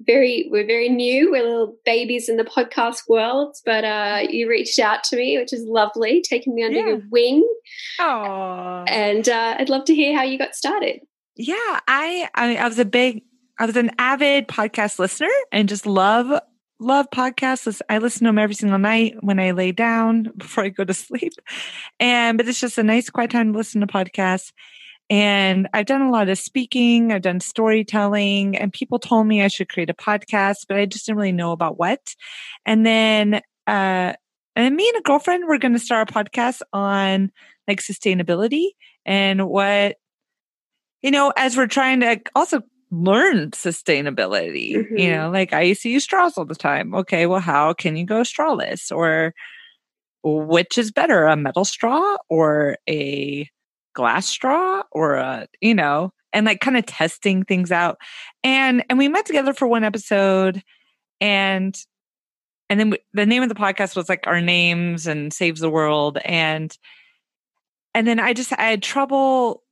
very, 0.00 0.48
we're 0.50 0.66
very 0.66 0.88
new. 0.88 1.30
We're 1.32 1.42
little 1.42 1.76
babies 1.84 2.28
in 2.28 2.36
the 2.36 2.44
podcast 2.44 3.08
world, 3.08 3.56
but 3.64 3.84
uh, 3.84 4.26
you 4.28 4.48
reached 4.48 4.78
out 4.78 5.02
to 5.04 5.16
me, 5.16 5.38
which 5.38 5.52
is 5.52 5.64
lovely, 5.64 6.22
taking 6.22 6.54
me 6.54 6.64
under 6.64 6.78
yeah. 6.78 6.86
your 6.86 7.02
wing. 7.10 7.46
Oh, 7.98 8.84
and 8.86 9.28
uh, 9.28 9.56
I'd 9.58 9.68
love 9.68 9.84
to 9.86 9.94
hear 9.94 10.16
how 10.16 10.22
you 10.22 10.38
got 10.38 10.54
started. 10.54 11.00
Yeah, 11.34 11.80
I, 11.86 12.28
I, 12.34 12.56
I 12.56 12.68
was 12.68 12.78
a 12.78 12.84
big 12.84 13.22
I 13.58 13.66
was 13.66 13.76
an 13.76 13.90
avid 13.98 14.46
podcast 14.46 15.00
listener 15.00 15.30
and 15.50 15.68
just 15.68 15.84
love 15.84 16.40
love 16.80 17.08
podcasts. 17.12 17.80
I 17.88 17.98
listen 17.98 18.20
to 18.20 18.28
them 18.28 18.38
every 18.38 18.54
single 18.54 18.78
night 18.78 19.16
when 19.20 19.40
I 19.40 19.50
lay 19.50 19.72
down 19.72 20.30
before 20.36 20.64
I 20.64 20.68
go 20.68 20.84
to 20.84 20.94
sleep. 20.94 21.32
And 21.98 22.38
but 22.38 22.46
it's 22.46 22.60
just 22.60 22.78
a 22.78 22.84
nice 22.84 23.10
quiet 23.10 23.32
time 23.32 23.52
to 23.52 23.58
listen 23.58 23.80
to 23.80 23.88
podcasts. 23.88 24.52
And 25.10 25.68
I've 25.72 25.86
done 25.86 26.02
a 26.02 26.10
lot 26.10 26.28
of 26.28 26.38
speaking, 26.38 27.12
I've 27.12 27.22
done 27.22 27.40
storytelling, 27.40 28.56
and 28.56 28.72
people 28.72 28.98
told 28.98 29.26
me 29.26 29.42
I 29.42 29.48
should 29.48 29.70
create 29.70 29.90
a 29.90 29.94
podcast, 29.94 30.66
but 30.68 30.76
I 30.76 30.84
just 30.84 31.06
didn't 31.06 31.18
really 31.18 31.32
know 31.32 31.52
about 31.52 31.78
what. 31.78 32.14
And 32.64 32.86
then 32.86 33.40
uh 33.66 34.12
and 34.54 34.76
me 34.76 34.88
and 34.88 34.98
a 34.98 35.02
girlfriend 35.02 35.48
were 35.48 35.58
going 35.58 35.72
to 35.72 35.78
start 35.78 36.10
a 36.10 36.12
podcast 36.12 36.62
on 36.72 37.32
like 37.66 37.80
sustainability 37.80 38.70
and 39.04 39.48
what 39.48 39.96
you 41.02 41.10
know 41.10 41.32
as 41.36 41.56
we're 41.56 41.66
trying 41.66 42.00
to 42.00 42.20
also 42.34 42.62
learned 42.90 43.52
sustainability. 43.52 44.76
Mm-hmm. 44.76 44.96
You 44.96 45.10
know, 45.10 45.30
like 45.30 45.52
I 45.52 45.62
used 45.62 45.82
to 45.82 45.90
use 45.90 46.04
straws 46.04 46.38
all 46.38 46.44
the 46.44 46.54
time. 46.54 46.94
Okay, 46.94 47.26
well, 47.26 47.40
how 47.40 47.72
can 47.72 47.96
you 47.96 48.04
go 48.04 48.22
strawless? 48.22 48.94
Or 48.94 49.34
which 50.22 50.78
is 50.78 50.90
better, 50.90 51.26
a 51.26 51.36
metal 51.36 51.64
straw 51.64 52.16
or 52.28 52.76
a 52.88 53.48
glass 53.94 54.26
straw 54.26 54.82
or 54.92 55.14
a, 55.14 55.46
you 55.60 55.74
know, 55.74 56.10
and 56.32 56.46
like 56.46 56.60
kind 56.60 56.76
of 56.76 56.86
testing 56.86 57.44
things 57.44 57.72
out. 57.72 57.98
And 58.42 58.84
and 58.88 58.98
we 58.98 59.08
met 59.08 59.26
together 59.26 59.52
for 59.52 59.66
one 59.66 59.84
episode 59.84 60.62
and 61.20 61.76
and 62.70 62.78
then 62.78 62.90
we, 62.90 62.98
the 63.14 63.26
name 63.26 63.42
of 63.42 63.48
the 63.48 63.54
podcast 63.54 63.96
was 63.96 64.08
like 64.08 64.26
our 64.26 64.40
names 64.40 65.06
and 65.06 65.32
saves 65.32 65.60
the 65.60 65.70
world 65.70 66.18
and 66.24 66.76
and 67.94 68.06
then 68.06 68.20
I 68.20 68.32
just 68.32 68.52
I 68.52 68.64
had 68.70 68.82
trouble 68.82 69.62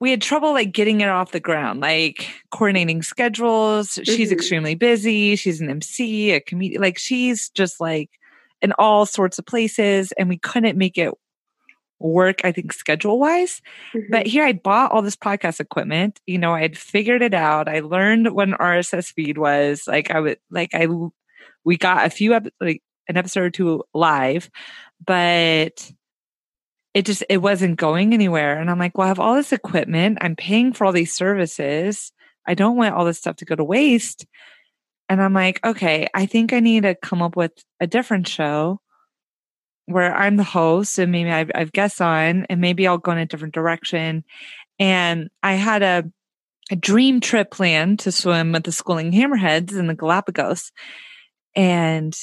we 0.00 0.10
had 0.10 0.22
trouble 0.22 0.52
like 0.52 0.72
getting 0.72 1.02
it 1.02 1.08
off 1.08 1.32
the 1.32 1.40
ground, 1.40 1.80
like 1.80 2.28
coordinating 2.50 3.02
schedules. 3.02 3.90
Mm-hmm. 3.90 4.12
She's 4.12 4.32
extremely 4.32 4.74
busy. 4.74 5.36
She's 5.36 5.60
an 5.60 5.70
MC, 5.70 6.32
a 6.32 6.40
comedian. 6.40 6.80
Like 6.80 6.98
she's 6.98 7.50
just 7.50 7.80
like 7.80 8.10
in 8.62 8.72
all 8.78 9.06
sorts 9.06 9.38
of 9.38 9.46
places, 9.46 10.12
and 10.12 10.28
we 10.28 10.38
couldn't 10.38 10.78
make 10.78 10.96
it 10.96 11.12
work. 11.98 12.40
I 12.44 12.52
think 12.52 12.72
schedule 12.72 13.18
wise. 13.20 13.60
Mm-hmm. 13.94 14.10
But 14.10 14.26
here 14.26 14.44
I 14.44 14.54
bought 14.54 14.90
all 14.90 15.02
this 15.02 15.16
podcast 15.16 15.60
equipment. 15.60 16.18
You 16.26 16.38
know, 16.38 16.54
I 16.54 16.62
had 16.62 16.78
figured 16.78 17.22
it 17.22 17.34
out. 17.34 17.68
I 17.68 17.80
learned 17.80 18.34
what 18.34 18.48
an 18.48 18.54
RSS 18.54 19.12
feed 19.12 19.36
was. 19.36 19.84
Like 19.86 20.10
I 20.10 20.20
would 20.20 20.38
like 20.50 20.70
I 20.74 20.88
we 21.62 21.76
got 21.76 22.06
a 22.06 22.10
few 22.10 22.32
like 22.60 22.82
an 23.06 23.18
episode 23.18 23.42
or 23.42 23.50
two 23.50 23.84
live, 23.92 24.50
but 25.04 25.92
it 26.94 27.06
just 27.06 27.22
it 27.28 27.38
wasn't 27.38 27.78
going 27.78 28.12
anywhere. 28.12 28.58
And 28.58 28.70
i'm 28.70 28.78
like 28.78 28.96
well 28.96 29.06
i 29.06 29.08
have 29.08 29.20
all 29.20 29.34
this 29.34 29.52
equipment. 29.52 30.18
I'm 30.20 30.36
paying 30.36 30.72
for 30.72 30.84
all 30.84 30.92
these 30.92 31.12
services. 31.12 32.12
I 32.46 32.54
don't 32.54 32.76
want 32.76 32.94
all 32.94 33.04
this 33.04 33.18
stuff 33.18 33.36
to 33.36 33.44
go 33.44 33.54
to 33.54 33.64
waste. 33.64 34.26
And 35.08 35.22
i'm 35.22 35.34
like 35.34 35.64
okay 35.64 36.08
i 36.14 36.26
think 36.26 36.52
i 36.52 36.60
need 36.60 36.82
to 36.82 36.94
come 36.94 37.22
up 37.22 37.36
with 37.36 37.52
a 37.80 37.86
different 37.86 38.28
show 38.28 38.80
where 39.86 40.14
i'm 40.14 40.36
the 40.36 40.44
host 40.44 40.98
and 40.98 41.10
maybe 41.10 41.30
i've, 41.30 41.50
I've 41.54 41.72
guests 41.72 42.00
on 42.00 42.46
and 42.48 42.60
maybe 42.60 42.86
i'll 42.86 42.98
go 42.98 43.12
in 43.12 43.18
a 43.18 43.26
different 43.26 43.54
direction. 43.54 44.24
And 44.78 45.30
i 45.42 45.54
had 45.54 45.82
a, 45.82 46.04
a 46.72 46.76
dream 46.76 47.20
trip 47.20 47.50
plan 47.50 47.96
to 47.98 48.12
swim 48.12 48.52
with 48.52 48.64
the 48.64 48.72
schooling 48.72 49.12
hammerheads 49.12 49.76
in 49.78 49.86
the 49.86 49.94
galapagos. 49.94 50.72
And 51.54 52.16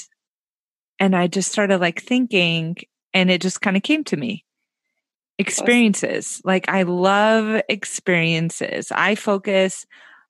and 1.00 1.16
i 1.16 1.28
just 1.28 1.52
started 1.52 1.80
like 1.80 2.02
thinking 2.02 2.76
and 3.14 3.32
it 3.32 3.42
just 3.42 3.62
kind 3.62 3.78
of 3.78 3.84
came 3.84 4.04
to 4.06 4.18
me 4.18 4.46
experiences. 5.40 6.42
Like 6.44 6.70
I 6.70 6.84
love 6.84 7.62
experiences. 7.70 8.92
I 8.92 9.16
focus 9.16 9.86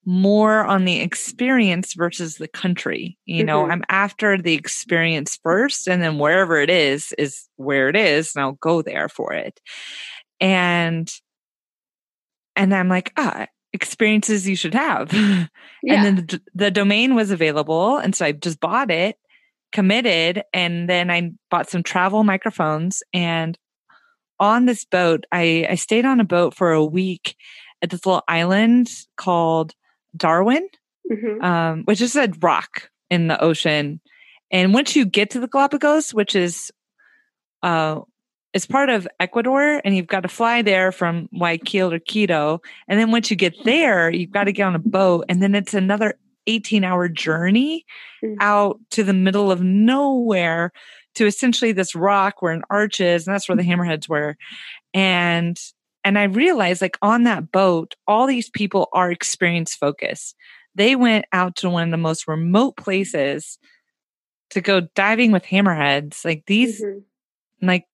more 0.06 0.66
on 0.66 0.86
the 0.86 1.02
experience 1.02 1.94
versus 1.94 2.36
the 2.36 2.48
country. 2.48 3.18
You 3.26 3.44
know, 3.44 3.64
mm-hmm. 3.64 3.72
I'm 3.72 3.84
after 3.90 4.38
the 4.38 4.54
experience 4.54 5.38
first 5.44 5.88
and 5.88 6.02
then 6.02 6.18
wherever 6.18 6.58
it 6.62 6.70
is 6.70 7.14
is 7.18 7.48
where 7.58 7.90
it 7.90 7.96
is 7.96 8.34
and 8.34 8.44
I'll 8.44 8.54
go 8.54 8.82
there 8.82 9.10
for 9.10 9.34
it. 9.34 9.60
And 10.40 11.12
and 12.56 12.74
I'm 12.74 12.88
like, 12.88 13.12
ah, 13.18 13.48
experiences 13.74 14.48
you 14.48 14.56
should 14.56 14.74
have. 14.74 15.12
yeah. 15.14 15.50
And 15.84 16.06
then 16.06 16.16
the, 16.16 16.42
the 16.56 16.72
domain 16.72 17.14
was 17.14 17.32
available 17.32 17.98
and 17.98 18.16
so 18.16 18.26
I 18.26 18.32
just 18.32 18.60
bought 18.60 18.90
it 18.90 19.18
committed 19.74 20.44
and 20.54 20.90
then 20.90 21.12
I 21.12 21.32
bought 21.52 21.70
some 21.70 21.84
travel 21.84 22.24
microphones 22.24 23.04
and 23.14 23.58
on 24.40 24.66
this 24.66 24.86
boat, 24.86 25.26
I, 25.32 25.68
I 25.70 25.76
stayed 25.76 26.06
on 26.06 26.20
a 26.20 26.26
boat 26.26 26.54
for 26.54 26.72
a 26.72 26.86
week 26.86 27.36
at 27.82 27.90
this 27.90 28.06
little 28.06 28.24
island 28.28 28.90
called 29.16 29.74
Darwin, 30.16 30.68
mm-hmm. 31.12 31.44
um, 31.44 31.84
which 31.84 32.02
is 32.02 32.16
a 32.16 32.32
rock 32.40 32.90
in 33.10 33.28
the 33.28 33.42
ocean. 33.42 34.00
And 34.52 34.74
once 34.74 34.96
you 34.96 35.06
get 35.06 35.32
to 35.32 35.40
the 35.40 35.48
Galapagos, 35.48 36.14
which 36.14 36.36
is 36.36 36.72
uh, 37.64 38.02
it's 38.54 38.66
part 38.66 38.90
of 38.90 39.08
Ecuador, 39.20 39.82
and 39.84 39.96
you've 39.96 40.08
got 40.08 40.22
to 40.22 40.30
fly 40.30 40.62
there 40.62 40.92
from 40.92 41.30
Guayaquil 41.36 41.94
or 41.94 42.00
Quito. 42.00 42.62
And 42.88 43.00
then 43.00 43.12
once 43.12 43.30
you 43.30 43.36
get 43.36 43.54
there, 43.66 44.10
you've 44.10 44.32
got 44.32 44.46
to 44.46 44.52
get 44.52 44.64
on 44.64 44.76
a 44.76 44.80
boat, 44.80 45.26
and 45.30 45.42
then 45.42 45.54
it's 45.54 45.74
another 45.74 46.18
18 46.48 46.84
hour 46.84 47.10
journey 47.10 47.86
mm-hmm. 48.24 48.36
out 48.40 48.80
to 48.92 49.04
the 49.04 49.14
middle 49.14 49.52
of 49.52 49.62
nowhere 49.62 50.72
to 51.18 51.26
essentially 51.26 51.72
this 51.72 51.96
rock 51.96 52.42
where 52.42 52.54
an 52.54 52.64
arch 52.70 53.02
is, 53.02 53.28
and 53.28 53.34
that's 53.34 53.50
where 53.50 53.56
the 53.56 53.64
hammerheads 53.64 54.08
were. 54.08 54.38
And 54.94 55.60
and 56.04 56.18
I 56.18 56.24
realized 56.24 56.82
like 56.82 56.98
on 57.02 57.24
that 57.24 57.52
boat, 57.52 57.96
all 58.08 58.28
these 58.28 58.50
people 58.50 58.88
are 58.94 59.12
experience 59.12 59.76
focused. 59.76 60.36
They 60.76 60.96
went 60.96 61.26
out 61.34 61.56
to 61.58 61.70
one 61.70 61.84
of 61.84 61.92
the 61.92 61.98
most 61.98 62.28
remote 62.28 62.78
places 62.78 63.58
to 64.52 64.62
go 64.62 64.82
diving 64.96 65.32
with 65.32 65.44
hammerheads. 65.44 66.24
Like 66.24 66.44
these 66.46 66.82
mm-hmm. 66.82 67.68
like 67.68 67.88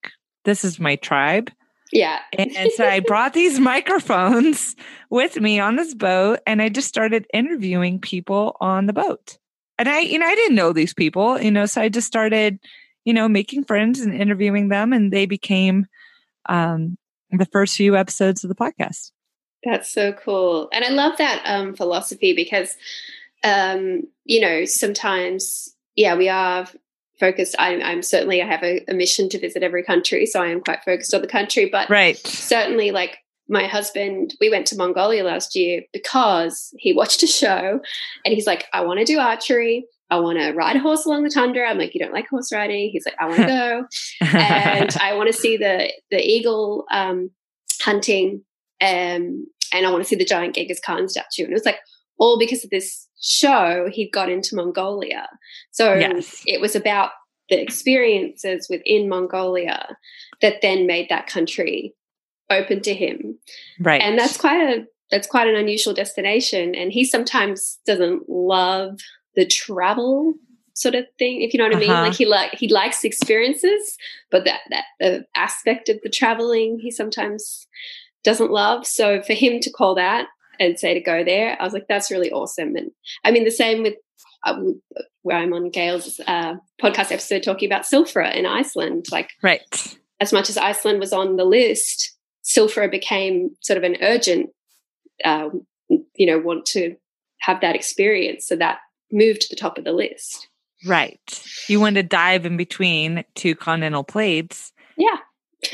this 0.43 0.65
is 0.65 0.79
my 0.79 0.97
tribe. 0.97 1.49
Yeah. 1.93 2.19
and, 2.37 2.55
and 2.57 2.71
so 2.73 2.85
I 2.85 2.99
brought 3.07 3.33
these 3.33 3.59
microphones 3.59 4.75
with 5.09 5.39
me 5.39 5.59
on 5.59 5.75
this 5.75 5.93
boat 5.93 6.39
and 6.45 6.61
I 6.61 6.69
just 6.69 6.87
started 6.87 7.27
interviewing 7.33 7.99
people 7.99 8.57
on 8.59 8.87
the 8.87 8.93
boat. 8.93 9.37
And 9.79 9.87
I, 9.87 9.99
you 9.99 10.19
know, 10.19 10.25
I 10.25 10.35
didn't 10.35 10.55
know 10.55 10.73
these 10.73 10.93
people, 10.93 11.39
you 11.39 11.51
know, 11.51 11.67
so 11.67 11.81
I 11.81 11.89
just 11.89 12.07
started 12.07 12.59
you 13.05 13.13
know, 13.13 13.27
making 13.27 13.65
friends 13.65 13.99
and 13.99 14.13
interviewing 14.13 14.69
them, 14.69 14.93
and 14.93 15.11
they 15.11 15.25
became 15.25 15.87
um, 16.47 16.97
the 17.31 17.45
first 17.45 17.75
few 17.75 17.95
episodes 17.95 18.43
of 18.43 18.49
the 18.49 18.55
podcast. 18.55 19.11
That's 19.63 19.91
so 19.91 20.13
cool, 20.13 20.69
and 20.73 20.83
I 20.83 20.89
love 20.89 21.17
that 21.17 21.41
um, 21.45 21.73
philosophy 21.73 22.33
because, 22.33 22.75
um, 23.43 24.03
you 24.25 24.41
know, 24.41 24.65
sometimes, 24.65 25.73
yeah, 25.95 26.15
we 26.15 26.29
are 26.29 26.67
focused. 27.19 27.55
I'm, 27.59 27.81
I'm 27.81 28.01
certainly 28.01 28.41
I 28.41 28.45
have 28.45 28.63
a, 28.63 28.83
a, 28.89 28.93
mission 28.93 29.29
to 29.29 29.39
visit 29.39 29.63
every 29.63 29.83
country, 29.83 30.25
so 30.25 30.41
I 30.41 30.47
am 30.47 30.61
quite 30.61 30.83
focused 30.83 31.13
on 31.13 31.21
the 31.21 31.27
country. 31.27 31.69
But 31.71 31.89
right, 31.89 32.17
certainly, 32.17 32.91
like 32.91 33.19
my 33.47 33.67
husband, 33.67 34.35
we 34.41 34.49
went 34.49 34.67
to 34.67 34.75
Mongolia 34.75 35.23
last 35.23 35.55
year 35.55 35.83
because 35.93 36.73
he 36.77 36.93
watched 36.93 37.23
a 37.23 37.27
show, 37.27 37.79
and 38.25 38.33
he's 38.33 38.47
like, 38.47 38.65
I 38.73 38.81
want 38.81 38.99
to 38.99 39.05
do 39.05 39.19
archery 39.19 39.85
I 40.09 40.19
want 40.19 40.39
to 40.39 40.51
ride 40.51 40.75
a 40.75 40.79
horse 40.79 41.05
along 41.05 41.23
the 41.23 41.29
tundra. 41.29 41.67
I'm 41.67 41.77
like, 41.77 41.93
you 41.93 41.99
don't 41.99 42.13
like 42.13 42.27
horse 42.29 42.51
riding? 42.51 42.89
He's 42.91 43.05
like, 43.05 43.15
I 43.19 43.25
want 43.25 43.37
to 43.37 43.47
go, 43.47 43.85
and 44.37 44.97
I 45.01 45.13
want 45.15 45.27
to 45.27 45.33
see 45.33 45.57
the 45.57 45.91
the 46.11 46.19
eagle 46.19 46.85
um, 46.91 47.31
hunting, 47.81 48.43
um, 48.81 49.47
and 49.73 49.85
I 49.85 49.91
want 49.91 50.03
to 50.03 50.07
see 50.07 50.15
the 50.15 50.25
giant 50.25 50.55
Genghis 50.55 50.79
Khan 50.79 51.07
statue. 51.07 51.43
And 51.43 51.51
it 51.51 51.55
was 51.55 51.65
like 51.65 51.79
all 52.19 52.37
because 52.37 52.63
of 52.63 52.69
this 52.69 53.07
show. 53.21 53.89
He 53.91 54.09
got 54.09 54.29
into 54.29 54.55
Mongolia, 54.55 55.27
so 55.71 55.93
yes. 55.93 56.43
it 56.45 56.61
was 56.61 56.75
about 56.75 57.11
the 57.49 57.61
experiences 57.61 58.67
within 58.69 59.09
Mongolia 59.09 59.97
that 60.41 60.61
then 60.61 60.85
made 60.85 61.09
that 61.09 61.27
country 61.27 61.93
open 62.49 62.81
to 62.81 62.93
him. 62.93 63.39
Right, 63.79 64.01
and 64.01 64.17
that's 64.19 64.37
quite 64.37 64.61
a 64.61 64.85
that's 65.13 65.27
quite 65.27 65.47
an 65.47 65.55
unusual 65.55 65.93
destination. 65.93 66.73
And 66.75 66.91
he 66.91 67.05
sometimes 67.05 67.79
doesn't 67.85 68.27
love 68.27 68.99
the 69.35 69.45
travel 69.45 70.33
sort 70.75 70.95
of 70.95 71.05
thing, 71.19 71.41
if 71.41 71.53
you 71.53 71.59
know 71.59 71.65
what 71.65 71.75
I 71.75 71.79
mean. 71.79 71.89
Uh-huh. 71.89 72.01
Like 72.03 72.15
he 72.15 72.25
like 72.25 72.53
he 72.55 72.67
likes 72.67 73.03
experiences, 73.03 73.97
but 74.31 74.45
that 74.45 74.61
that 74.69 74.85
the 74.99 75.25
aspect 75.35 75.89
of 75.89 75.99
the 76.03 76.09
traveling 76.09 76.79
he 76.79 76.91
sometimes 76.91 77.67
doesn't 78.23 78.51
love. 78.51 78.85
So 78.85 79.21
for 79.21 79.33
him 79.33 79.59
to 79.61 79.71
call 79.71 79.95
that 79.95 80.27
and 80.59 80.79
say 80.79 80.93
to 80.93 80.99
go 80.99 81.23
there, 81.23 81.57
I 81.59 81.63
was 81.63 81.73
like, 81.73 81.87
that's 81.87 82.11
really 82.11 82.31
awesome. 82.31 82.75
And 82.75 82.91
I 83.23 83.31
mean, 83.31 83.43
the 83.43 83.51
same 83.51 83.83
with 83.83 83.95
uh, 84.43 84.59
where 85.21 85.37
I'm 85.37 85.53
on 85.53 85.69
Gail's 85.69 86.19
uh, 86.27 86.55
podcast 86.81 87.11
episode 87.11 87.43
talking 87.43 87.69
about 87.69 87.83
Silfra 87.83 88.33
in 88.35 88.45
Iceland. 88.45 89.05
Like, 89.11 89.31
right. 89.41 89.97
As 90.19 90.33
much 90.33 90.49
as 90.49 90.57
Iceland 90.57 90.99
was 90.99 91.13
on 91.13 91.35
the 91.35 91.45
list, 91.45 92.15
Silfra 92.43 92.89
became 92.89 93.55
sort 93.61 93.77
of 93.77 93.83
an 93.83 93.97
urgent, 94.01 94.49
uh, 95.23 95.49
you 95.89 96.25
know, 96.25 96.39
want 96.39 96.65
to 96.67 96.95
have 97.39 97.61
that 97.61 97.75
experience. 97.75 98.47
So 98.47 98.55
that 98.57 98.79
moved 99.11 99.41
to 99.41 99.47
the 99.49 99.59
top 99.59 99.77
of 99.77 99.83
the 99.83 99.91
list. 99.91 100.47
Right. 100.85 101.43
You 101.67 101.79
want 101.79 101.95
to 101.95 102.03
dive 102.03 102.45
in 102.45 102.57
between 102.57 103.23
two 103.35 103.55
continental 103.55 104.03
plates. 104.03 104.73
Yeah. 104.97 105.17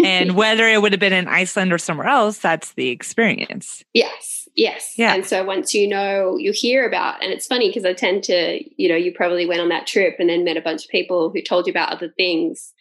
and 0.03 0.35
whether 0.35 0.67
it 0.67 0.81
would 0.81 0.91
have 0.91 0.99
been 0.99 1.13
in 1.13 1.27
Iceland 1.27 1.73
or 1.73 1.77
somewhere 1.77 2.07
else, 2.07 2.37
that's 2.37 2.73
the 2.73 2.89
experience. 2.89 3.83
Yes. 3.93 4.47
Yes. 4.55 4.93
Yeah. 4.97 5.13
And 5.13 5.25
so 5.25 5.43
once 5.43 5.73
you 5.73 5.87
know, 5.87 6.35
you 6.37 6.51
hear 6.53 6.87
about, 6.87 7.23
and 7.23 7.31
it's 7.31 7.47
funny 7.47 7.69
because 7.69 7.85
I 7.85 7.93
tend 7.93 8.23
to, 8.25 8.59
you 8.81 8.89
know, 8.89 8.95
you 8.95 9.13
probably 9.13 9.45
went 9.45 9.61
on 9.61 9.69
that 9.69 9.87
trip 9.87 10.17
and 10.19 10.29
then 10.29 10.43
met 10.43 10.57
a 10.57 10.61
bunch 10.61 10.83
of 10.83 10.89
people 10.89 11.29
who 11.29 11.41
told 11.41 11.65
you 11.65 11.71
about 11.71 11.91
other 11.91 12.09
things. 12.09 12.73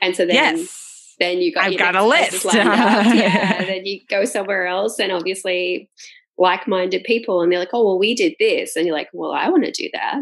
And 0.00 0.14
so 0.14 0.26
then, 0.26 0.58
yes. 0.58 1.14
then 1.18 1.38
you 1.38 1.52
got, 1.52 1.64
I've 1.64 1.78
got 1.78 1.96
a 1.96 2.04
list. 2.04 2.44
yeah. 2.54 3.64
then 3.64 3.84
you 3.84 4.00
go 4.08 4.24
somewhere 4.24 4.66
else. 4.66 4.98
And 4.98 5.12
obviously, 5.12 5.90
like-minded 6.38 7.04
people 7.04 7.40
and 7.40 7.50
they're 7.50 7.58
like 7.58 7.70
oh 7.72 7.84
well 7.84 7.98
we 7.98 8.14
did 8.14 8.34
this 8.38 8.76
and 8.76 8.86
you're 8.86 8.96
like 8.96 9.08
well 9.12 9.32
i 9.32 9.48
want 9.48 9.64
to 9.64 9.70
do 9.70 9.88
that. 9.92 10.20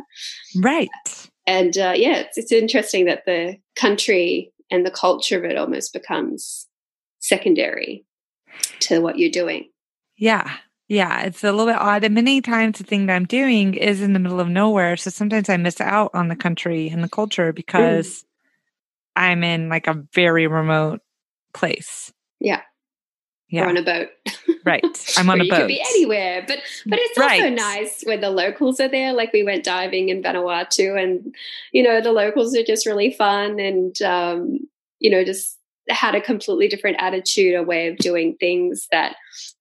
Right. 0.57 0.91
And 1.47 1.77
uh, 1.77 1.95
yeah 1.97 2.19
it's, 2.19 2.39
it's 2.39 2.53
interesting 2.53 3.07
that 3.07 3.25
the 3.25 3.57
country 3.77 4.53
and 4.71 4.87
the 4.87 4.91
culture 4.91 5.39
of 5.39 5.45
it 5.45 5.57
almost 5.57 5.93
becomes 5.93 6.67
secondary 7.19 8.05
to 8.81 9.01
what 9.01 9.19
you're 9.19 9.31
doing. 9.31 9.69
Yeah. 10.17 10.57
Yeah 10.89 11.23
it's 11.23 11.43
a 11.43 11.51
little 11.51 11.67
bit 11.67 11.81
odd 11.81 12.05
and 12.05 12.15
many 12.15 12.41
times 12.41 12.79
the 12.79 12.85
thing 12.85 13.07
that 13.07 13.17
i'm 13.17 13.25
doing 13.25 13.75
is 13.75 14.03
in 14.03 14.13
the 14.13 14.19
middle 14.19 14.41
of 14.41 14.49
nowhere 14.49 14.97
so 14.97 15.09
sometimes 15.09 15.49
i 15.49 15.57
miss 15.57 15.81
out 15.81 16.11
on 16.13 16.29
the 16.29 16.37
country 16.37 16.89
and 16.89 17.03
the 17.03 17.09
culture 17.09 17.53
because 17.53 18.09
mm. 18.09 18.25
i'm 19.17 19.43
in 19.43 19.69
like 19.71 19.87
a 19.87 20.05
very 20.13 20.47
remote 20.47 21.01
place. 21.55 22.13
Yeah 22.41 22.63
yeah. 23.53 23.69
on 23.69 23.77
a 23.77 23.83
boat. 23.83 24.09
Right. 24.65 24.85
I'm 25.19 25.29
on 25.29 25.41
a 25.41 25.45
boat. 25.45 25.47
You 25.47 25.61
could 25.61 25.69
be 25.69 25.85
anywhere. 25.91 26.45
But 26.47 26.59
but 26.87 26.99
it's 27.01 27.19
right. 27.19 27.43
also 27.43 27.55
nice 27.55 28.03
when 28.05 28.21
the 28.21 28.31
locals 28.31 28.81
are 28.81 28.89
there. 28.89 29.13
Like 29.13 29.33
we 29.33 29.43
went 29.43 29.65
diving 29.65 30.09
in 30.09 30.23
Vanuatu 30.23 31.01
and 31.01 31.35
you 31.73 31.83
know, 31.83 32.01
the 32.01 32.13
locals 32.13 32.57
are 32.57 32.65
just 32.65 32.87
really 32.87 33.13
fun 33.13 33.61
and 33.61 34.01
um, 34.03 34.59
you 34.99 35.11
know, 35.11 35.23
just 35.23 35.59
had 35.89 36.15
a 36.15 36.21
completely 36.21 36.69
different 36.69 36.97
attitude, 37.01 37.55
a 37.55 37.63
way 37.63 37.89
of 37.89 37.99
doing 37.99 38.37
things 38.41 38.89
that 38.91 39.17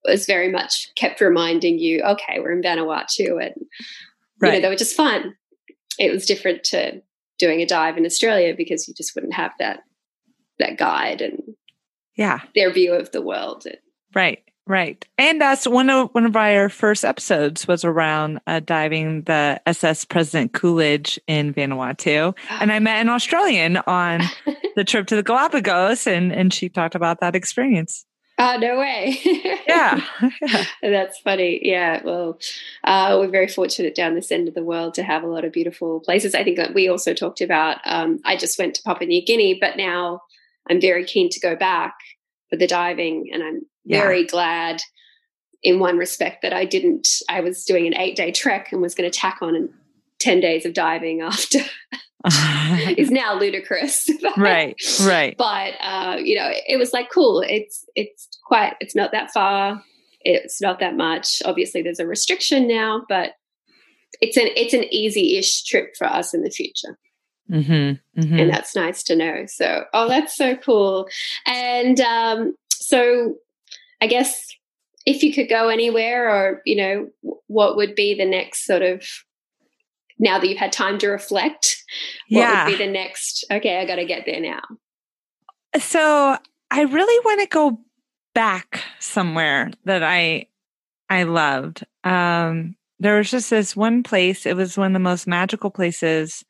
was 0.05 0.25
very 0.25 0.49
much 0.49 0.89
kept 0.95 1.19
reminding 1.19 1.79
you, 1.79 2.01
okay, 2.03 2.39
we're 2.39 2.53
in 2.53 2.61
Vanuatu 2.61 3.43
and 3.43 3.55
right. 4.39 4.53
you 4.53 4.53
know, 4.53 4.61
they 4.61 4.69
were 4.69 4.75
just 4.75 4.95
fun. 4.95 5.35
It 5.99 6.11
was 6.11 6.25
different 6.25 6.63
to 6.65 7.01
doing 7.39 7.61
a 7.61 7.65
dive 7.65 7.97
in 7.97 8.05
Australia 8.05 8.53
because 8.55 8.87
you 8.87 8.93
just 8.93 9.15
wouldn't 9.15 9.33
have 9.33 9.51
that 9.59 9.81
that 10.59 10.77
guide 10.77 11.21
and 11.21 11.41
yeah 12.15 12.41
their 12.55 12.71
view 12.71 12.93
of 12.93 13.11
the 13.11 13.21
world 13.21 13.65
right 14.13 14.43
right 14.67 15.07
and 15.17 15.41
that's 15.41 15.67
one 15.67 15.89
of 15.89 16.09
one 16.13 16.25
of 16.25 16.35
our 16.35 16.69
first 16.69 17.03
episodes 17.03 17.67
was 17.67 17.83
around 17.83 18.39
uh, 18.47 18.59
diving 18.59 19.23
the 19.23 19.61
ss 19.65 20.05
president 20.05 20.53
coolidge 20.53 21.19
in 21.27 21.53
vanuatu 21.53 22.35
and 22.59 22.71
i 22.71 22.79
met 22.79 23.01
an 23.01 23.09
australian 23.09 23.77
on 23.87 24.21
the 24.75 24.83
trip 24.83 25.07
to 25.07 25.15
the 25.15 25.23
galapagos 25.23 26.07
and 26.07 26.31
and 26.31 26.53
she 26.53 26.69
talked 26.69 26.95
about 26.95 27.19
that 27.19 27.35
experience 27.35 28.05
Oh, 28.43 28.57
no 28.57 28.79
way. 28.79 29.19
yeah. 29.67 30.03
That's 30.81 31.19
funny. 31.19 31.59
Yeah. 31.61 32.01
Well, 32.03 32.39
uh, 32.83 33.17
we're 33.19 33.27
very 33.27 33.47
fortunate 33.47 33.93
down 33.93 34.15
this 34.15 34.31
end 34.31 34.47
of 34.47 34.55
the 34.55 34.63
world 34.63 34.95
to 34.95 35.03
have 35.03 35.21
a 35.21 35.27
lot 35.27 35.45
of 35.45 35.51
beautiful 35.51 35.99
places. 35.99 36.33
I 36.33 36.43
think 36.43 36.57
that 36.57 36.73
we 36.73 36.87
also 36.87 37.13
talked 37.13 37.41
about, 37.41 37.77
um, 37.85 38.19
I 38.25 38.35
just 38.35 38.57
went 38.57 38.73
to 38.75 38.83
Papua 38.83 39.07
New 39.07 39.23
Guinea, 39.23 39.59
but 39.61 39.77
now 39.77 40.21
I'm 40.71 40.79
very 40.79 41.03
keen 41.03 41.29
to 41.29 41.39
go 41.39 41.55
back 41.55 41.93
for 42.49 42.55
the 42.55 42.65
diving, 42.65 43.29
and 43.33 43.43
I'm 43.43 43.61
yeah. 43.83 43.99
very 43.99 44.25
glad 44.25 44.81
in 45.61 45.79
one 45.79 45.97
respect 45.97 46.41
that 46.41 46.53
I 46.53 46.63
didn't. 46.65 47.07
I 47.29 47.41
was 47.41 47.65
doing 47.65 47.85
an 47.87 47.97
eight 47.97 48.15
day 48.15 48.31
trek 48.31 48.71
and 48.71 48.81
was 48.81 48.95
going 48.95 49.09
to 49.09 49.15
tack 49.15 49.39
on 49.41 49.69
10 50.19 50.39
days 50.39 50.65
of 50.65 50.73
diving 50.73 51.21
after. 51.21 51.59
is 52.97 53.09
now 53.09 53.33
ludicrous 53.33 54.07
but, 54.21 54.37
right 54.37 54.79
right 55.01 55.35
but 55.39 55.73
uh 55.81 56.17
you 56.23 56.35
know 56.35 56.51
it 56.67 56.77
was 56.77 56.93
like 56.93 57.09
cool 57.11 57.41
it's 57.41 57.83
it's 57.95 58.27
quite 58.45 58.75
it's 58.79 58.95
not 58.95 59.11
that 59.11 59.31
far 59.31 59.81
it's 60.19 60.61
not 60.61 60.79
that 60.79 60.95
much 60.95 61.41
obviously 61.45 61.81
there's 61.81 61.97
a 61.97 62.05
restriction 62.05 62.67
now 62.67 63.01
but 63.09 63.31
it's 64.21 64.37
an 64.37 64.49
it's 64.55 64.75
an 64.75 64.83
easy-ish 64.93 65.63
trip 65.63 65.95
for 65.97 66.05
us 66.05 66.31
in 66.31 66.43
the 66.43 66.51
future 66.51 66.95
Mm-hmm, 67.51 68.21
mm-hmm. 68.21 68.39
And 68.39 68.49
that's 68.49 68.75
nice 68.75 69.03
to 69.03 69.15
know. 69.15 69.45
So, 69.47 69.83
oh, 69.93 70.07
that's 70.07 70.35
so 70.35 70.55
cool. 70.55 71.07
And 71.45 71.99
um, 71.99 72.55
so, 72.71 73.35
I 74.01 74.07
guess 74.07 74.47
if 75.05 75.21
you 75.21 75.33
could 75.33 75.49
go 75.49 75.69
anywhere, 75.69 76.29
or, 76.29 76.61
you 76.65 76.75
know, 76.75 77.09
what 77.47 77.75
would 77.75 77.93
be 77.93 78.15
the 78.15 78.25
next 78.25 78.65
sort 78.65 78.81
of, 78.81 79.05
now 80.17 80.39
that 80.39 80.47
you've 80.47 80.57
had 80.57 80.71
time 80.71 80.97
to 80.99 81.09
reflect, 81.09 81.83
what 82.29 82.39
yeah. 82.39 82.65
would 82.65 82.77
be 82.77 82.83
the 82.83 82.91
next, 82.91 83.43
okay, 83.51 83.79
I 83.79 83.85
got 83.85 83.95
to 83.95 84.05
get 84.05 84.25
there 84.25 84.39
now? 84.39 84.61
So, 85.77 86.37
I 86.71 86.81
really 86.83 87.25
want 87.25 87.41
to 87.41 87.47
go 87.47 87.81
back 88.33 88.81
somewhere 88.99 89.71
that 89.85 90.03
I 90.03 90.47
I 91.09 91.23
loved. 91.23 91.85
Um, 92.05 92.77
there 92.99 93.17
was 93.17 93.29
just 93.29 93.49
this 93.49 93.75
one 93.75 94.03
place. 94.03 94.45
It 94.45 94.55
was 94.55 94.77
one 94.77 94.87
of 94.87 94.93
the 94.93 94.99
most 94.99 95.27
magical 95.27 95.69
places 95.69 96.45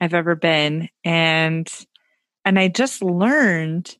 I've 0.00 0.14
ever 0.14 0.34
been. 0.34 0.88
And 1.04 1.68
and 2.44 2.58
I 2.58 2.68
just 2.68 3.02
learned 3.02 3.96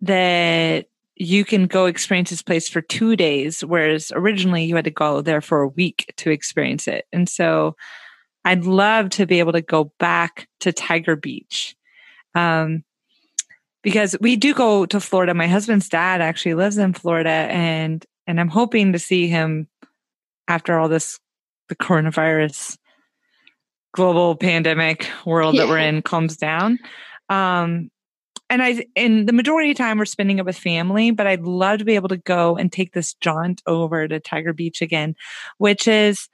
that 0.00 0.86
you 1.16 1.44
can 1.44 1.66
go 1.66 1.86
experience 1.86 2.30
this 2.30 2.42
place 2.42 2.68
for 2.68 2.80
two 2.80 3.16
days, 3.16 3.60
whereas 3.60 4.10
originally 4.14 4.64
you 4.64 4.74
had 4.76 4.86
to 4.86 4.90
go 4.90 5.20
there 5.20 5.40
for 5.40 5.62
a 5.62 5.68
week 5.68 6.12
to 6.16 6.30
experience 6.30 6.88
it. 6.88 7.06
And 7.12 7.28
so 7.28 7.76
I'd 8.44 8.64
love 8.64 9.10
to 9.10 9.26
be 9.26 9.38
able 9.38 9.52
to 9.52 9.60
go 9.60 9.92
back 9.98 10.48
to 10.60 10.72
Tiger 10.72 11.16
Beach. 11.16 11.76
Um, 12.34 12.82
because 13.82 14.16
we 14.20 14.36
do 14.36 14.54
go 14.54 14.86
to 14.86 15.00
Florida. 15.00 15.34
My 15.34 15.48
husband's 15.48 15.88
dad 15.88 16.20
actually 16.20 16.54
lives 16.54 16.78
in 16.78 16.92
Florida 16.92 17.30
and 17.30 18.04
and 18.26 18.40
I'm 18.40 18.48
hoping 18.48 18.92
to 18.92 18.98
see 18.98 19.28
him 19.28 19.68
after 20.48 20.78
all 20.78 20.88
this 20.88 21.18
the 21.68 21.76
coronavirus 21.76 22.78
global 23.92 24.36
pandemic 24.36 25.08
world 25.24 25.54
yeah. 25.54 25.62
that 25.62 25.68
we're 25.68 25.78
in 25.78 26.02
calms 26.02 26.36
down. 26.36 26.78
Um, 27.28 27.90
and 28.50 28.62
I, 28.62 28.84
in 28.94 29.24
the 29.26 29.32
majority 29.32 29.70
of 29.70 29.78
time, 29.78 29.98
we're 29.98 30.04
spending 30.04 30.38
it 30.38 30.44
with 30.44 30.58
family, 30.58 31.10
but 31.10 31.26
I'd 31.26 31.42
love 31.42 31.78
to 31.78 31.84
be 31.84 31.94
able 31.94 32.10
to 32.10 32.18
go 32.18 32.56
and 32.56 32.70
take 32.70 32.92
this 32.92 33.14
jaunt 33.14 33.62
over 33.66 34.06
to 34.06 34.20
Tiger 34.20 34.52
Beach 34.52 34.82
again, 34.82 35.14
which 35.56 35.88
is, 35.88 36.28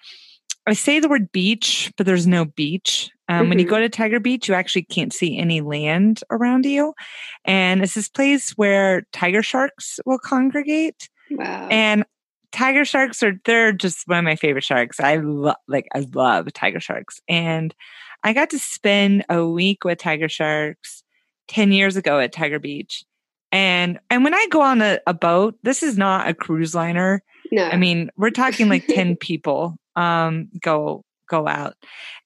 I 0.67 0.73
say 0.73 0.99
the 0.99 1.09
word 1.09 1.31
beach, 1.31 1.93
but 1.97 2.07
there's 2.07 2.27
no 2.27 2.45
beach. 2.45 3.11
Um, 3.29 3.43
mm-hmm. 3.43 3.49
When 3.49 3.59
you 3.59 3.67
mm-hmm. 3.67 3.75
go 3.75 3.81
to 3.81 3.89
Tiger 3.89 4.21
Beach, 4.21 4.49
you 4.49 4.55
actually 4.55 4.83
can't 4.83 5.13
see 5.13 5.39
any 5.39 5.61
land 5.61 6.23
around 6.31 6.65
you. 6.65 6.93
And 7.45 7.83
it's 7.83 7.95
this 7.95 8.09
place 8.09 8.51
where 8.53 9.07
tiger 9.13 9.43
sharks 9.43 10.01
will 10.05 10.19
congregate. 10.19 11.09
Wow. 11.31 11.69
And 11.71 12.05
tiger 12.53 12.85
sharks 12.85 13.23
are 13.23 13.33
they're 13.45 13.73
just 13.73 14.07
one 14.07 14.19
of 14.19 14.25
my 14.25 14.37
favorite 14.37 14.65
sharks. 14.65 15.01
I 15.01 15.17
love 15.17 15.57
like 15.67 15.87
I 15.95 16.07
love 16.15 16.53
tiger 16.53 16.81
sharks. 16.81 17.21
And 17.29 17.75
I 18.25 18.33
got 18.33 18.51
to 18.51 18.59
spend 18.59 19.25
a 19.29 19.47
week 19.47 19.85
with 19.85 19.99
tiger 19.99 20.29
sharks 20.29 21.03
10 21.49 21.73
years 21.73 21.97
ago 21.97 22.19
at 22.19 22.33
Tiger 22.33 22.59
Beach. 22.59 23.05
And 23.51 23.99
and 24.11 24.25
when 24.25 24.35
I 24.35 24.47
go 24.51 24.61
on 24.61 24.83
a, 24.83 25.01
a 25.07 25.15
boat, 25.15 25.57
this 25.63 25.83
is 25.83 25.97
not 25.97 26.29
a 26.29 26.35
cruise 26.35 26.75
liner. 26.75 27.23
No. 27.51 27.65
I 27.65 27.77
mean, 27.77 28.11
we're 28.17 28.31
talking 28.31 28.69
like 28.69 28.87
10 28.89 29.17
people 29.17 29.77
um 29.97 30.49
go 30.63 31.05
go 31.29 31.47
out. 31.49 31.75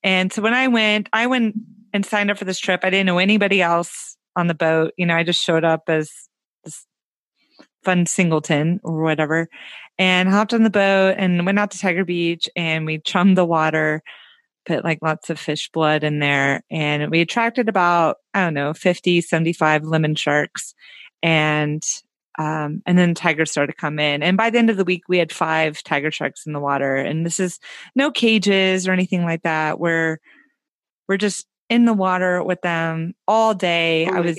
And 0.03 0.33
so 0.33 0.43
when 0.43 0.55
I 0.55 0.69
went, 0.69 1.09
I 1.13 1.27
went 1.27 1.57
and 1.93 2.07
signed 2.07 2.31
up 2.31 2.39
for 2.39 2.45
this 2.45 2.59
trip. 2.59 2.81
I 2.83 2.91
didn't 2.91 3.07
know 3.07 3.19
anybody 3.19 3.61
else 3.63 4.17
on 4.37 4.47
the 4.47 4.55
boat. 4.55 4.93
You 4.97 5.07
know, 5.07 5.17
I 5.17 5.23
just 5.23 5.43
showed 5.43 5.65
up 5.65 5.83
as 5.89 6.11
this 6.65 6.87
fun 7.85 8.07
singleton 8.07 8.81
or 8.83 9.03
whatever 9.03 9.49
and 9.99 10.29
hopped 10.29 10.55
on 10.55 10.63
the 10.63 10.71
boat 10.71 11.17
and 11.19 11.45
went 11.45 11.59
out 11.59 11.71
to 11.73 11.79
Tiger 11.79 12.05
Beach 12.05 12.49
and 12.57 12.87
we 12.87 12.99
chummed 12.99 13.37
the 13.37 13.45
water, 13.45 14.03
put 14.67 14.85
like 14.85 14.99
lots 15.03 15.31
of 15.31 15.39
fish 15.39 15.71
blood 15.71 16.05
in 16.05 16.19
there. 16.19 16.63
And 16.71 17.11
we 17.11 17.21
attracted 17.21 17.69
about, 17.69 18.17
I 18.35 18.43
don't 18.43 18.55
know, 18.55 18.73
50, 18.73 19.21
75 19.21 19.85
lemon 19.85 20.15
sharks. 20.15 20.75
And 21.23 21.83
um, 22.39 22.83
and 22.87 22.97
then 22.97 23.15
tigers 23.15 23.51
started 23.51 23.73
to 23.73 23.79
come 23.79 23.99
in. 23.99 24.23
And 24.23 24.39
by 24.39 24.49
the 24.49 24.59
end 24.59 24.71
of 24.71 24.79
the 24.79 24.85
week, 24.85 25.03
we 25.07 25.19
had 25.19 25.31
five 25.31 25.83
tiger 25.83 26.11
sharks 26.11 26.47
in 26.47 26.55
the 26.55 26.61
water. 26.61 26.97
And 26.97 27.27
this 27.27 27.39
is 27.39 27.61
no 27.95 28.11
cages 28.11 28.89
or 28.89 28.93
anything 28.93 29.23
like 29.23 29.43
that. 29.43 29.79
We're 29.79 30.19
we're 31.09 31.19
just 31.19 31.47
in 31.69 31.85
the 31.85 31.93
water 31.93 32.43
with 32.43 32.63
them 32.63 33.15
all 33.29 33.55
day. 33.55 34.07
Oh 34.11 34.17
I 34.17 34.21
was 34.21 34.39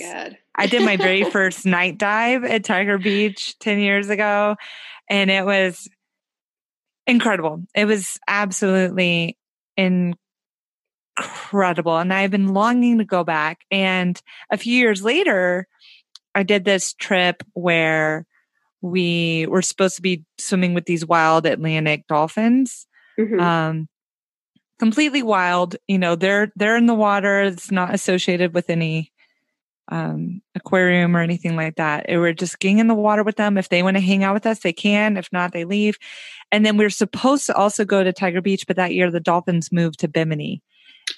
I 0.56 0.66
did 0.66 0.82
my 0.82 0.96
very 0.96 1.24
first 1.30 1.66
night 1.66 1.98
dive 1.98 2.44
at 2.44 2.64
Tiger 2.64 2.98
Beach 2.98 3.56
10 3.60 3.78
years 3.78 4.08
ago 4.08 4.56
and 5.08 5.30
it 5.30 5.44
was 5.44 5.88
incredible. 7.06 7.62
It 7.74 7.86
was 7.86 8.18
absolutely 8.26 9.36
incredible 9.76 10.18
and 11.98 12.12
I've 12.12 12.30
been 12.30 12.54
longing 12.54 12.98
to 12.98 13.04
go 13.04 13.24
back 13.24 13.60
and 13.70 14.20
a 14.50 14.56
few 14.56 14.74
years 14.74 15.02
later 15.02 15.66
I 16.34 16.42
did 16.42 16.64
this 16.64 16.94
trip 16.94 17.42
where 17.52 18.26
we 18.84 19.46
were 19.48 19.62
supposed 19.62 19.96
to 19.96 20.02
be 20.02 20.24
swimming 20.38 20.74
with 20.74 20.84
these 20.84 21.06
wild 21.06 21.46
Atlantic 21.46 22.06
dolphins. 22.06 22.86
Mm-hmm. 23.18 23.40
Um, 23.40 23.88
completely 24.78 25.22
wild. 25.22 25.76
You 25.88 25.98
know, 25.98 26.16
they're 26.16 26.52
they're 26.56 26.76
in 26.76 26.86
the 26.86 26.94
water. 26.94 27.42
It's 27.42 27.70
not 27.70 27.94
associated 27.94 28.52
with 28.52 28.68
any 28.68 29.10
um, 29.88 30.40
aquarium 30.54 31.16
or 31.16 31.20
anything 31.20 31.56
like 31.56 31.76
that. 31.76 32.06
It, 32.08 32.18
we're 32.18 32.32
just 32.32 32.58
getting 32.58 32.78
in 32.78 32.88
the 32.88 32.94
water 32.94 33.22
with 33.22 33.36
them. 33.36 33.58
If 33.58 33.68
they 33.68 33.82
want 33.82 33.96
to 33.96 34.00
hang 34.00 34.24
out 34.24 34.34
with 34.34 34.46
us, 34.46 34.60
they 34.60 34.72
can. 34.72 35.16
If 35.16 35.32
not, 35.32 35.52
they 35.52 35.64
leave. 35.64 35.98
And 36.50 36.64
then 36.64 36.76
we 36.76 36.84
are 36.84 36.90
supposed 36.90 37.46
to 37.46 37.54
also 37.54 37.84
go 37.84 38.02
to 38.02 38.12
Tiger 38.12 38.40
Beach, 38.40 38.66
but 38.66 38.76
that 38.76 38.94
year 38.94 39.10
the 39.10 39.20
dolphins 39.20 39.72
moved 39.72 40.00
to 40.00 40.08
Bimini. 40.08 40.62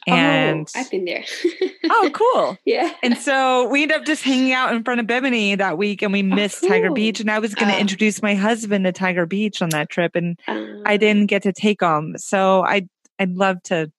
Oh, 0.08 0.12
and 0.12 0.68
oh, 0.74 0.80
I've 0.80 0.90
been 0.90 1.04
there. 1.04 1.24
oh, 1.90 2.10
cool. 2.12 2.58
Yeah. 2.64 2.92
And 3.02 3.16
so 3.16 3.68
we 3.68 3.82
ended 3.82 3.98
up 3.98 4.04
just 4.04 4.22
hanging 4.22 4.52
out 4.52 4.74
in 4.74 4.82
front 4.82 5.00
of 5.00 5.06
Bimini 5.06 5.54
that 5.54 5.78
week 5.78 6.02
and 6.02 6.12
we 6.12 6.20
oh, 6.20 6.34
missed 6.34 6.58
oh, 6.64 6.68
cool. 6.68 6.70
Tiger 6.70 6.92
Beach. 6.92 7.20
And 7.20 7.30
I 7.30 7.38
was 7.38 7.54
going 7.54 7.70
to 7.70 7.76
uh, 7.76 7.80
introduce 7.80 8.22
my 8.22 8.34
husband 8.34 8.84
to 8.84 8.92
Tiger 8.92 9.26
Beach 9.26 9.62
on 9.62 9.70
that 9.70 9.88
trip 9.88 10.16
and 10.16 10.38
uh, 10.48 10.66
I 10.84 10.96
didn't 10.96 11.26
get 11.26 11.42
to 11.44 11.52
take 11.52 11.82
him. 11.82 12.16
So 12.18 12.64
I 12.64 12.88
I'd 13.18 13.36
love 13.36 13.62
to 13.64 13.90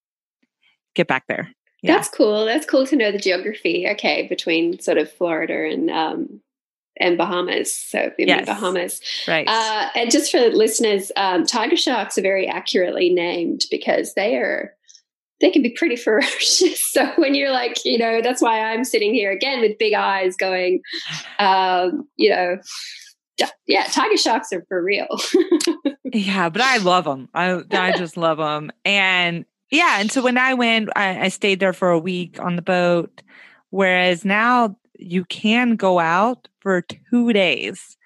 get 0.93 1.07
back 1.07 1.25
there. 1.27 1.53
Yeah. 1.81 1.95
That's 1.95 2.09
cool. 2.09 2.45
That's 2.45 2.65
cool 2.65 2.87
to 2.87 2.95
know 2.95 3.11
the 3.11 3.19
geography. 3.19 3.87
Okay, 3.91 4.27
between 4.27 4.79
sort 4.79 4.97
of 4.97 5.11
Florida 5.11 5.67
and 5.71 5.89
um, 5.89 6.41
and 6.99 7.17
Bahamas. 7.17 7.73
So 7.73 8.11
yes. 8.17 8.45
Bahamas, 8.45 9.01
right? 9.27 9.47
Uh, 9.47 9.89
and 9.95 10.11
just 10.11 10.31
for 10.31 10.39
listeners, 10.49 11.11
um, 11.15 11.45
tiger 11.45 11.77
sharks 11.77 12.17
are 12.17 12.23
very 12.23 12.47
accurately 12.47 13.09
named 13.09 13.65
because 13.69 14.13
they 14.15 14.35
are 14.35 14.73
they 15.39 15.51
can 15.51 15.61
be 15.61 15.69
pretty 15.69 15.95
ferocious. 15.97 16.83
So 16.83 17.05
when 17.17 17.35
you're 17.35 17.51
like, 17.51 17.85
you 17.85 17.97
know, 17.97 18.21
that's 18.21 18.41
why 18.41 18.59
I'm 18.59 18.83
sitting 18.83 19.13
here 19.13 19.31
again 19.31 19.61
with 19.61 19.77
big 19.77 19.93
eyes, 19.93 20.35
going, 20.35 20.81
um, 21.39 22.07
you 22.15 22.29
know, 22.29 22.57
yeah, 23.67 23.83
tiger 23.91 24.17
sharks 24.17 24.51
are 24.51 24.65
for 24.67 24.81
real. 24.81 25.07
yeah, 26.11 26.49
but 26.49 26.61
I 26.61 26.77
love 26.77 27.05
them. 27.05 27.29
I 27.35 27.61
I 27.71 27.91
just 27.95 28.17
love 28.17 28.39
them. 28.39 28.71
And 28.83 29.45
yeah, 29.69 29.99
and 29.99 30.11
so 30.11 30.21
when 30.21 30.37
I 30.37 30.53
went, 30.53 30.89
I, 30.95 31.25
I 31.25 31.27
stayed 31.29 31.59
there 31.59 31.73
for 31.73 31.89
a 31.89 31.99
week 31.99 32.39
on 32.39 32.55
the 32.55 32.61
boat. 32.61 33.21
Whereas 33.69 34.23
now 34.23 34.77
you 34.97 35.25
can 35.25 35.75
go 35.75 35.99
out 35.99 36.47
for 36.59 36.81
two 36.81 37.33
days 37.33 37.97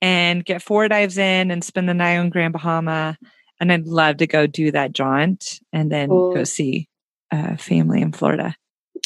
and 0.00 0.44
get 0.44 0.62
four 0.62 0.88
dives 0.88 1.18
in 1.18 1.50
and 1.50 1.62
spend 1.62 1.88
the 1.88 1.94
night 1.94 2.16
on 2.16 2.30
Grand 2.30 2.52
Bahama. 2.52 3.18
And 3.60 3.72
I'd 3.72 3.86
love 3.86 4.18
to 4.18 4.26
go 4.26 4.46
do 4.46 4.70
that 4.72 4.92
jaunt 4.92 5.60
and 5.72 5.90
then 5.90 6.08
go 6.08 6.44
see 6.44 6.88
uh, 7.30 7.56
family 7.56 8.00
in 8.00 8.12
Florida. 8.12 8.56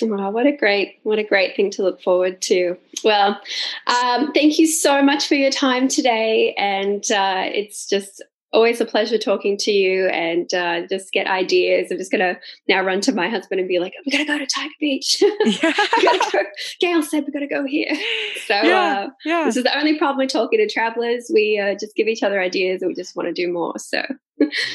Wow, 0.01 0.31
what 0.31 0.47
a 0.47 0.57
great, 0.57 1.01
what 1.03 1.19
a 1.19 1.25
great 1.25 1.57
thing 1.57 1.71
to 1.73 1.83
look 1.83 2.01
forward 2.01 2.41
to. 2.43 2.77
Well, 3.03 3.41
um, 3.87 4.33
thank 4.33 4.59
you 4.59 4.67
so 4.67 5.03
much 5.03 5.27
for 5.27 5.35
your 5.35 5.51
time 5.51 5.89
today. 5.89 6.55
And 6.57 7.05
uh, 7.11 7.45
it's 7.47 7.87
just 7.87 8.23
always 8.53 8.81
a 8.81 8.85
pleasure 8.85 9.19
talking 9.19 9.57
to 9.59 9.71
you 9.71 10.07
and 10.07 10.53
uh, 10.55 10.87
just 10.89 11.13
get 11.13 11.27
ideas. 11.27 11.91
I'm 11.91 11.99
just 11.99 12.11
going 12.11 12.21
to 12.21 12.41
now 12.69 12.83
run 12.83 13.01
to 13.03 13.13
my 13.13 13.29
husband 13.29 13.61
and 13.61 13.69
be 13.69 13.79
like, 13.79 13.93
we're 14.07 14.13
going 14.13 14.27
to 14.27 14.33
go 14.33 14.39
to 14.39 14.47
Tiger 14.47 14.75
Beach. 14.81 15.23
Yeah. 16.03 16.19
go. 16.33 16.41
Gail 16.81 17.03
said 17.03 17.25
we're 17.25 17.33
going 17.33 17.49
to 17.49 17.55
go 17.55 17.67
here. 17.67 17.97
So 18.47 18.55
yeah, 18.55 19.07
uh, 19.07 19.11
yeah. 19.27 19.45
this 19.45 19.59
is 19.59 19.65
the 19.65 19.77
only 19.77 19.99
problem 19.99 20.19
with 20.19 20.33
talking 20.33 20.59
to 20.59 20.69
travelers. 20.69 21.31
We 21.33 21.59
uh, 21.59 21.75
just 21.79 21.95
give 21.97 22.09
each 22.09 22.23
other 22.23 22.41
ideas 22.41 22.81
and 22.81 22.89
we 22.89 22.95
just 22.95 23.15
want 23.15 23.27
to 23.27 23.33
do 23.33 23.53
more. 23.53 23.79
So 23.79 24.03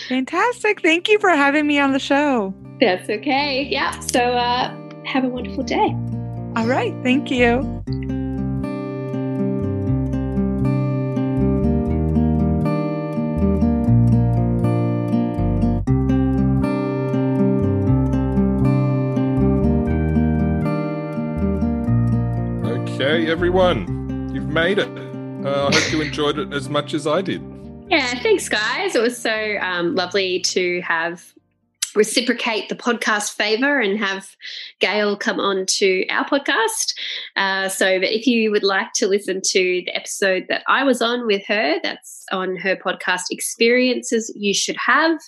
fantastic. 0.10 0.82
Thank 0.82 1.10
you 1.10 1.18
for 1.18 1.30
having 1.30 1.66
me 1.66 1.80
on 1.80 1.92
the 1.92 2.00
show. 2.00 2.54
That's 2.80 3.10
okay. 3.10 3.64
Yeah. 3.64 4.00
So 4.00 4.20
uh, 4.20 4.76
have 5.06 5.24
a 5.24 5.30
wonderful 5.30 5.64
day. 5.64 5.96
All 6.56 6.68
right. 6.68 6.94
Thank 7.04 7.32
you. 7.32 7.84
Everyone, 23.30 24.32
you've 24.34 24.50
made 24.50 24.80
it. 24.80 24.90
Uh, 25.46 25.68
I 25.68 25.76
hope 25.76 25.92
you 25.92 26.02
enjoyed 26.02 26.38
it 26.38 26.54
as 26.54 26.70
much 26.70 26.94
as 26.94 27.08
I 27.08 27.22
did. 27.22 27.42
Yeah, 27.90 28.20
thanks, 28.22 28.48
guys. 28.50 28.96
It 28.96 29.02
was 29.02 29.18
so 29.18 29.58
um, 29.62 29.96
lovely 29.96 30.40
to 30.42 30.82
have 30.82 31.34
reciprocate 31.96 32.70
the 32.70 32.76
podcast 32.76 33.34
favor 33.34 33.80
and 33.80 34.00
have 34.00 34.36
Gail 34.80 35.16
come 35.16 35.40
on 35.40 35.66
to 35.68 36.06
our 36.10 36.26
podcast. 36.26 36.94
Uh, 37.36 37.70
so 37.70 37.88
if 37.88 38.26
you 38.26 38.52
would 38.52 38.64
like 38.64 38.94
to 38.96 39.08
listen 39.08 39.42
to 39.42 39.84
the 39.86 39.96
episode 39.96 40.46
that 40.50 40.64
I 40.68 40.84
was 40.84 41.02
on 41.02 41.28
with 41.28 41.46
her, 41.48 41.76
that's 41.84 42.26
on 42.32 42.56
her 42.58 42.76
podcast 42.76 43.24
Experiences 43.32 44.32
You 44.36 44.54
Should 44.54 44.78
Have. 44.78 45.20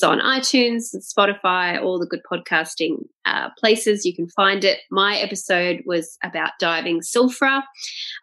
It's 0.00 0.06
on 0.06 0.20
iTunes 0.20 0.96
Spotify, 0.96 1.78
all 1.78 1.98
the 1.98 2.06
good 2.06 2.22
podcasting 2.24 3.04
uh, 3.26 3.50
places. 3.58 4.06
You 4.06 4.16
can 4.16 4.30
find 4.30 4.64
it. 4.64 4.78
My 4.90 5.18
episode 5.18 5.82
was 5.84 6.16
about 6.24 6.52
diving 6.58 7.00
Silfra. 7.00 7.62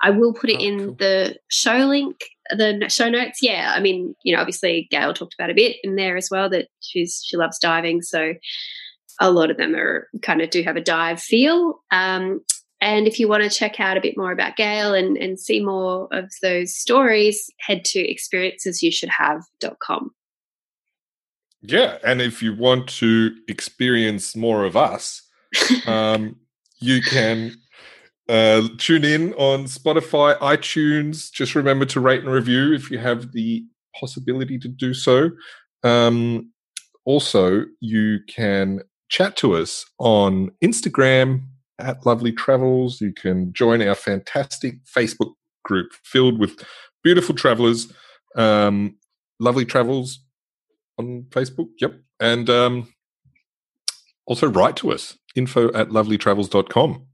I 0.01 0.09
will 0.09 0.33
put 0.33 0.49
it 0.49 0.57
oh, 0.59 0.63
in 0.63 0.79
cool. 0.79 0.95
the 0.95 1.37
show 1.49 1.85
link 1.85 2.15
the 2.49 2.89
show 2.89 3.09
notes, 3.09 3.43
yeah, 3.43 3.73
I 3.75 3.79
mean, 3.79 4.15
you 4.23 4.33
know, 4.33 4.41
obviously 4.41 4.87
Gail 4.89 5.13
talked 5.13 5.35
about 5.37 5.51
a 5.51 5.53
bit 5.53 5.75
in 5.83 5.97
there 5.97 6.17
as 6.17 6.29
well 6.31 6.49
that 6.49 6.69
she's 6.79 7.21
she 7.23 7.37
loves 7.37 7.59
diving, 7.59 8.01
so 8.01 8.33
a 9.21 9.29
lot 9.29 9.51
of 9.51 9.57
them 9.57 9.75
are 9.75 10.07
kind 10.23 10.41
of 10.41 10.49
do 10.49 10.63
have 10.63 10.77
a 10.77 10.81
dive 10.81 11.21
feel. 11.21 11.83
Um, 11.91 12.41
and 12.81 13.05
if 13.05 13.19
you 13.19 13.27
want 13.27 13.43
to 13.43 13.51
check 13.51 13.79
out 13.79 13.97
a 13.97 14.01
bit 14.01 14.17
more 14.17 14.31
about 14.31 14.55
Gail 14.55 14.95
and, 14.95 15.15
and 15.15 15.39
see 15.39 15.63
more 15.63 16.07
of 16.11 16.31
those 16.41 16.75
stories, 16.75 17.51
head 17.59 17.85
to 17.85 17.99
experiencesyoushouldhave.com. 17.99 20.11
Yeah. 21.67 21.97
And 22.03 22.21
if 22.21 22.41
you 22.41 22.55
want 22.55 22.87
to 22.99 23.35
experience 23.47 24.35
more 24.35 24.63
of 24.63 24.77
us, 24.77 25.21
um, 25.85 26.37
you 26.79 27.01
can 27.01 27.55
uh, 28.29 28.67
tune 28.77 29.03
in 29.03 29.33
on 29.33 29.65
Spotify, 29.65 30.37
iTunes. 30.39 31.29
Just 31.31 31.55
remember 31.55 31.85
to 31.85 31.99
rate 31.99 32.21
and 32.21 32.31
review 32.31 32.73
if 32.73 32.89
you 32.89 32.99
have 32.99 33.33
the 33.33 33.65
possibility 33.99 34.57
to 34.59 34.67
do 34.69 34.93
so. 34.93 35.31
Um, 35.83 36.51
also, 37.03 37.65
you 37.81 38.19
can 38.27 38.81
chat 39.09 39.35
to 39.37 39.55
us 39.55 39.85
on 39.99 40.51
Instagram 40.63 41.43
at 41.79 42.05
Lovely 42.05 42.31
Travels. 42.31 43.01
You 43.01 43.13
can 43.13 43.51
join 43.51 43.81
our 43.81 43.95
fantastic 43.95 44.83
Facebook 44.85 45.33
group 45.65 45.91
filled 46.03 46.39
with 46.39 46.63
beautiful 47.03 47.35
travelers. 47.35 47.91
Um, 48.37 48.95
lovely 49.39 49.65
Travels 49.65 50.19
on 50.97 51.25
Facebook. 51.29 51.69
Yep. 51.79 51.99
And 52.19 52.49
um, 52.49 52.93
also 54.25 54.47
write 54.47 54.75
to 54.77 54.91
us 54.91 55.17
info 55.35 55.71
at 55.73 55.89
lovelytravels.com 55.89 57.07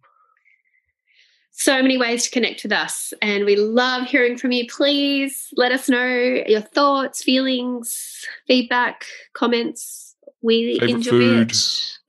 so 1.56 1.82
many 1.82 1.98
ways 1.98 2.24
to 2.26 2.32
connect 2.32 2.64
with 2.64 2.72
us 2.72 3.14
and 3.22 3.46
we 3.46 3.56
love 3.56 4.08
hearing 4.08 4.38
from 4.38 4.52
you. 4.52 4.66
Please 4.68 5.54
let 5.56 5.72
us 5.72 5.88
know 5.88 6.44
your 6.48 6.62
thoughts 6.62 7.24
feelings 7.24 8.26
feedback 8.48 9.06
comments. 9.34 10.16
We 10.42 10.80
favorite 10.80 10.96
enjoy 10.96 11.12
food. 11.12 11.52
it 11.52 11.58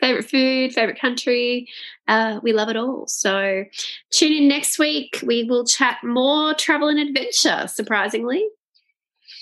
favorite 0.00 0.24
food 0.24 0.72
favorite 0.72 0.98
country. 0.98 1.68
Uh, 2.08 2.40
we 2.42 2.54
love 2.54 2.70
it 2.70 2.76
all. 2.76 3.06
So 3.06 3.64
tune 4.10 4.32
in 4.32 4.48
next 4.48 4.78
week. 4.78 5.20
We 5.22 5.44
will 5.44 5.66
chat 5.66 5.98
more 6.02 6.54
travel 6.54 6.88
and 6.88 6.98
adventure 6.98 7.68
surprisingly. 7.68 8.48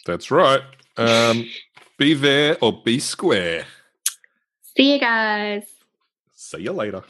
That's 0.05 0.33
right. 0.33 0.63
Um, 0.97 1.49
be 2.03 2.15
there 2.15 2.57
or 2.61 2.83
be 2.83 2.99
square 2.99 3.65
See 4.77 4.95
you 4.95 4.99
guys. 4.99 5.65
See 6.33 6.63
you 6.63 6.73
later. 6.73 7.03